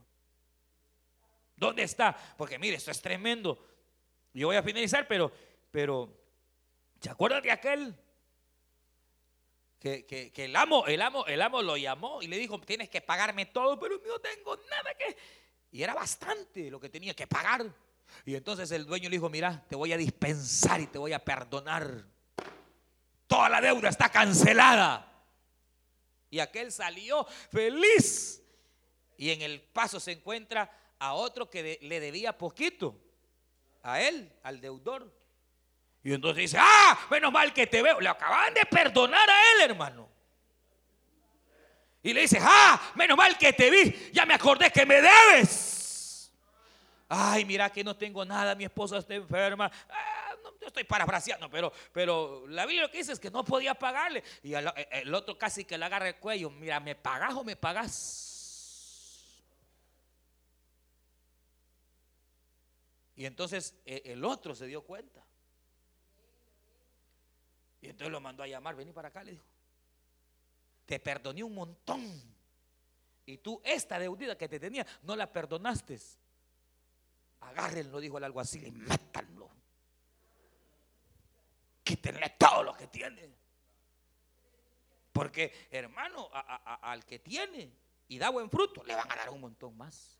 ¿Dónde 1.55 1.83
está? 1.83 2.15
Porque 2.37 2.59
mire, 2.59 2.77
esto 2.77 2.91
es 2.91 3.01
tremendo. 3.01 3.76
Yo 4.33 4.47
voy 4.47 4.55
a 4.55 4.63
finalizar, 4.63 5.07
pero, 5.07 5.31
pero, 5.71 6.13
¿se 7.01 7.09
acuerdan 7.09 7.41
de 7.41 7.51
aquel? 7.51 7.95
Que, 9.79 10.05
que, 10.05 10.31
que, 10.31 10.45
el 10.45 10.55
amo, 10.55 10.85
el 10.87 11.01
amo, 11.01 11.25
el 11.27 11.41
amo 11.41 11.61
lo 11.61 11.77
llamó 11.77 12.21
y 12.21 12.27
le 12.27 12.37
dijo, 12.37 12.59
tienes 12.61 12.89
que 12.89 13.01
pagarme 13.01 13.45
todo, 13.45 13.79
pero 13.79 14.01
no 14.05 14.19
tengo 14.19 14.55
nada 14.69 14.93
que. 14.97 15.15
Y 15.71 15.83
era 15.83 15.93
bastante 15.93 16.71
lo 16.71 16.79
que 16.79 16.89
tenía 16.89 17.13
que 17.13 17.27
pagar. 17.27 17.65
Y 18.25 18.35
entonces 18.35 18.71
el 18.71 18.85
dueño 18.85 19.09
le 19.09 19.17
dijo, 19.17 19.29
mira, 19.29 19.63
te 19.67 19.75
voy 19.75 19.93
a 19.93 19.97
dispensar 19.97 20.81
y 20.81 20.87
te 20.87 20.97
voy 20.97 21.13
a 21.13 21.23
perdonar. 21.23 22.05
Toda 23.27 23.49
la 23.49 23.61
deuda 23.61 23.89
está 23.89 24.09
cancelada. 24.09 25.11
Y 26.29 26.39
aquel 26.39 26.71
salió 26.71 27.25
feliz. 27.51 28.41
Y 29.17 29.31
en 29.31 29.41
el 29.41 29.61
paso 29.61 29.99
se 29.99 30.13
encuentra 30.13 30.71
a 30.99 31.13
otro 31.13 31.49
que 31.49 31.79
le 31.81 31.99
debía 31.99 32.37
poquito. 32.37 32.99
A 33.87 34.01
él, 34.01 34.29
al 34.43 34.59
deudor. 34.59 35.09
Y 36.03 36.13
entonces 36.13 36.41
dice, 36.41 36.57
ah, 36.59 36.99
menos 37.09 37.31
mal 37.31 37.53
que 37.53 37.67
te 37.67 37.81
veo. 37.81 38.01
Le 38.01 38.09
acaban 38.09 38.53
de 38.53 38.65
perdonar 38.65 39.29
a 39.29 39.41
él, 39.53 39.71
hermano. 39.71 40.09
Y 42.03 42.11
le 42.11 42.21
dice, 42.21 42.37
ah, 42.41 42.81
menos 42.95 43.17
mal 43.17 43.37
que 43.37 43.53
te 43.53 43.69
vi. 43.69 44.09
Ya 44.11 44.25
me 44.25 44.33
acordé 44.33 44.71
que 44.71 44.85
me 44.85 45.01
debes. 45.01 46.33
Ay, 47.07 47.45
mira 47.45 47.69
que 47.69 47.81
no 47.81 47.95
tengo 47.95 48.25
nada, 48.25 48.55
mi 48.55 48.65
esposa 48.65 48.97
está 48.97 49.15
enferma. 49.15 49.71
Ah, 49.89 50.35
no, 50.43 50.51
yo 50.59 50.67
estoy 50.67 50.83
parafraseando, 50.83 51.49
pero, 51.49 51.71
pero 51.93 52.45
la 52.49 52.65
Biblia 52.65 52.83
lo 52.83 52.91
que 52.91 52.97
dice 52.97 53.13
es 53.13 53.19
que 53.21 53.31
no 53.31 53.45
podía 53.45 53.73
pagarle. 53.73 54.21
Y 54.43 54.53
el, 54.53 54.69
el 54.91 55.15
otro 55.15 55.37
casi 55.37 55.63
que 55.63 55.77
le 55.77 55.85
agarra 55.85 56.09
el 56.09 56.17
cuello. 56.17 56.49
Mira, 56.49 56.81
¿me 56.81 56.93
pagas 56.93 57.33
o 57.35 57.43
me 57.45 57.55
pagas? 57.55 58.26
Y 63.17 63.25
entonces 63.25 63.75
e, 63.83 64.03
el 64.05 64.23
otro 64.23 64.55
se 64.55 64.67
dio 64.67 64.83
cuenta. 64.83 65.25
Y 67.81 67.89
entonces 67.89 68.11
lo 68.11 68.21
mandó 68.21 68.43
a 68.43 68.47
llamar, 68.47 68.75
vení 68.75 68.93
para 68.93 69.09
acá, 69.09 69.23
le 69.23 69.31
dijo. 69.31 69.45
Te 70.85 70.99
perdoné 70.99 71.43
un 71.43 71.55
montón. 71.55 72.37
Y 73.25 73.39
tú 73.39 73.59
esta 73.65 73.99
deudida 73.99 74.37
que 74.37 74.47
te 74.47 74.59
tenía, 74.59 74.85
no 75.01 75.15
la 75.15 75.33
perdonaste. 75.33 75.99
Agárrenlo, 77.41 77.99
dijo 77.99 78.19
el 78.19 78.23
alguacil, 78.23 78.67
y 78.67 78.71
métanlo. 78.71 79.49
Quítenle 81.83 82.35
todo 82.37 82.63
lo 82.63 82.73
que 82.73 82.87
tiene. 82.87 83.35
Porque, 85.11 85.67
hermano, 85.71 86.29
al 86.31 87.03
que 87.03 87.17
tiene 87.17 87.73
y 88.07 88.19
da 88.19 88.29
buen 88.29 88.49
fruto, 88.51 88.83
le 88.83 88.93
van 88.93 89.11
a 89.11 89.15
dar 89.15 89.31
un 89.31 89.41
montón 89.41 89.75
más. 89.75 90.16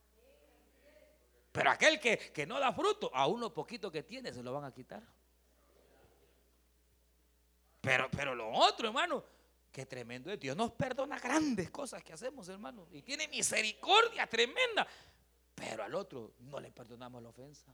Pero 1.58 1.72
aquel 1.72 2.00
que, 2.00 2.20
que 2.20 2.46
no 2.46 2.60
da 2.60 2.72
fruto, 2.72 3.10
a 3.16 3.26
uno 3.26 3.52
poquito 3.52 3.92
que 3.92 4.04
tiene, 4.04 4.32
se 4.32 4.44
lo 4.44 4.54
van 4.54 4.66
a 4.66 4.72
quitar. 4.72 5.02
Pero, 7.82 8.12
pero 8.12 8.36
lo 8.36 8.52
otro, 8.52 8.90
hermano, 8.90 9.24
que 9.72 9.88
tremendo 9.88 10.32
es. 10.32 10.40
Dios 10.40 10.56
nos 10.56 10.74
perdona 10.74 11.18
grandes 11.18 11.72
cosas 11.72 12.04
que 12.04 12.14
hacemos, 12.14 12.48
hermano. 12.48 12.88
Y 12.92 13.02
tiene 13.02 13.28
misericordia 13.28 14.28
tremenda. 14.28 14.86
Pero 15.56 15.84
al 15.84 15.96
otro 15.96 16.36
no 16.42 16.60
le 16.60 16.72
perdonamos 16.72 17.24
la 17.24 17.30
ofensa. 17.30 17.74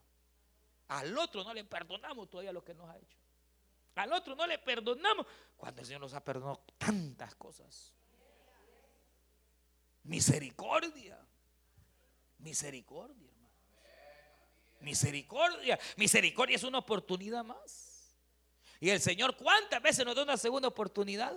Al 0.87 1.17
otro 1.17 1.43
no 1.43 1.53
le 1.53 1.65
perdonamos 1.65 2.29
todavía 2.29 2.53
lo 2.53 2.63
que 2.63 2.73
nos 2.73 2.89
ha 2.89 2.97
hecho. 2.97 3.17
Al 3.95 4.13
otro 4.13 4.33
no 4.33 4.47
le 4.47 4.59
perdonamos 4.59 5.27
cuando 5.57 5.81
el 5.81 5.87
Señor 5.87 5.99
nos 5.99 6.13
ha 6.13 6.23
perdonado 6.23 6.63
tantas 6.77 7.35
cosas. 7.35 7.93
Misericordia. 10.03 11.19
Misericordia. 12.37 13.32
Misericordia. 14.83 15.79
Misericordia 15.97 16.57
es 16.57 16.63
una 16.63 16.79
oportunidad 16.79 17.43
más. 17.43 18.15
Y 18.79 18.89
el 18.89 18.99
Señor, 18.99 19.35
¿cuántas 19.37 19.81
veces 19.81 20.05
nos 20.05 20.15
da 20.15 20.23
una 20.23 20.37
segunda 20.37 20.67
oportunidad? 20.67 21.35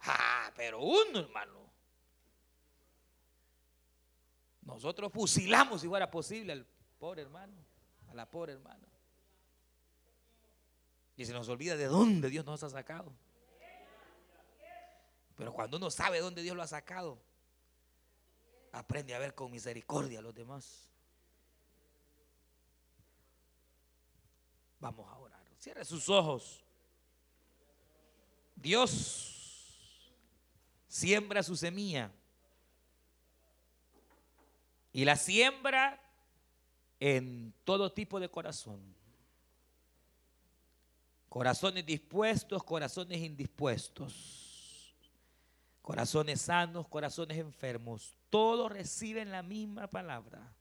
Ah, 0.00 0.52
pero 0.56 0.80
uno, 0.80 1.20
hermano. 1.20 1.70
Nosotros 4.62 5.12
fusilamos 5.12 5.80
si 5.80 5.88
fuera 5.88 6.10
posible 6.10 6.52
al 6.52 6.66
pobre 6.98 7.22
hermano, 7.22 7.56
a 8.08 8.14
la 8.14 8.28
pobre 8.28 8.54
hermana. 8.54 8.88
Y 11.16 11.24
se 11.24 11.32
nos 11.32 11.48
olvida 11.48 11.76
de 11.76 11.86
dónde 11.86 12.30
Dios 12.30 12.44
nos 12.44 12.62
ha 12.62 12.70
sacado. 12.70 13.12
Pero 15.36 15.52
cuando 15.52 15.76
uno 15.76 15.90
sabe 15.90 16.20
dónde 16.20 16.42
Dios 16.42 16.56
lo 16.56 16.62
ha 16.62 16.68
sacado, 16.68 17.22
aprende 18.72 19.14
a 19.14 19.18
ver 19.18 19.34
con 19.34 19.50
misericordia 19.50 20.18
a 20.18 20.22
los 20.22 20.34
demás. 20.34 20.91
Vamos 24.82 25.08
a 25.08 25.16
orar. 25.16 25.40
Cierre 25.60 25.84
sus 25.84 26.08
ojos. 26.08 26.60
Dios 28.56 30.10
siembra 30.88 31.42
su 31.44 31.56
semilla 31.56 32.10
y 34.92 35.04
la 35.04 35.14
siembra 35.14 36.00
en 36.98 37.54
todo 37.62 37.92
tipo 37.92 38.18
de 38.18 38.28
corazón. 38.28 38.80
Corazones 41.28 41.86
dispuestos, 41.86 42.64
corazones 42.64 43.20
indispuestos. 43.20 44.96
Corazones 45.80 46.40
sanos, 46.40 46.88
corazones 46.88 47.38
enfermos. 47.38 48.16
Todos 48.30 48.70
reciben 48.70 49.30
la 49.30 49.44
misma 49.44 49.86
palabra 49.86 50.56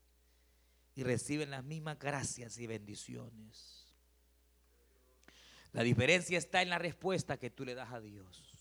y 0.96 1.02
reciben 1.02 1.50
las 1.50 1.64
mismas 1.64 1.98
gracias 1.98 2.60
y 2.60 2.68
bendiciones. 2.68 3.81
La 5.74 5.84
diferencia 5.84 6.38
está 6.38 6.62
en 6.62 6.70
la 6.70 6.80
respuesta 6.80 7.38
que 7.38 7.50
tú 7.50 7.64
le 7.64 7.76
das 7.76 7.92
a 7.92 8.02
Dios. 8.02 8.52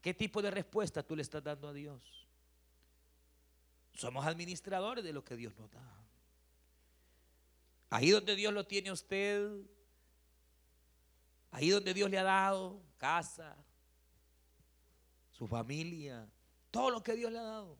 ¿Qué 0.00 0.14
tipo 0.14 0.40
de 0.40 0.50
respuesta 0.50 1.02
tú 1.02 1.14
le 1.14 1.22
estás 1.22 1.42
dando 1.42 1.68
a 1.68 1.72
Dios? 1.72 2.26
Somos 3.92 4.24
administradores 4.24 5.04
de 5.04 5.12
lo 5.12 5.24
que 5.24 5.36
Dios 5.36 5.54
nos 5.56 5.70
da. 5.70 6.00
Ahí 7.90 8.10
donde 8.10 8.36
Dios 8.36 8.54
lo 8.54 8.64
tiene 8.66 8.92
usted, 8.92 9.50
ahí 11.50 11.70
donde 11.70 11.92
Dios 11.92 12.08
le 12.08 12.18
ha 12.18 12.22
dado 12.22 12.80
casa, 12.96 13.56
su 15.32 15.46
familia, 15.46 16.30
todo 16.70 16.90
lo 16.90 17.02
que 17.02 17.14
Dios 17.14 17.32
le 17.32 17.38
ha 17.38 17.42
dado. 17.42 17.76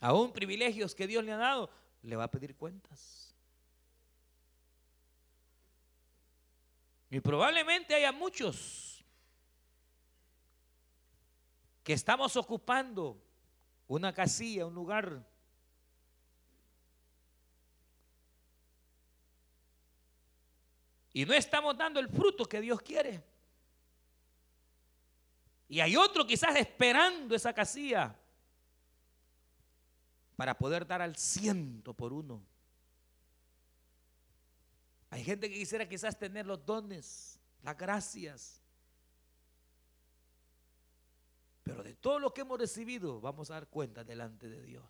Aún 0.00 0.32
privilegios 0.32 0.94
que 0.94 1.06
Dios 1.06 1.24
le 1.24 1.32
ha 1.32 1.36
dado, 1.36 1.70
le 2.04 2.16
va 2.16 2.24
a 2.24 2.30
pedir 2.30 2.54
cuentas. 2.54 3.34
Y 7.10 7.20
probablemente 7.20 7.94
haya 7.94 8.12
muchos 8.12 9.04
que 11.82 11.92
estamos 11.92 12.36
ocupando 12.36 13.22
una 13.86 14.12
casilla, 14.12 14.66
un 14.66 14.74
lugar. 14.74 15.24
Y 21.12 21.24
no 21.24 21.32
estamos 21.32 21.76
dando 21.76 22.00
el 22.00 22.08
fruto 22.08 22.44
que 22.44 22.60
Dios 22.60 22.80
quiere. 22.82 23.22
Y 25.68 25.80
hay 25.80 25.96
otro 25.96 26.26
quizás 26.26 26.56
esperando 26.56 27.34
esa 27.34 27.52
casilla 27.52 28.18
para 30.36 30.56
poder 30.58 30.86
dar 30.86 31.00
al 31.00 31.16
ciento 31.16 31.94
por 31.94 32.12
uno. 32.12 32.44
Hay 35.10 35.22
gente 35.22 35.48
que 35.48 35.56
quisiera 35.56 35.88
quizás 35.88 36.18
tener 36.18 36.44
los 36.44 36.64
dones, 36.64 37.38
las 37.62 37.76
gracias. 37.76 38.60
Pero 41.62 41.82
de 41.82 41.94
todo 41.94 42.18
lo 42.18 42.34
que 42.34 42.40
hemos 42.40 42.58
recibido 42.58 43.20
vamos 43.20 43.50
a 43.50 43.54
dar 43.54 43.68
cuenta 43.68 44.02
delante 44.02 44.48
de 44.48 44.62
Dios. 44.62 44.84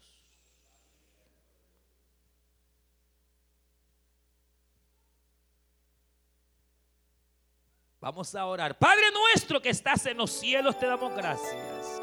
Vamos 8.01 8.34
a 8.34 8.45
orar. 8.45 8.78
Padre 8.78 9.05
nuestro 9.12 9.62
que 9.62 9.70
estás 9.70 10.05
en 10.05 10.18
los 10.18 10.30
cielos, 10.30 10.78
te 10.78 10.84
damos 10.84 11.14
gracias. 11.16 12.03